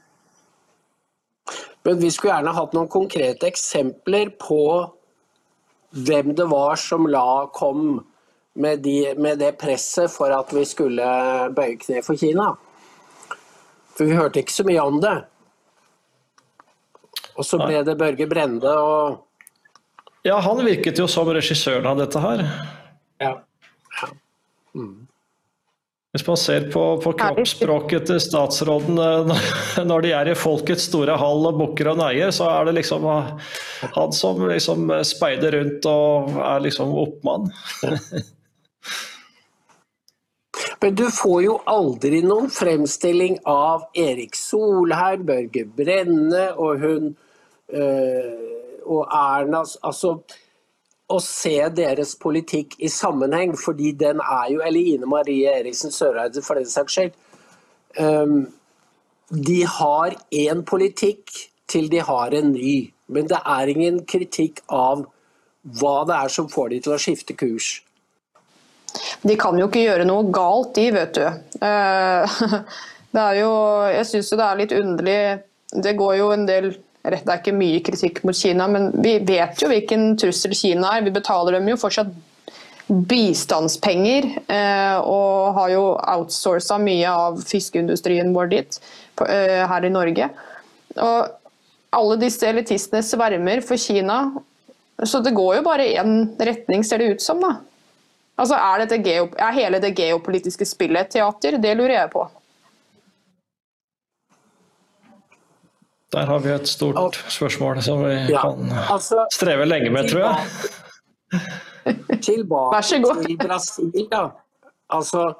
Men 1.87 2.01
vi 2.03 2.11
skulle 2.13 2.35
gjerne 2.35 2.57
hatt 2.57 2.75
noen 2.77 2.91
konkrete 2.93 3.49
eksempler 3.49 4.33
på 4.41 4.63
hvem 5.97 6.35
det 6.37 6.49
var 6.51 6.77
som 6.81 7.07
la 7.09 7.49
kom 7.55 8.01
med, 8.59 8.83
de, 8.85 9.15
med 9.17 9.39
det 9.41 9.55
presset 9.61 10.11
for 10.13 10.33
at 10.35 10.51
vi 10.53 10.65
skulle 10.69 11.07
bøye 11.57 11.79
kne 11.81 12.03
for 12.05 12.19
Kina. 12.19 12.51
For 13.99 14.07
vi 14.07 14.15
hørte 14.15 14.43
ikke 14.45 14.55
så 14.55 14.65
mye 14.67 14.85
om 14.87 15.01
det. 15.03 15.17
Og 17.39 17.47
så 17.47 17.59
ble 17.61 17.83
det 17.87 17.99
Børge 17.99 18.29
Brende 18.31 18.71
og 18.79 19.25
Ja, 20.27 20.41
han 20.43 20.59
virket 20.67 20.99
jo 20.99 21.07
som 21.09 21.29
regissøren 21.31 21.87
av 21.87 22.01
dette 22.01 22.21
her. 22.21 22.41
Ja. 23.23 23.31
ja. 24.01 24.09
Mm. 24.77 25.07
Hvis 26.13 26.25
man 26.27 26.41
ser 26.41 26.67
på, 26.73 26.83
på 27.05 27.13
kroppsspråket 27.21 28.09
til 28.11 28.19
statsråden 28.23 28.99
når 29.91 30.05
de 30.05 30.13
er 30.19 30.33
i 30.33 30.37
folkets 30.39 30.89
store 30.91 31.15
hall 31.21 31.47
og 31.51 31.61
bukker 31.61 31.93
og 31.93 32.01
neier, 32.01 32.33
så 32.35 32.49
er 32.51 32.69
det 32.69 32.79
liksom 32.81 33.07
han 33.07 34.17
som 34.17 34.43
liksom 34.49 34.91
speider 35.07 35.59
rundt 35.59 35.87
og 35.91 36.35
er 36.43 36.67
liksom 36.67 36.95
oppmann. 37.07 37.51
Men 40.81 40.95
du 40.95 41.09
får 41.11 41.41
jo 41.43 41.55
aldri 41.67 42.21
noen 42.23 42.51
fremstilling 42.55 43.41
av 43.51 43.89
Erik 43.99 44.37
Solheim, 44.39 45.25
Børge 45.27 45.65
Brenne 45.67 46.45
og 46.55 46.85
hun 46.85 47.09
øh, 47.75 48.45
og 48.89 49.09
Erna 49.13 49.65
Altså 49.83 50.15
å 51.09 51.19
se 51.25 51.57
deres 51.73 52.13
politikk 52.21 52.77
i 52.85 52.91
sammenheng, 52.93 53.55
fordi 53.57 53.95
den 53.97 54.21
er 54.21 54.53
jo 54.53 54.63
Eller 54.65 54.93
Ine 54.95 55.09
Marie 55.09 55.49
Eriksen 55.49 55.93
Søreide, 55.93 56.43
for 56.45 56.61
den 56.61 56.69
saks 56.69 56.99
skyld. 56.99 57.15
Um, 57.99 58.43
de 59.33 59.63
har 59.65 60.17
én 60.33 60.61
politikk 60.69 61.33
til 61.69 61.89
de 61.93 62.03
har 62.05 62.37
en 62.37 62.53
ny. 62.53 62.91
Men 63.09 63.29
det 63.29 63.41
er 63.41 63.73
ingen 63.73 64.03
kritikk 64.05 64.61
av 64.69 65.07
hva 65.81 65.97
det 66.09 66.17
er 66.17 66.33
som 66.33 66.49
får 66.49 66.75
de 66.75 66.81
til 66.85 66.95
å 66.95 67.01
skifte 67.01 67.37
kurs. 67.37 67.79
De 69.23 69.37
kan 69.41 69.59
jo 69.59 69.69
ikke 69.69 69.85
gjøre 69.85 70.07
noe 70.09 70.29
galt, 70.35 70.75
de, 70.79 70.89
vet 70.95 71.19
du. 71.19 71.25
Eh, 71.65 72.39
det 73.15 73.25
er 73.25 73.41
jo, 73.41 73.53
jeg 73.93 74.09
syns 74.11 74.33
det 74.33 74.45
er 74.45 74.61
litt 74.61 74.75
underlig 74.77 75.21
Det 75.85 75.95
går 75.99 76.15
jo 76.21 76.29
en 76.35 76.45
del 76.49 76.69
Det 77.03 77.21
er 77.25 77.41
ikke 77.41 77.57
mye 77.57 77.83
kritikk 77.85 78.23
mot 78.27 78.37
Kina, 78.37 78.69
men 78.71 78.91
vi 79.03 79.17
vet 79.27 79.63
jo 79.63 79.71
hvilken 79.71 80.11
trussel 80.21 80.55
Kina 80.57 80.97
er. 80.97 81.07
Vi 81.07 81.15
betaler 81.15 81.57
dem 81.57 81.71
jo 81.71 81.79
fortsatt 81.81 82.13
bistandspenger, 82.89 84.27
eh, 84.49 84.97
og 84.99 85.55
har 85.59 85.73
jo 85.75 85.83
outsourca 86.01 86.79
mye 86.81 87.09
av 87.09 87.43
fiskeindustrien 87.45 88.33
vår 88.33 88.49
dit, 88.55 88.79
eh, 89.27 89.65
her 89.69 89.85
i 89.85 89.93
Norge. 89.93 90.31
Og 90.97 91.29
alle 91.99 92.17
disse 92.21 92.49
elitistene 92.49 93.03
svermer 93.05 93.63
for 93.65 93.81
Kina 93.81 94.21
Så 94.99 95.21
det 95.23 95.31
går 95.31 95.57
jo 95.57 95.63
bare 95.63 95.85
én 95.95 96.35
retning, 96.43 96.83
ser 96.83 96.99
det 96.99 97.13
ut 97.13 97.23
som. 97.23 97.39
da. 97.39 97.61
Altså, 98.39 98.55
er, 98.55 98.85
er 99.39 99.53
hele 99.57 99.81
det 99.83 99.97
geopolitiske 99.99 100.67
spillet 100.69 101.09
et 101.09 101.17
teater? 101.19 101.59
Det 101.59 101.75
lurer 101.77 101.97
jeg 101.97 102.11
på. 102.13 102.29
Der 106.13 106.25
har 106.31 106.39
vi 106.41 106.53
et 106.55 106.69
stort 106.69 107.19
spørsmål 107.29 107.83
som 107.85 108.05
vi 108.05 108.15
Ja, 108.33 108.41
kan 108.41 108.71
altså, 108.91 109.27
streve 109.33 109.67
lenge 109.69 109.91
med, 109.91 110.09
tror 110.09 110.21
jeg. 110.25 110.37
Tilbake 112.23 112.77
Vær 112.77 112.87
så 112.87 113.01
god. 113.03 113.25
til 113.27 113.37
Brasil, 113.43 114.09
da. 114.13 114.23
Altså, 114.89 115.35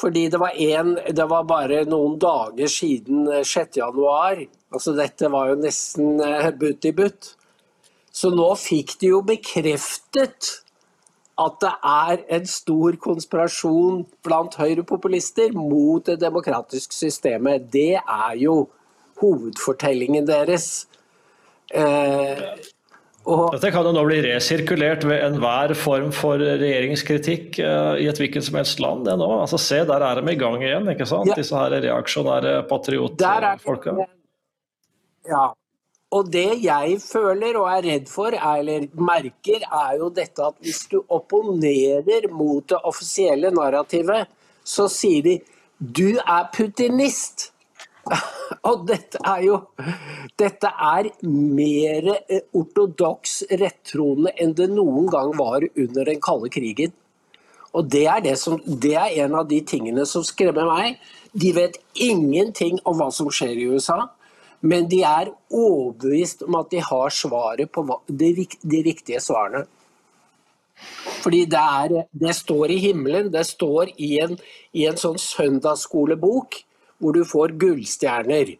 fordi 0.00 0.28
det 0.32 0.40
var, 0.40 0.54
en, 0.56 0.94
det 1.16 1.26
var 1.30 1.44
bare 1.44 1.84
noen 1.84 2.16
dager 2.18 2.70
siden 2.72 3.28
eh, 3.28 3.44
6. 3.44 3.76
januar. 3.76 4.40
Altså, 4.72 4.94
dette 4.96 5.28
var 5.30 5.52
jo 5.52 5.60
nesten 5.60 6.20
eh, 6.24 6.50
butt 6.58 6.88
i 6.88 6.92
butt. 6.96 7.34
Så 8.14 8.30
nå 8.32 8.48
fikk 8.58 8.96
de 9.00 9.12
jo 9.12 9.20
bekreftet 9.26 10.63
at 11.40 11.56
det 11.62 11.72
er 11.90 12.20
en 12.36 12.46
stor 12.46 12.96
konspirasjon 13.02 14.04
blant 14.26 14.54
høyrepopulister 14.58 15.54
mot 15.56 16.04
det 16.06 16.20
demokratiske 16.22 16.94
systemet. 16.94 17.66
Det 17.72 17.96
er 17.98 18.36
jo 18.38 18.68
hovedfortellingen 19.18 20.28
deres. 20.28 20.86
Eh, 21.74 22.44
og 23.24 23.54
Dette 23.54 23.70
kan 23.72 23.86
jo 23.88 23.94
nå 23.96 24.02
bli 24.04 24.20
resirkulert 24.26 25.06
ved 25.08 25.22
enhver 25.24 25.72
form 25.78 26.10
for 26.14 26.38
regjeringskritikk 26.38 27.58
eh, 27.64 28.02
i 28.04 28.08
et 28.10 28.20
hvilket 28.20 28.46
som 28.46 28.58
helst 28.60 28.82
land. 28.84 29.06
det 29.08 29.16
nå. 29.18 29.30
Altså 29.40 29.58
Se, 29.58 29.80
der 29.88 30.04
er 30.04 30.20
de 30.20 30.34
i 30.34 30.38
gang 30.38 30.60
igjen, 30.62 30.90
ikke 30.92 31.08
sant? 31.08 31.32
Ja. 31.32 31.38
disse 31.40 31.56
her 31.56 31.74
reaksjonære 31.86 32.56
patriotfolka. 32.70 33.96
Ja. 35.30 35.46
Og 36.14 36.28
det 36.30 36.60
jeg 36.62 36.98
føler 37.02 37.56
og 37.58 37.66
er 37.72 37.86
redd 37.88 38.10
for, 38.10 38.34
er- 38.36 38.60
eller 38.60 38.86
merker, 38.94 39.64
er 39.66 39.96
jo 39.98 40.10
dette 40.14 40.44
at 40.46 40.60
hvis 40.62 40.84
du 40.92 41.00
opponerer 41.08 42.28
mot 42.30 42.66
det 42.70 42.78
offisielle 42.84 43.50
narrativet, 43.50 44.28
så 44.64 44.86
sier 44.88 45.22
de 45.22 45.40
'du 45.80 46.18
er 46.18 46.48
putinist'. 46.54 47.50
Og 48.68 48.86
dette 48.86 49.18
er 49.24 49.40
jo 49.42 49.56
Dette 50.38 50.68
er 50.68 51.08
mer 51.22 52.08
eh, 52.28 52.40
ortodoks 52.52 53.42
rettroende 53.60 54.32
enn 54.40 54.52
det 54.54 54.68
noen 54.70 55.06
gang 55.08 55.32
var 55.38 55.64
under 55.76 56.04
den 56.04 56.20
kalde 56.20 56.50
krigen. 56.52 56.92
Og 57.74 57.88
det 57.90 58.06
er, 58.06 58.20
det, 58.20 58.38
som, 58.38 58.60
det 58.66 58.94
er 58.94 59.24
en 59.24 59.34
av 59.34 59.48
de 59.48 59.60
tingene 59.66 60.04
som 60.06 60.22
skremmer 60.26 60.68
meg. 60.68 60.98
De 61.32 61.52
vet 61.56 61.78
ingenting 61.94 62.78
om 62.84 62.98
hva 63.00 63.08
som 63.10 63.30
skjer 63.32 63.56
i 63.58 63.66
USA, 63.72 64.04
men 64.64 64.88
de 64.88 65.02
er 65.04 65.30
overbevist 65.52 66.44
om 66.46 66.56
at 66.58 66.72
de 66.72 66.80
har 66.82 67.12
svaret 67.12 67.70
på 67.72 67.84
de, 68.08 68.34
rik- 68.40 68.60
riktige 68.64 69.20
svarene. 69.20 69.66
Fordi 71.22 71.44
det, 71.48 71.60
er, 71.60 71.96
det 72.10 72.34
står 72.36 72.72
i 72.74 72.80
himmelen, 72.82 73.30
det 73.32 73.44
står 73.46 73.92
i 73.94 74.16
en, 74.24 74.34
i 74.72 74.88
en 74.88 74.98
sånn 75.00 75.20
søndagsskolebok 75.20 76.58
hvor 76.98 77.14
du 77.16 77.22
får 77.28 77.54
gullstjerner. 77.60 78.56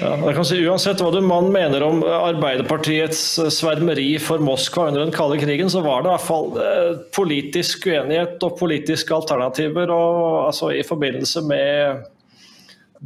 Ja, 0.00 0.14
jeg 0.18 0.34
kan 0.34 0.46
si 0.48 0.56
Uansett 0.66 1.02
hva 1.02 1.10
du 1.14 1.20
mann 1.22 1.52
mener 1.54 1.84
om 1.86 2.00
Arbeiderpartiets 2.02 3.20
eh, 3.42 3.50
svermeri 3.52 4.08
for 4.22 4.42
Moskva 4.42 4.88
under 4.90 5.04
den 5.04 5.14
kalde 5.14 5.38
krigen, 5.38 5.70
så 5.70 5.84
var 5.84 6.02
det 6.02 6.10
i 6.10 6.14
hvert 6.14 6.26
fall 6.26 6.48
eh, 6.58 6.88
politisk 7.14 7.86
uenighet 7.92 8.42
og 8.42 8.56
politiske 8.58 9.14
alternativer. 9.14 9.92
Og, 9.94 10.48
altså, 10.48 10.72
I 10.74 10.82
forbindelse 10.86 11.44
med 11.46 12.02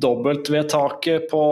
dobbeltvedtaket 0.02 1.28
på 1.30 1.42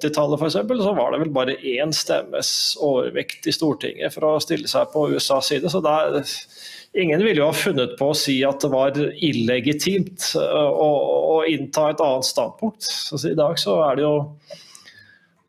80-tallet 0.00 0.42
f.eks., 0.42 0.58
så 0.84 0.94
var 0.96 1.12
det 1.12 1.22
vel 1.24 1.32
bare 1.34 1.56
én 1.66 1.94
stemmes 1.96 2.50
overvekt 2.80 3.48
i 3.50 3.54
Stortinget 3.54 4.14
for 4.14 4.28
å 4.28 4.42
stille 4.42 4.70
seg 4.70 4.92
på 4.92 5.08
USAs 5.14 5.50
side. 5.52 5.70
så 5.72 5.82
det 5.84 5.96
er 5.96 6.34
Ingen 6.98 7.22
ville 7.22 7.38
jo 7.38 7.46
ha 7.46 7.54
funnet 7.54 7.92
på 8.00 8.08
å 8.10 8.16
si 8.18 8.40
at 8.42 8.64
det 8.64 8.72
var 8.72 8.96
illegitimt 8.98 10.32
eh, 10.34 10.70
å, 10.70 10.88
å 11.36 11.44
innta 11.46 11.84
et 11.92 12.02
annet 12.02 12.26
standpunkt. 12.26 12.82
Så 12.82 13.20
I 13.30 13.36
dag 13.38 13.54
så 13.62 13.76
er 13.86 14.00
det 14.00 14.02
jo 14.02 14.16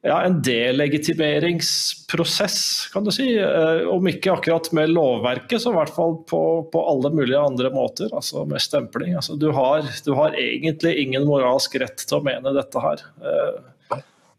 ja, 0.01 0.23
en 0.25 0.39
delegitimeringsprosess, 0.41 2.87
kan 2.93 3.03
du 3.05 3.11
si. 3.13 3.27
Eh, 3.37 3.87
Om 3.87 4.07
ikke 4.09 4.31
akkurat 4.33 4.71
med 4.73 4.89
lovverket, 4.95 5.61
så 5.61 5.69
i 5.71 5.75
hvert 5.77 5.93
fall 5.93 6.15
på, 6.29 6.39
på 6.73 6.81
alle 6.89 7.09
mulige 7.13 7.39
andre 7.39 7.69
måter. 7.73 8.09
Altså 8.09 8.45
med 8.49 8.61
stempling. 8.63 9.13
Altså, 9.19 9.35
du, 9.37 9.51
har, 9.53 9.81
du 10.05 10.13
har 10.17 10.33
egentlig 10.39 10.95
ingen 11.03 11.25
moralsk 11.29 11.75
rett 11.83 12.01
til 12.07 12.17
å 12.17 12.23
mene 12.25 12.53
dette 12.57 12.79
her. 12.81 12.97
Eh, 13.21 13.53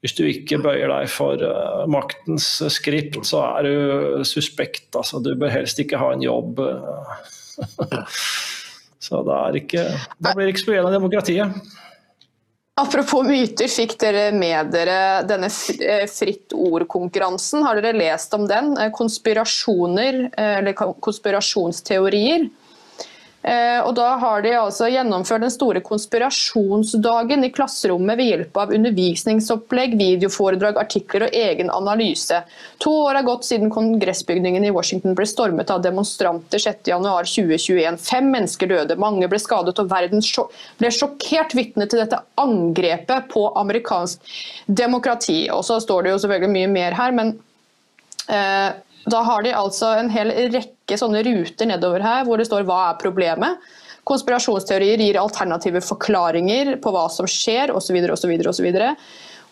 Hvis 0.02 0.16
du 0.18 0.24
ikke 0.26 0.58
bøyer 0.64 0.90
deg 0.90 1.06
for 1.14 1.38
eh, 1.46 1.84
maktens 1.86 2.48
skript, 2.74 3.22
så 3.28 3.44
er 3.52 3.62
du 3.68 3.74
suspekt. 4.26 4.88
Altså, 4.98 5.22
du 5.22 5.30
bør 5.38 5.50
helst 5.54 5.78
ikke 5.78 6.00
ha 6.02 6.10
en 6.16 6.26
jobb. 6.26 6.58
så 9.06 9.22
det 9.26 9.34
er 9.38 9.52
ikke 9.60 9.82
Da 10.18 10.32
blir 10.34 10.44
det 10.48 10.52
ikke 10.56 10.64
så 10.64 10.72
mye 10.74 10.82
av 10.82 10.90
demokratiet. 10.98 11.48
Apropos 12.80 13.20
myter, 13.28 13.68
fikk 13.68 13.98
dere 14.00 14.30
med 14.32 14.70
dere 14.72 15.20
denne 15.28 15.50
eh, 15.76 16.06
Fritt 16.08 16.54
ord-konkurransen? 16.56 17.60
Har 17.66 17.76
dere 17.76 17.98
lest 17.98 18.32
om 18.32 18.46
den? 18.48 18.70
Eh, 18.80 18.88
Konspirasjoner, 18.96 20.22
eh, 20.32 20.54
eller 20.62 20.72
konspirasjonsteorier. 21.04 22.46
Eh, 23.42 23.80
Og 23.82 23.94
da 23.98 24.16
har 24.22 24.42
de 24.42 24.52
altså 24.54 24.86
gjennomført 24.86 25.42
den 25.42 25.50
store 25.50 25.80
konspirasjonsdagen 25.82 27.44
i 27.44 27.50
klasserommet 27.50 28.18
ved 28.20 28.28
hjelp 28.30 28.56
av 28.62 28.70
undervisningsopplegg, 28.76 29.96
videoforedrag, 29.98 30.78
artikler 30.78 31.26
og 31.26 31.34
egen 31.34 31.70
analyse. 31.74 32.38
To 32.84 32.92
år 33.08 33.18
har 33.18 33.26
gått 33.26 33.48
siden 33.48 33.72
kongressbygningen 33.74 34.64
i 34.64 34.70
Washington 34.70 35.16
ble 35.18 35.26
stormet 35.26 35.70
av 35.74 35.82
demonstranter 35.82 36.62
6.1.2021. 36.62 37.98
Fem 37.98 38.30
mennesker 38.30 38.70
døde, 38.70 38.96
mange 38.96 39.26
ble 39.28 39.42
skadet, 39.42 39.74
og 39.78 39.90
verden 39.90 40.22
ble 40.78 40.94
sjokkert 40.94 41.56
vitne 41.58 41.88
til 41.90 42.04
dette 42.04 42.22
angrepet 42.38 43.26
på 43.34 43.48
amerikansk 43.58 44.34
demokrati. 44.66 45.48
Og 45.50 45.66
så 45.66 45.82
står 45.82 46.06
det 46.06 46.14
jo 46.14 46.22
selvfølgelig 46.22 46.54
mye 46.60 46.76
mer 46.78 47.00
her, 47.02 47.10
men 47.12 47.40
Eh, 48.30 48.72
Da 49.04 49.18
har 49.26 49.42
de 49.42 49.50
altså 49.50 49.98
en 49.98 50.10
hel 50.14 50.28
rekke 50.30 50.81
sånne 51.00 51.22
ruter 51.26 51.68
nedover 51.70 52.04
her 52.04 52.26
hvor 52.28 52.40
det 52.40 52.48
står 52.48 52.66
hva 52.68 52.80
er 52.90 53.00
problemet. 53.00 53.72
Konspirasjonsteorier 54.08 54.98
gir 54.98 55.20
alternative 55.20 55.82
forklaringer 55.86 56.76
på 56.82 56.94
hva 56.94 57.06
som 57.12 57.28
skjer 57.30 57.70
osv. 57.74 58.00
osv. 58.10 58.32
osv. 58.50 58.72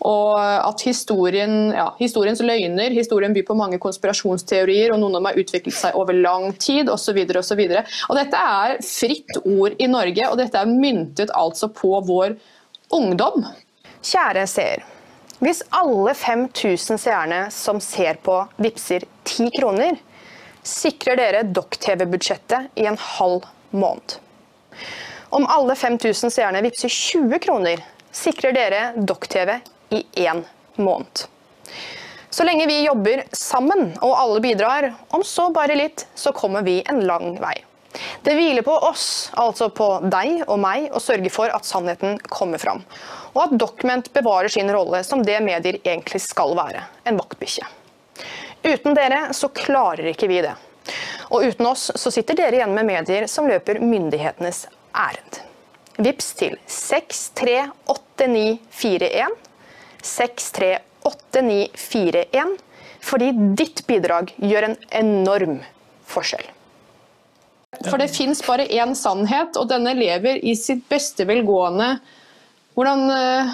Og 0.01 0.37
at 0.41 0.83
historien, 0.89 1.75
ja, 1.77 1.91
historiens 2.01 2.41
løgner, 2.41 2.95
historien 2.97 3.35
byr 3.37 3.45
på 3.47 3.57
mange 3.59 3.79
konspirasjonsteorier, 3.83 4.95
og 4.95 5.03
noen 5.03 5.19
av 5.19 5.21
dem 5.21 5.29
har 5.29 5.41
utviklet 5.43 5.77
seg 5.77 5.99
over 6.01 6.17
lang 6.17 6.55
tid 6.59 6.89
osv. 6.91 7.21
Og 7.21 8.17
dette 8.17 8.41
er 8.41 8.79
fritt 8.87 9.43
ord 9.45 9.77
i 9.77 9.91
Norge, 9.93 10.31
og 10.31 10.41
dette 10.41 10.63
er 10.63 10.73
myntet 10.73 11.35
altså 11.37 11.69
på 11.69 12.01
vår 12.09 12.39
ungdom. 12.97 13.45
Kjære 14.01 14.47
seer. 14.49 14.89
Hvis 15.41 15.63
alle 15.73 16.13
5000 16.17 17.01
seerne 17.01 17.45
som 17.53 17.79
ser 17.81 18.19
på 18.25 18.43
vippser 18.61 19.07
10 19.25 19.53
kroner, 19.57 20.01
sikrer 20.67 21.17
dere 21.21 21.43
Dokk-TV-budsjettet 21.49 22.81
i 22.81 22.87
en 22.91 22.99
halv 22.99 23.47
måned. 23.71 24.17
Om 25.31 25.47
alle 25.47 25.77
5000 25.79 26.33
seerne 26.35 26.63
vippser 26.63 26.89
20 26.91 27.39
kroner, 27.39 27.83
sikrer 28.13 28.53
dere 28.57 28.83
Dokk-TV 28.97 29.61
i 29.95 30.05
én 30.27 30.43
måned. 30.77 31.27
Så 32.31 32.45
lenge 32.47 32.67
vi 32.71 32.85
jobber 32.85 33.25
sammen 33.35 33.91
og 34.03 34.15
alle 34.15 34.43
bidrar, 34.43 34.93
om 35.11 35.25
så 35.27 35.49
bare 35.55 35.79
litt, 35.79 36.07
så 36.15 36.33
kommer 36.33 36.63
vi 36.67 36.79
en 36.89 37.03
lang 37.07 37.35
vei. 37.43 37.57
Det 38.23 38.37
hviler 38.39 38.63
på 38.63 38.75
oss, 38.87 39.31
altså 39.35 39.67
på 39.75 39.89
deg 40.13 40.45
og 40.47 40.61
meg, 40.63 40.87
å 40.95 41.03
sørge 41.03 41.33
for 41.35 41.51
at 41.51 41.67
sannheten 41.67 42.21
kommer 42.31 42.63
fram. 42.63 42.85
Og 43.35 43.43
at 43.47 43.57
Document 43.59 44.13
bevarer 44.15 44.51
sin 44.53 44.71
rolle 44.71 45.03
som 45.07 45.25
det 45.27 45.41
medier 45.43 45.81
egentlig 45.83 46.23
skal 46.23 46.55
være, 46.59 46.85
en 47.07 47.19
vaktbikkje. 47.19 47.67
Uten 48.63 48.95
dere 48.95 49.33
så 49.37 49.49
klarer 49.49 50.07
ikke 50.13 50.29
vi 50.31 50.41
det. 50.45 50.55
Og 51.31 51.45
uten 51.47 51.67
oss 51.71 51.91
så 51.95 52.11
sitter 52.13 52.35
dere 52.37 52.57
igjen 52.59 52.75
med 52.75 52.87
medier 52.89 53.27
som 53.31 53.49
løper 53.49 53.81
myndighetenes 53.81 54.67
ærend. 54.97 55.41
Vips 56.01 56.33
til 56.39 56.57
638941. 56.67 59.27
638941. 60.03 62.59
Fordi 63.01 63.33
ditt 63.57 63.87
bidrag 63.89 64.35
gjør 64.37 64.63
en 64.69 64.77
enorm 65.01 65.61
forskjell. 66.09 66.45
For 67.87 67.99
det 68.03 68.11
fins 68.13 68.43
bare 68.45 68.67
én 68.67 68.95
sannhet, 68.99 69.57
og 69.57 69.69
denne 69.71 69.95
lever 69.97 70.45
i 70.45 70.57
sitt 70.59 70.89
beste 70.91 71.25
velgående. 71.29 71.99
Hvordan 72.77 73.11
eh, 73.15 73.47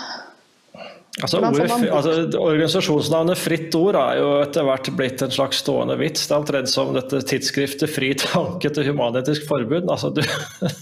Altså, 1.16 1.38
ordet, 1.40 1.70
altså, 1.88 2.12
organisasjonsnavnet 2.36 3.38
Fritt 3.40 3.74
Ord 3.78 3.96
er 3.96 4.18
jo 4.20 4.26
etter 4.42 4.66
hvert 4.68 4.90
blitt 4.98 5.22
en 5.24 5.32
slags 5.32 5.62
stående 5.62 5.96
vits. 5.96 6.26
Det 6.26 6.34
er 6.34 6.42
omtrent 6.42 6.68
som 6.68 6.92
dette 6.92 7.22
tidsskriftet 7.30 7.88
Fri 7.88 8.10
tanke 8.20 8.68
til 8.68 8.90
Human-Etisk 8.90 9.46
Forbund. 9.48 9.88
Altså, 9.88 10.10
du, 10.12 10.20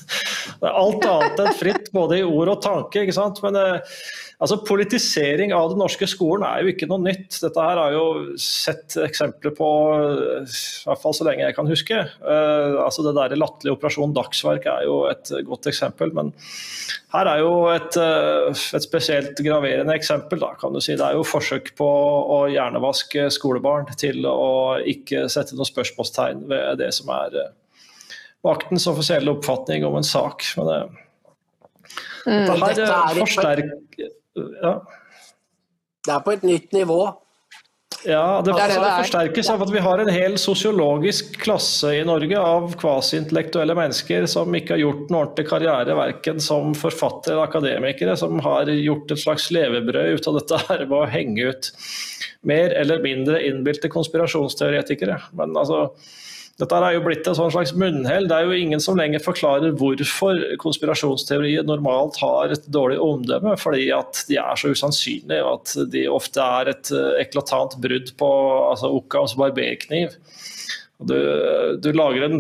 det 0.59 0.67
er 0.67 0.81
alt 0.81 1.07
annet 1.07 1.45
enn 1.45 1.55
fritt, 1.55 1.93
både 1.95 2.19
i 2.19 2.27
ord 2.27 2.51
og 2.57 2.65
tanke. 2.67 3.05
ikke 3.05 3.15
sant? 3.15 3.39
Men 3.47 3.61
eh, 3.61 4.03
altså, 4.45 4.59
politisering 4.69 5.53
av 5.57 5.71
den 5.73 5.81
norske 5.81 6.07
skolen 6.11 6.45
er 6.47 6.63
jo 6.63 6.73
ikke 6.75 6.89
noe 6.91 7.03
nytt. 7.03 7.39
Dette 7.43 7.65
her 7.65 7.81
har 7.81 7.95
jo 7.95 8.05
sett 8.41 8.97
eksempler 9.01 9.55
på, 9.57 9.69
i 10.45 10.89
hvert 10.89 11.03
fall 11.03 11.17
så 11.17 11.27
lenge 11.27 11.47
jeg 11.47 11.57
kan 11.57 11.71
huske. 11.71 12.01
Uh, 12.23 12.81
altså 12.85 13.07
Det 13.07 13.15
der 13.17 13.37
latterlige 13.41 13.77
Operasjon 13.79 14.15
Dagsverk 14.17 14.69
er 14.71 14.87
jo 14.89 15.01
et 15.11 15.33
godt 15.49 15.71
eksempel. 15.73 16.13
Men 16.17 16.33
her 17.15 17.31
er 17.33 17.43
jo 17.43 17.53
et, 17.73 17.99
uh, 18.01 18.51
et 18.53 18.87
spesielt 18.87 19.41
graverende 19.47 19.97
eksempel. 19.97 20.43
Da, 20.45 20.53
kan 20.61 20.77
du 20.77 20.83
si. 20.85 20.97
Det 20.99 21.07
er 21.07 21.19
jo 21.19 21.29
forsøk 21.29 21.73
på 21.79 21.89
å 22.39 22.45
hjernevaske 22.53 23.31
skolebarn 23.35 23.89
til 24.01 24.27
å 24.29 24.77
ikke 24.95 25.27
sette 25.33 25.57
noe 25.59 25.69
spørsmålstegn 25.69 26.45
ved 26.53 26.85
det 26.85 26.93
som 26.97 27.11
er 27.17 27.41
uh, 27.47 27.81
maktens 28.45 28.85
offisielle 28.91 29.33
oppfatning 29.33 29.87
om 29.89 29.97
en 29.99 30.07
sak. 30.07 30.45
Men 30.59 30.71
det, 30.71 30.83
Mm. 32.25 32.47
dette 32.49 32.87
her 32.89 33.19
forsterker 33.21 34.13
ja. 34.35 34.79
Det 36.05 36.13
er 36.13 36.25
på 36.25 36.35
et 36.35 36.43
nytt 36.45 36.73
nivå. 36.77 37.03
Ja, 38.05 38.43
det, 38.45 38.53
Det 38.53 38.59
det 38.59 38.75
det 38.75 38.85
er. 38.85 38.99
forsterkes 39.01 39.49
av 39.51 39.63
at 39.65 39.71
vi 39.73 39.81
har 39.81 40.01
en 40.03 40.11
hel 40.13 40.35
sosiologisk 40.41 41.39
klasse 41.41 41.95
i 41.97 42.03
Norge 42.05 42.37
av 42.37 42.75
kvasiintellektuelle 42.81 43.77
mennesker 43.79 44.27
som 44.29 44.53
ikke 44.55 44.75
har 44.75 44.83
gjort 44.83 45.07
en 45.09 45.19
ordentlig 45.23 45.47
karriere, 45.49 45.97
verken 45.97 46.43
som 46.43 46.75
forfattere 46.77 47.33
eller 47.39 47.49
akademikere, 47.49 48.17
som 48.21 48.43
har 48.45 48.69
gjort 48.69 49.15
et 49.15 49.23
slags 49.23 49.49
levebrød 49.55 50.19
ut 50.19 50.29
av 50.29 50.37
dette 50.41 50.61
her 50.67 50.85
med 50.85 50.99
å 50.99 51.09
henge 51.15 51.49
ut 51.49 51.71
mer 52.45 52.77
eller 52.77 53.01
mindre 53.01 53.41
innbilte 53.47 53.89
konspirasjonsteoretikere. 53.89 55.17
Men 55.33 55.57
altså, 55.57 55.87
dette 56.61 56.79
er 56.79 56.95
jo 56.95 57.03
blitt 57.03 57.27
en 57.27 57.35
sånn 57.35 57.51
slags 57.51 57.73
munnhell. 57.75 58.29
Det 58.31 58.37
er 58.37 58.47
jo 58.47 58.55
ingen 58.55 58.83
som 58.83 58.99
lenger 58.99 59.23
forklarer 59.25 59.75
hvorfor 59.79 60.39
konspirasjonsteorier 60.63 61.67
normalt 61.67 62.21
har 62.23 62.55
et 62.55 62.69
dårlig 62.71 63.01
omdømme, 63.03 63.57
fordi 63.59 63.89
at 63.95 64.23
de 64.29 64.39
er 64.39 64.61
så 64.61 64.71
usannsynlige, 64.71 65.41
og 65.43 65.65
at 65.65 65.91
de 65.91 66.05
ofte 66.11 66.45
er 66.61 66.71
et 66.71 66.93
eh, 66.95 67.19
eklatant 67.25 67.75
brudd 67.83 68.15
på 68.21 68.31
altså, 68.71 68.93
Occams 69.01 69.35
barberkniv. 69.41 70.15
Du, 71.09 71.79
du 71.83 71.91
lager 71.97 72.27
en 72.27 72.39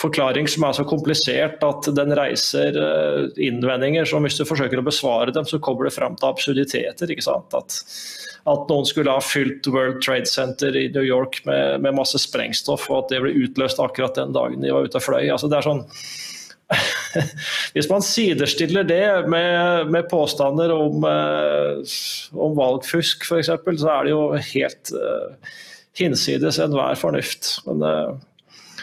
forklaring 0.00 0.48
som 0.50 0.66
er 0.68 0.76
så 0.78 0.84
komplisert 0.88 1.62
at 1.66 1.88
den 1.96 2.14
reiser 2.16 2.76
eh, 2.80 3.24
innvendinger 3.48 4.08
som 4.08 4.26
hvis 4.26 4.38
du 4.38 4.44
forsøker 4.48 4.80
å 4.80 4.86
besvare 4.86 5.34
dem, 5.34 5.48
så 5.48 5.60
kommer 5.62 5.88
det 5.88 5.96
fram 5.96 6.16
til 6.18 6.30
absurditeter. 6.30 7.12
ikke 7.12 7.26
sant? 7.26 7.56
At, 7.56 7.80
at 8.46 8.70
noen 8.70 8.88
skulle 8.88 9.14
ha 9.14 9.24
fylt 9.24 9.66
World 9.72 10.00
Trade 10.04 10.30
Center 10.30 10.76
i 10.76 10.88
New 10.94 11.06
York 11.06 11.42
med, 11.48 11.82
med 11.84 11.98
masse 11.98 12.20
sprengstoff, 12.22 12.88
og 12.90 13.04
at 13.04 13.14
det 13.14 13.22
ble 13.24 13.34
utløst 13.46 13.82
akkurat 13.82 14.18
den 14.18 14.36
dagen 14.36 14.64
de 14.64 14.72
var 14.74 14.86
ute 14.86 15.00
og 15.00 15.06
fløy. 15.08 15.24
Altså, 15.28 15.50
det 15.52 15.60
er 15.60 15.70
sånn 15.70 15.84
Hvis 17.76 17.86
man 17.90 18.02
sidestiller 18.02 18.86
det 18.86 19.28
med, 19.30 19.90
med 19.94 20.08
påstander 20.10 20.72
om, 20.74 21.04
eh, 21.06 21.94
om 22.34 22.56
valgfusk 22.58 23.26
f.eks., 23.28 23.52
så 23.78 23.92
er 23.92 24.08
det 24.08 24.14
jo 24.14 24.22
helt 24.34 24.92
eh, 24.98 25.54
hinsides 25.98 26.60
enhver 26.62 26.98
fornuft. 27.00 27.56
Men 27.66 27.84
uh, 27.84 28.82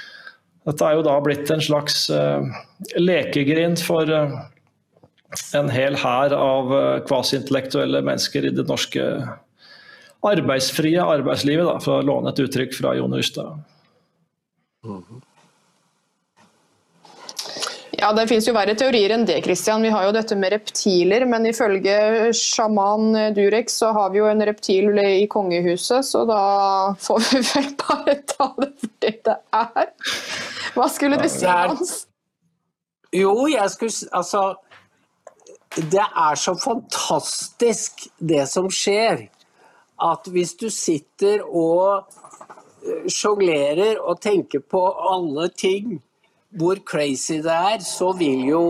dette 0.67 0.87
er 0.87 0.97
jo 0.97 1.05
da 1.05 1.17
blitt 1.23 1.51
en 1.53 1.63
slags 1.63 2.05
uh, 2.13 2.41
lekegrind 2.99 3.83
for 3.83 4.09
uh, 4.09 4.37
en 5.57 5.71
hel 5.73 5.97
hær 5.97 6.35
av 6.37 6.73
kvasintellektuelle 7.09 8.03
mennesker 8.05 8.45
i 8.45 8.53
det 8.53 8.67
norske 8.69 9.01
arbeidsfrie 10.23 11.01
arbeidslivet, 11.01 11.65
da, 11.67 11.79
for 11.83 11.99
å 11.99 12.05
låne 12.05 12.31
et 12.31 12.41
uttrykk 12.43 12.75
fra 12.77 12.93
Jon 12.99 13.15
Hustad. 13.17 13.57
Ja, 18.03 18.09
Det 18.13 18.25
finnes 18.27 18.47
jo 18.49 18.51
verre 18.51 18.73
teorier 18.75 19.13
enn 19.15 19.21
det. 19.23 19.37
Christian. 19.45 19.83
Vi 19.85 19.91
har 19.93 20.03
jo 20.03 20.11
dette 20.11 20.35
med 20.35 20.51
reptiler, 20.51 21.23
men 21.23 21.45
ifølge 21.47 22.33
sjaman 22.35 23.15
Durek 23.31 23.71
så 23.71 23.93
har 23.95 24.09
vi 24.11 24.19
jo 24.19 24.27
en 24.27 24.43
reptil 24.43 24.91
i 24.99 25.23
kongehuset, 25.31 26.03
så 26.03 26.25
da 26.27 26.41
får 26.99 27.23
vi 27.29 27.39
vel 27.53 27.71
bare 27.79 28.17
ta 28.27 28.49
det 28.59 28.69
for 28.81 28.91
det 29.05 29.13
det 29.29 29.37
er. 29.55 29.87
Hva 30.75 30.89
skulle 30.91 31.21
du 31.21 31.29
si, 31.31 31.47
Hans? 31.47 31.95
Jo, 33.15 33.47
jeg 33.47 33.71
skulle 33.71 34.11
Altså 34.11 34.43
Det 35.79 36.03
er 36.03 36.35
så 36.43 36.59
fantastisk 36.59 38.09
det 38.19 38.49
som 38.51 38.67
skjer, 38.67 39.29
at 40.03 40.27
hvis 40.27 40.57
du 40.59 40.67
sitter 40.67 41.47
og 41.47 42.03
eh, 42.83 43.07
sjonglerer 43.07 43.95
og 44.01 44.19
tenker 44.19 44.59
på 44.59 44.89
alle 44.91 45.47
ting, 45.55 46.01
hvor 46.57 46.79
crazy 46.85 47.39
det 47.43 47.53
er, 47.53 47.79
så 47.85 48.11
vil 48.17 48.45
jo 48.49 48.63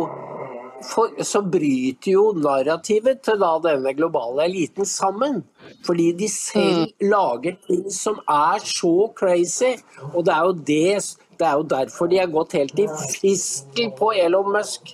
for, 0.84 1.14
så 1.24 1.42
bryter 1.42 2.12
jo 2.12 2.24
narrativet 2.36 3.22
til 3.24 3.40
da 3.40 3.54
denne 3.64 3.94
globale 3.96 4.48
eliten 4.50 4.88
sammen. 4.88 5.42
Fordi 5.86 6.12
de 6.20 6.28
selv 6.28 6.92
lager 7.02 7.56
ting 7.68 7.86
som 7.92 8.20
er 8.30 8.64
så 8.68 9.08
crazy. 9.16 9.78
Og 10.14 10.26
det 10.28 10.34
er 10.36 10.50
jo 10.50 10.58
det 10.72 11.20
det 11.40 11.48
er 11.48 11.54
jo 11.58 11.64
derfor 11.64 12.08
de 12.08 12.20
har 12.22 12.30
gått 12.32 12.54
helt 12.58 12.78
i 12.80 12.88
fistel 13.16 13.90
på 13.98 14.12
Elon 14.16 14.52
Musk. 14.54 14.94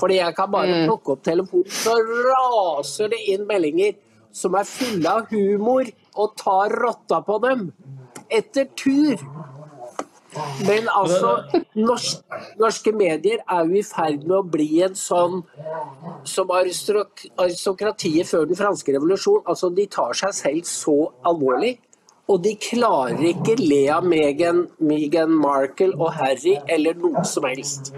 Fordi 0.00 0.18
jeg 0.18 0.34
kan 0.36 0.50
bare 0.50 0.84
plukke 0.86 1.14
opp 1.14 1.24
telefonen, 1.26 1.70
så 1.70 1.94
raser 1.98 3.10
det 3.12 3.20
inn 3.30 3.44
meldinger 3.46 3.94
som 4.34 4.56
er 4.58 4.66
fulle 4.66 5.10
av 5.10 5.28
humor, 5.30 5.86
og 6.18 6.32
tar 6.40 6.72
rotta 6.82 7.20
på 7.22 7.38
dem. 7.44 7.68
Etter 8.30 8.66
tur. 8.78 9.20
Men 10.66 10.88
altså, 10.90 11.32
norsk, 11.78 12.22
norske 12.60 12.92
medier 12.96 13.42
er 13.44 13.68
jo 13.68 13.78
i 13.78 13.84
ferd 13.86 14.24
med 14.26 14.36
å 14.38 14.44
bli 14.56 14.68
en 14.86 14.96
sånn 14.98 15.42
som 16.28 16.50
aristokratiet 16.54 18.28
før 18.28 18.48
den 18.50 18.58
franske 18.58 18.94
revolusjon. 18.96 19.42
Altså, 19.46 19.70
de 19.74 19.86
tar 19.90 20.16
seg 20.18 20.36
selv 20.36 20.70
så 20.70 20.98
alvorlig. 21.26 21.76
Og 22.32 22.40
de 22.40 22.54
klarer 22.56 23.20
ikke 23.34 23.58
le 23.60 23.82
av 23.92 24.06
Meghan, 24.08 24.64
Meghan 24.80 25.34
Markle 25.36 25.92
og 25.98 26.14
Harry 26.16 26.56
eller 26.72 26.96
noe 26.96 27.24
som 27.28 27.44
helst. 27.44 27.92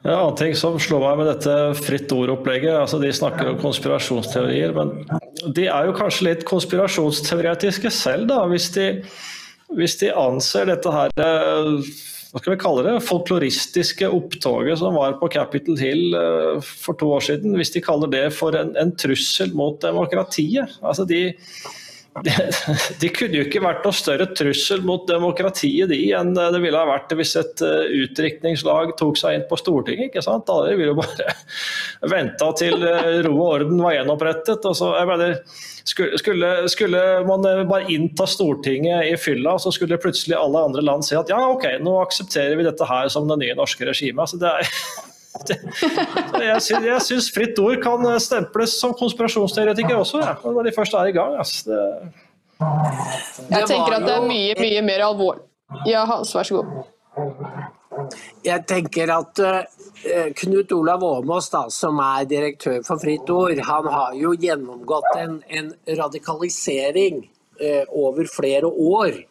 En 0.00 0.14
annen 0.14 0.36
ting 0.38 0.54
som 0.56 0.78
slår 0.80 1.02
meg 1.04 1.18
med 1.20 1.26
dette 1.28 1.54
fritt 1.76 2.12
ord-opplegget, 2.16 2.72
altså 2.72 2.96
de 3.02 3.10
snakker 3.12 3.50
om 3.50 3.58
konspirasjonsteorier, 3.60 4.72
men 4.72 4.94
de 5.52 5.66
er 5.68 5.90
jo 5.90 5.96
kanskje 5.98 6.24
litt 6.30 6.46
konspirasjonsteoretiske 6.48 7.92
selv, 7.92 8.30
da, 8.30 8.38
hvis 8.48 8.70
de, 8.78 8.86
hvis 9.78 9.98
de 10.00 10.14
anser 10.16 10.70
dette 10.70 10.94
her 10.94 11.12
eh, 11.20 11.90
hva 12.30 12.38
skal 12.38 12.54
vi 12.54 12.60
kalle 12.62 12.82
det, 12.86 12.94
folkloristiske 13.02 14.06
opptoget 14.14 14.78
som 14.78 14.94
var 14.94 15.16
på 15.18 15.28
Capitol 15.34 15.78
Hill 15.80 16.14
eh, 16.14 16.58
for 16.62 16.98
to 16.98 17.10
år 17.16 17.24
siden, 17.26 17.56
hvis 17.58 17.74
de 17.74 17.82
kaller 17.82 18.10
det 18.12 18.28
for 18.36 18.54
en, 18.58 18.76
en 18.78 18.92
trussel 18.94 19.50
mot 19.58 19.80
demokratiet. 19.82 20.78
Altså 20.78 21.06
de, 21.10 21.24
de, 22.10 22.32
de 23.00 23.08
kunne 23.14 23.38
jo 23.38 23.44
ikke 23.46 23.62
vært 23.62 23.84
noe 23.86 23.94
større 23.94 24.26
trussel 24.34 24.82
mot 24.82 25.04
demokratiet 25.06 25.92
de 25.92 25.98
enn 26.16 26.32
det 26.34 26.58
ville 26.58 26.78
ha 26.78 26.88
vært 26.88 27.12
hvis 27.14 27.36
et 27.38 27.62
uh, 27.62 27.86
utdrikningslag 27.86 28.96
tok 28.98 29.20
seg 29.20 29.36
inn 29.36 29.44
på 29.46 29.58
Stortinget. 29.60 30.10
ikke 30.10 30.24
sant? 30.26 30.48
Da 30.48 30.66
ville 30.66 30.90
jo 30.90 30.98
bare 30.98 31.34
venta 32.14 32.50
til 32.58 32.82
uh, 32.82 33.20
ro 33.26 33.36
og 33.36 33.46
orden 33.60 33.82
var 33.84 33.94
gjenopprettet. 33.94 34.66
og 34.66 34.74
så, 34.76 34.90
jeg 34.98 35.10
mener, 35.12 35.38
skulle, 35.86 36.50
skulle, 36.72 37.04
man 37.30 37.46
uh, 37.46 37.62
bare 37.70 37.86
innta 37.94 38.26
Stortinget 38.30 39.06
i 39.12 39.14
fylla, 39.20 39.54
så 39.62 39.70
skulle 39.74 40.00
plutselig 40.02 40.38
alle 40.38 40.66
andre 40.66 40.84
land 40.86 41.06
si 41.06 41.14
at 41.18 41.30
ja, 41.30 41.38
ok, 41.54 41.68
nå 41.84 41.94
aksepterer 42.02 42.58
vi 42.58 42.66
dette 42.66 42.90
her 42.90 43.06
som 43.12 43.30
det 43.30 43.38
nye 43.44 43.56
norske 43.58 43.86
regimet. 43.86 44.26
Altså, 44.26 44.42
det 44.42 44.50
er 44.50 45.09
jeg, 46.48 46.62
syns, 46.64 46.86
jeg 46.86 47.02
syns 47.06 47.28
fritt 47.34 47.58
ord 47.62 47.78
kan 47.82 48.06
stemples 48.22 48.74
som 48.80 48.94
konspirasjonsteoretiker 48.98 50.00
også, 50.00 50.22
ja, 50.24 50.34
når 50.44 50.68
de 50.68 50.74
først 50.74 50.96
er 50.98 51.10
i 51.10 51.14
gang. 51.16 51.36
Altså. 51.38 51.70
Det, 51.70 51.82
Jeg 53.50 53.68
tenker 53.70 53.96
at 53.96 54.06
det 54.08 54.16
er 54.16 54.26
mye, 54.26 54.56
mye 54.58 54.82
mer 54.84 55.06
alvorlig. 55.06 55.46
Ja, 55.86 56.04
Hans, 56.08 56.34
vær 56.34 56.48
så 56.48 56.60
god. 56.60 56.88
Jeg 58.44 58.64
tenker 58.68 59.10
at 59.12 59.40
eh, 59.44 60.30
Knut 60.42 60.72
Olav 60.72 61.04
Åmås, 61.04 61.50
da, 61.52 61.64
som 61.72 61.98
er 62.02 62.28
direktør 62.30 62.80
for 62.86 63.02
Fritt 63.02 63.30
Ord, 63.32 63.58
han 63.66 63.88
har 63.92 64.16
jo 64.18 64.32
gjennomgått 64.38 65.10
en, 65.18 65.40
en 65.48 65.72
radikalisering 65.98 67.22
eh, 67.60 67.84
over 67.88 68.30
flere 68.30 68.70
år. 68.70 69.22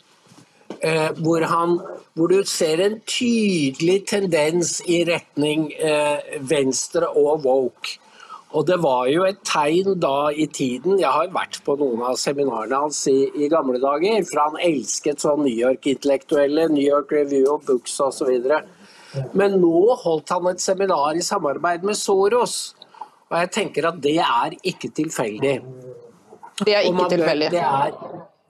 Eh, 0.82 1.10
hvor, 1.20 1.44
han, 1.44 1.74
hvor 2.16 2.32
du 2.32 2.44
ser 2.48 2.80
en 2.80 3.02
tydelig 3.04 4.06
tendens 4.08 4.78
i 4.88 5.02
retning 5.10 5.74
eh, 5.76 6.38
venstre 6.40 7.10
og 7.20 7.44
woke. 7.44 7.98
Og 8.56 8.64
det 8.66 8.78
var 8.82 9.10
jo 9.12 9.26
et 9.28 9.42
tegn 9.46 10.00
da 10.02 10.32
i 10.32 10.48
tiden 10.50 10.98
Jeg 10.98 11.12
har 11.14 11.28
vært 11.36 11.60
på 11.66 11.76
noen 11.78 12.02
av 12.08 12.16
seminarene 12.18 12.80
hans 12.82 13.04
i, 13.12 13.28
i 13.36 13.50
gamle 13.52 13.78
dager. 13.82 14.24
For 14.26 14.42
han 14.42 14.56
elsket 14.70 15.22
sånn 15.22 15.44
New 15.44 15.54
York-intellektuelle, 15.54 16.70
New 16.72 16.86
York 16.86 17.12
Review 17.14 17.52
of 17.54 17.68
Books 17.68 18.00
osv. 18.02 18.32
Men 19.38 19.60
nå 19.60 19.84
holdt 20.00 20.32
han 20.34 20.48
et 20.54 20.64
seminar 20.64 21.20
i 21.20 21.26
samarbeid 21.26 21.86
med 21.86 22.00
Soros. 22.00 22.56
Og 23.30 23.38
jeg 23.38 23.52
tenker 23.60 23.92
at 23.92 24.00
det 24.02 24.16
er 24.24 24.56
ikke 24.64 24.90
tilfeldig. 24.96 25.60
Det 26.64 26.74
er 26.74 26.88
ikke 26.88 27.12
tilfeldig. 27.14 27.52
Det 27.54 27.62
er, 27.68 27.94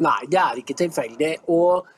nei, 0.06 0.20
det 0.32 0.40
er 0.46 0.64
ikke 0.64 0.78
tilfeldig. 0.86 1.34
Og 1.52 1.90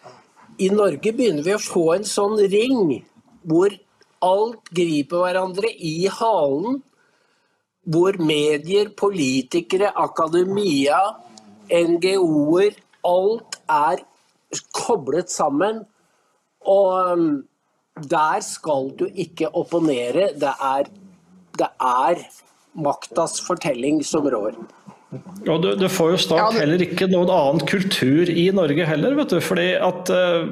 i 0.62 0.70
Norge 0.70 1.14
begynner 1.16 1.46
vi 1.46 1.56
å 1.56 1.62
få 1.62 1.86
en 1.96 2.06
sånn 2.08 2.38
ring 2.52 3.02
hvor 3.50 3.74
alt 4.22 4.70
griper 4.78 5.24
hverandre 5.24 5.72
i 5.74 6.06
halen. 6.20 6.82
Hvor 7.92 8.18
medier, 8.22 8.92
politikere, 8.94 9.90
akademia, 9.98 11.00
NGO-er 11.72 12.78
Alt 13.02 13.56
er 13.66 14.04
koblet 14.78 15.32
sammen. 15.34 15.82
Og 16.70 17.14
um, 17.14 17.32
der 17.98 18.44
skal 18.46 18.92
du 19.00 19.08
ikke 19.10 19.50
opponere. 19.58 20.30
Det 20.38 20.54
er, 20.54 20.92
det 21.58 21.72
er 21.82 22.22
maktas 22.78 23.40
fortelling 23.42 24.04
som 24.06 24.30
rår. 24.30 24.54
Og 25.12 25.58
du, 25.60 25.68
du, 25.76 25.88
får 25.92 26.14
jo 26.14 26.20
snart 26.24 26.56
heller 26.56 26.80
ikke 26.86 27.10
noen 27.12 27.28
annen 27.34 27.66
kultur 27.68 28.30
i 28.32 28.46
Norge 28.56 28.86
heller, 28.88 29.16
vet 29.18 29.34
du. 29.34 29.42
Fordi 29.44 29.66
at 29.76 30.08
uh, 30.08 30.46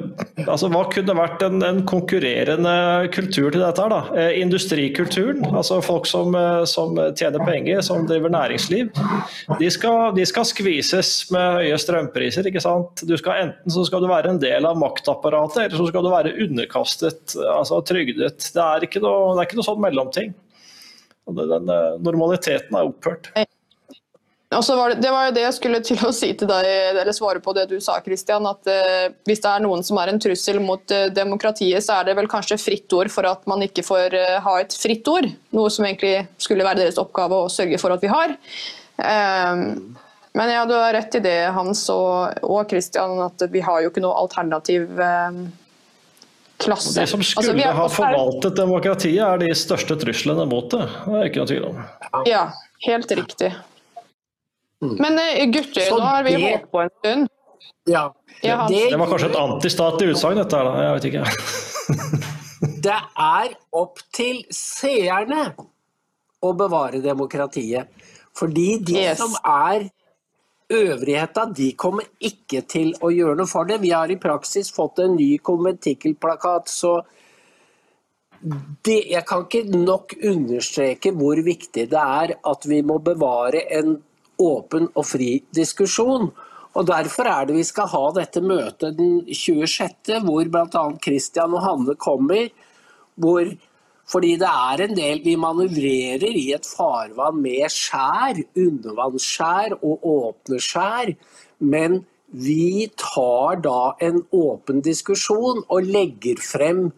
altså, 0.44 0.68
Hva 0.72 0.82
kunne 0.92 1.14
vært 1.16 1.44
en, 1.46 1.62
en, 1.64 1.78
konkurrerende 1.88 2.74
kultur 3.14 3.54
til 3.54 3.62
dette 3.62 3.80
her, 3.80 3.92
da? 3.94 4.00
Eh, 4.20 4.34
industrikulturen. 4.42 5.46
Altså 5.48 5.78
folk 5.84 6.04
som, 6.10 6.36
uh, 6.36 6.66
som, 6.68 6.98
tjener 7.16 7.40
penger, 7.48 7.80
som 7.86 8.04
driver 8.08 8.32
næringsliv. 8.34 8.90
De 9.62 9.70
skal, 9.72 10.12
de 10.18 10.26
skal 10.28 10.48
skvises 10.50 11.14
med 11.32 11.62
høye 11.62 11.78
strømpriser, 11.80 12.50
ikke 12.50 12.64
sant. 12.64 13.00
Du 13.08 13.16
skal, 13.16 13.46
enten 13.46 13.72
så 13.72 13.86
skal 13.88 14.04
du 14.04 14.10
være 14.10 14.34
en 14.34 14.42
del 14.42 14.68
av 14.68 14.76
maktapparatet, 14.80 15.70
eller 15.70 15.80
så 15.80 15.88
skal 15.88 16.04
du 16.04 16.10
være 16.12 16.34
underkastet, 16.44 17.38
altså 17.54 17.80
trygdet. 17.88 18.50
Det 18.52 18.66
er 18.66 18.84
ikke 18.84 19.00
noe, 19.00 19.32
det 19.32 19.46
er 19.46 19.48
ikke 19.48 19.62
noe 19.62 19.68
sånn 19.70 19.80
mellomting. 19.86 20.36
Den, 21.30 21.72
normaliteten 22.04 22.76
er 22.76 22.90
opphørt. 22.90 23.32
Var 24.50 24.88
det, 24.88 24.94
det, 24.94 25.10
var 25.10 25.28
jo 25.28 25.34
det 25.34 25.42
jeg 25.44 25.54
skulle 25.54 25.78
til 25.86 26.00
å 26.02 26.08
si 26.10 26.32
til 26.34 26.48
deg, 26.50 26.66
eller 26.90 27.14
svare 27.14 27.38
på 27.42 27.52
det 27.54 27.68
du 27.70 27.76
sa, 27.78 28.00
Christian. 28.02 28.48
At 28.50 28.66
eh, 28.66 29.12
hvis 29.28 29.44
det 29.44 29.46
er 29.46 29.62
noen 29.62 29.84
som 29.86 30.00
er 30.02 30.10
en 30.10 30.18
trussel 30.18 30.58
mot 30.64 30.90
eh, 30.90 31.06
demokratiet, 31.14 31.84
så 31.86 32.00
er 32.00 32.08
det 32.08 32.16
vel 32.18 32.26
kanskje 32.30 32.58
fritt 32.58 32.90
ord 32.98 33.12
for 33.14 33.28
at 33.30 33.46
man 33.50 33.62
ikke 33.62 33.86
får 33.86 34.18
eh, 34.18 34.40
ha 34.42 34.56
et 34.58 34.74
fritt 34.74 35.06
ord. 35.06 35.30
Noe 35.54 35.70
som 35.70 35.86
egentlig 35.86 36.26
skulle 36.42 36.66
være 36.66 36.82
deres 36.82 36.98
oppgave 36.98 37.44
å 37.44 37.52
sørge 37.52 37.78
for 37.78 37.94
at 37.94 38.02
vi 38.02 38.10
har. 38.10 38.34
men 40.34 40.50
ja, 40.50 40.66
du 40.66 40.74
har 40.74 40.92
rett 40.98 41.14
i 41.14 41.22
det, 41.22 41.38
Hans 41.54 41.86
og, 41.94 42.42
og 42.42 42.66
Christian, 42.74 43.22
at 43.22 43.46
vi 43.54 43.62
har 43.62 43.84
jo 43.84 43.94
ikke 43.94 44.02
noe 44.02 44.18
alternativ 44.18 44.90
klasse. 46.58 46.98
De 46.98 47.06
som 47.06 47.22
skulle 47.22 47.54
altså, 47.54 47.78
ha 47.78 47.88
forvaltet 47.88 48.58
demokratiet, 48.58 49.22
er 49.22 49.46
de 49.46 49.54
største 49.54 49.94
truslene 50.02 50.50
mot 50.50 50.66
det. 50.74 50.84
Det 51.06 51.18
er 51.22 51.30
ikke 51.30 51.44
noe 51.44 51.54
tvil 51.54 51.66
om. 51.70 51.82
Ja, 52.26 52.48
helt 52.90 53.20
riktig. 53.22 53.54
Mm. 54.80 54.96
Men 54.96 55.20
gutter, 55.52 55.52
gutter, 55.52 55.90
nå 55.92 56.00
har 56.08 56.24
vi 56.24 56.34
det... 56.36 56.42
holdt 56.46 56.70
på 56.72 56.82
en 56.82 56.92
stund. 56.98 57.28
Ja. 57.84 58.04
Det, 58.42 58.90
det, 58.90 58.96
var 58.96 59.10
kanskje 59.10 59.28
et 59.28 59.36
antistatlig 59.40 60.14
utsagn, 60.14 60.40
dette 60.40 60.56
her, 60.56 60.68
da. 60.68 60.84
Jeg 60.86 60.96
vet 60.96 61.08
ikke. 61.10 61.24
det 62.86 62.98
er 63.26 63.54
opp 63.76 64.00
til 64.16 64.42
seerne 64.54 65.42
å 66.40 66.52
bevare 66.56 67.02
demokratiet. 67.04 67.90
Fordi 68.36 68.68
de 68.86 68.96
yes. 69.02 69.20
som 69.20 69.34
er 69.44 69.90
øvrigheta, 70.70 71.44
de 71.56 71.72
kommer 71.78 72.06
ikke 72.22 72.62
til 72.70 72.92
å 73.02 73.10
gjøre 73.12 73.40
noe 73.40 73.50
for 73.50 73.68
det. 73.68 73.80
Vi 73.82 73.90
har 73.92 74.10
i 74.10 74.20
praksis 74.22 74.70
fått 74.72 75.02
en 75.04 75.16
ny 75.18 75.34
konventikkelplakat, 75.44 76.70
så 76.70 77.00
det, 78.40 79.02
jeg 79.10 79.24
kan 79.28 79.44
ikke 79.44 79.64
nok 79.74 80.14
understreke 80.24 81.12
hvor 81.12 81.42
viktig 81.44 81.90
det 81.90 82.04
er 82.22 82.38
at 82.38 82.62
vi 82.70 82.80
må 82.86 82.96
bevare 83.04 83.66
en 83.76 83.98
åpen 84.40 84.88
og 84.94 85.06
fri 85.06 85.32
diskusjon. 85.54 86.30
Og 86.74 86.86
Derfor 86.86 87.26
er 87.26 87.48
det 87.48 87.56
vi 87.56 87.64
skal 87.66 87.90
ha 87.90 88.04
dette 88.14 88.42
møtet 88.44 88.98
den 88.98 89.24
26., 89.26 90.20
hvor 90.26 90.52
bl.a. 90.52 90.84
Christian 91.02 91.56
og 91.56 91.64
Hanne 91.64 91.96
kommer. 91.98 92.46
Hvor, 93.20 93.50
fordi 94.08 94.36
det 94.40 94.48
er 94.48 94.84
en 94.84 94.94
del 94.96 95.20
Vi 95.24 95.34
manøvrerer 95.36 96.30
i 96.30 96.46
et 96.54 96.66
farvann 96.66 97.42
med 97.42 97.66
skjær, 97.74 98.38
undervannsskjær 98.54 99.76
og 99.80 100.06
åpne 100.14 100.62
skjær. 100.62 101.14
Men 101.58 102.04
vi 102.30 102.86
tar 102.94 103.58
da 103.66 103.92
en 104.00 104.22
åpen 104.30 104.80
diskusjon 104.86 105.64
og 105.66 105.88
legger 105.90 106.38
frem 106.38 106.90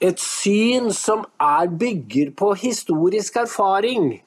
et 0.00 0.20
syn 0.20 0.90
som 0.96 1.24
er 1.40 1.68
bygger 1.80 2.32
på 2.36 2.52
historisk 2.60 3.36
erfaring 3.40 4.20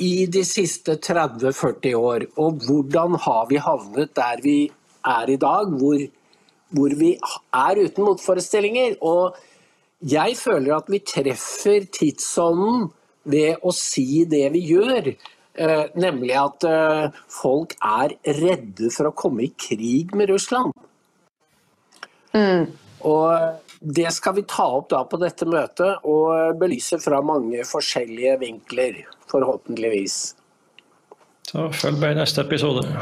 i 0.00 0.26
de 0.26 0.42
siste 0.46 0.96
30-40 0.96 1.94
år. 1.98 2.26
Og 2.40 2.64
hvordan 2.64 3.18
har 3.20 3.46
vi 3.50 3.60
havnet 3.60 4.14
der 4.16 4.42
vi 4.44 4.58
er 5.04 5.30
i 5.30 5.36
dag, 5.36 5.68
hvor, 5.78 6.06
hvor 6.70 6.96
vi 6.98 7.12
er 7.52 7.82
uten 7.84 8.06
motforestillinger? 8.06 8.96
Og 9.00 9.36
jeg 10.00 10.36
føler 10.38 10.76
at 10.76 10.90
vi 10.90 11.02
treffer 11.04 11.86
tidsånden 11.92 12.88
ved 13.28 13.62
å 13.62 13.74
si 13.76 14.24
det 14.28 14.48
vi 14.54 14.64
gjør. 14.72 15.12
Eh, 15.52 15.84
nemlig 16.00 16.36
at 16.40 16.64
eh, 16.64 17.18
folk 17.28 17.76
er 17.76 18.16
redde 18.40 18.88
for 18.94 19.10
å 19.10 19.16
komme 19.16 19.44
i 19.44 19.52
krig 19.52 20.14
med 20.16 20.32
Russland. 20.32 20.72
Mm. 22.32 22.72
Og 23.04 23.60
det 23.82 24.08
skal 24.16 24.38
vi 24.38 24.46
ta 24.48 24.64
opp 24.78 24.88
da 24.92 25.02
på 25.04 25.18
dette 25.20 25.44
møtet 25.44 26.06
og 26.08 26.56
belyse 26.56 26.96
fra 27.02 27.20
mange 27.26 27.66
forskjellige 27.68 28.38
vinkler 28.40 29.02
forhåpentligvis. 29.32 30.20
Så 31.52 31.66
følg 31.76 31.98
med 32.00 32.14
i 32.14 32.20
neste 32.22 32.46
episode. 32.46 32.86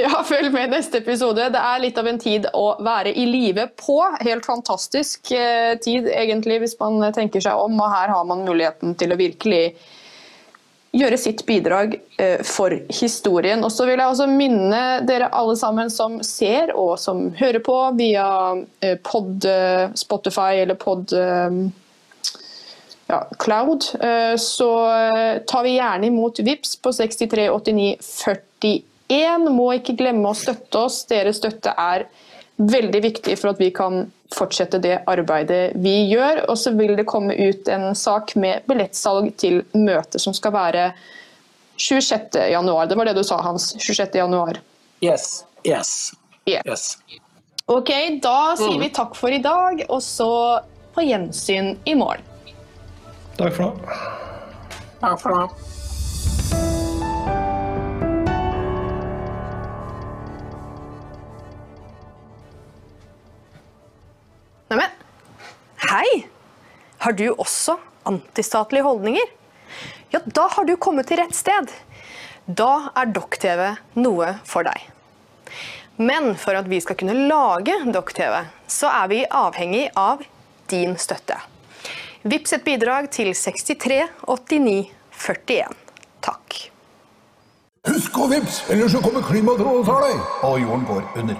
Ja, 0.00 0.24
følg 0.26 0.50
med 0.50 0.64
i 0.66 0.70
neste 0.72 0.98
episode. 0.98 1.44
Det 1.54 1.60
er 1.62 1.82
litt 1.82 1.98
av 2.00 2.08
en 2.10 2.18
tid 2.18 2.46
å 2.58 2.72
være 2.82 3.12
i 3.14 3.22
live 3.28 3.68
på. 3.78 4.00
Helt 4.18 4.46
fantastisk 4.46 5.30
eh, 5.36 5.76
tid, 5.78 6.08
egentlig, 6.10 6.56
hvis 6.64 6.74
man 6.80 6.98
tenker 7.14 7.44
seg 7.44 7.54
om. 7.54 7.76
Og 7.78 7.92
her 7.92 8.10
har 8.10 8.24
man 8.26 8.42
muligheten 8.48 8.96
til 8.98 9.14
å 9.14 9.18
virkelig 9.20 9.60
gjøre 10.96 11.20
sitt 11.22 11.44
bidrag 11.46 11.94
eh, 12.18 12.42
for 12.46 12.74
historien. 12.90 13.62
Og 13.62 13.70
så 13.70 13.86
vil 13.86 14.00
jeg 14.00 14.10
også 14.10 14.26
minne 14.32 14.82
dere 15.06 15.30
alle 15.38 15.54
sammen 15.60 15.92
som 15.94 16.18
ser 16.26 16.74
og 16.74 16.96
som 16.98 17.28
hører 17.38 17.62
på 17.62 17.78
via 18.00 18.26
eh, 18.82 18.98
pod, 19.06 19.46
Spotify 20.02 20.64
eller 20.64 20.80
pod 20.82 21.14
ja, 23.10 23.28
cloud, 23.38 23.84
eh, 24.00 24.36
så 24.36 24.70
eh, 24.94 25.42
tar 25.42 25.62
vi 25.62 25.74
gjerne 25.74 26.06
imot 26.06 26.38
VIPS 26.38 26.76
på 26.76 26.92
63 26.92 27.50
89 27.50 27.96
41. 29.10 29.50
Må 29.50 29.72
ikke 29.74 29.96
glemme 29.98 30.30
å 30.30 30.38
støtte 30.38 30.84
oss. 30.86 31.02
Deres 31.10 31.40
støtte 31.42 31.74
er 31.74 32.06
veldig 32.60 33.00
viktig 33.02 33.34
for 33.40 33.50
at 33.50 33.60
vi 33.62 33.72
kan 33.74 34.04
fortsette 34.30 34.78
det 34.78 35.00
arbeidet 35.10 35.72
vi 35.82 35.96
gjør. 36.12 36.44
Og 36.52 36.58
så 36.60 36.70
vil 36.78 36.94
det 37.00 37.08
komme 37.10 37.34
ut 37.34 37.68
en 37.72 37.90
sak 37.98 38.36
med 38.38 38.62
billettsalg 38.70 39.32
til 39.42 39.64
møtet 39.74 40.22
som 40.22 40.36
skal 40.36 40.54
være 40.54 40.86
26.1. 41.80 42.86
Det 42.86 43.00
var 43.00 43.10
det 43.10 43.18
du 43.18 43.24
sa, 43.26 43.40
Hans. 43.42 43.72
26.1. 43.74 44.62
Yes. 45.02 45.44
Yes. 45.66 46.12
Yeah. 46.46 46.62
yes. 46.62 46.94
Ok, 47.66 47.90
da 48.22 48.54
sier 48.58 48.78
vi 48.78 48.94
takk 48.94 49.18
for 49.18 49.34
i 49.34 49.42
dag, 49.42 49.82
og 49.88 50.02
så 50.02 50.30
på 50.94 51.04
gjensyn 51.06 51.74
i 51.86 51.98
morgen. 51.98 52.29
Takk 53.40 53.54
for 53.56 53.62
nå. 53.62 53.92
Takk 55.00 55.20
for 55.22 55.32
nå. 55.32 55.44
Neimen, 64.68 64.90
hei! 65.88 66.26
Har 67.00 67.16
du 67.16 67.30
også 67.30 67.78
antistatlige 68.04 68.84
holdninger? 68.84 69.32
Ja, 70.12 70.20
da 70.26 70.44
har 70.52 70.68
du 70.68 70.74
kommet 70.76 71.08
til 71.08 71.22
rett 71.22 71.32
sted. 71.38 71.72
Da 72.44 72.90
er 72.92 73.08
Dokk-TV 73.14 73.62
noe 74.02 74.34
for 74.44 74.68
deg. 74.68 74.84
Men 75.96 76.34
for 76.36 76.60
at 76.60 76.68
vi 76.68 76.82
skal 76.84 77.00
kunne 77.00 77.16
lage 77.32 77.78
Dokk-TV, 77.88 78.36
så 78.68 78.92
er 79.00 79.08
vi 79.14 79.22
avhengig 79.24 79.86
av 79.96 80.26
din 80.68 80.98
støtte. 81.00 81.40
Vips 82.22 82.52
et 82.52 82.64
bidrag 82.64 83.06
til 83.08 83.30
63 83.32 84.02
89 84.28 84.90
41. 85.16 85.78
Takk. 86.20 86.56
Husk 87.88 88.18
å 88.20 88.26
vips, 88.28 88.58
ellers 88.68 88.92
så 88.92 89.00
kommer 89.00 89.24
klimatrollet 89.24 89.80
og 89.80 89.88
tar 89.88 90.04
deg, 90.04 90.20
og 90.44 90.60
jorden 90.60 90.84
går 90.90 91.06
under. 91.22 91.38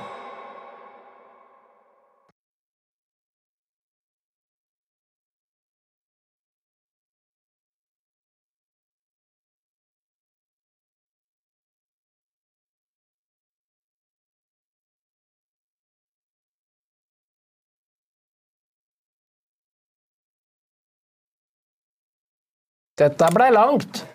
Dette 23.01 23.31
blei 23.33 23.51
langt. 23.51 24.10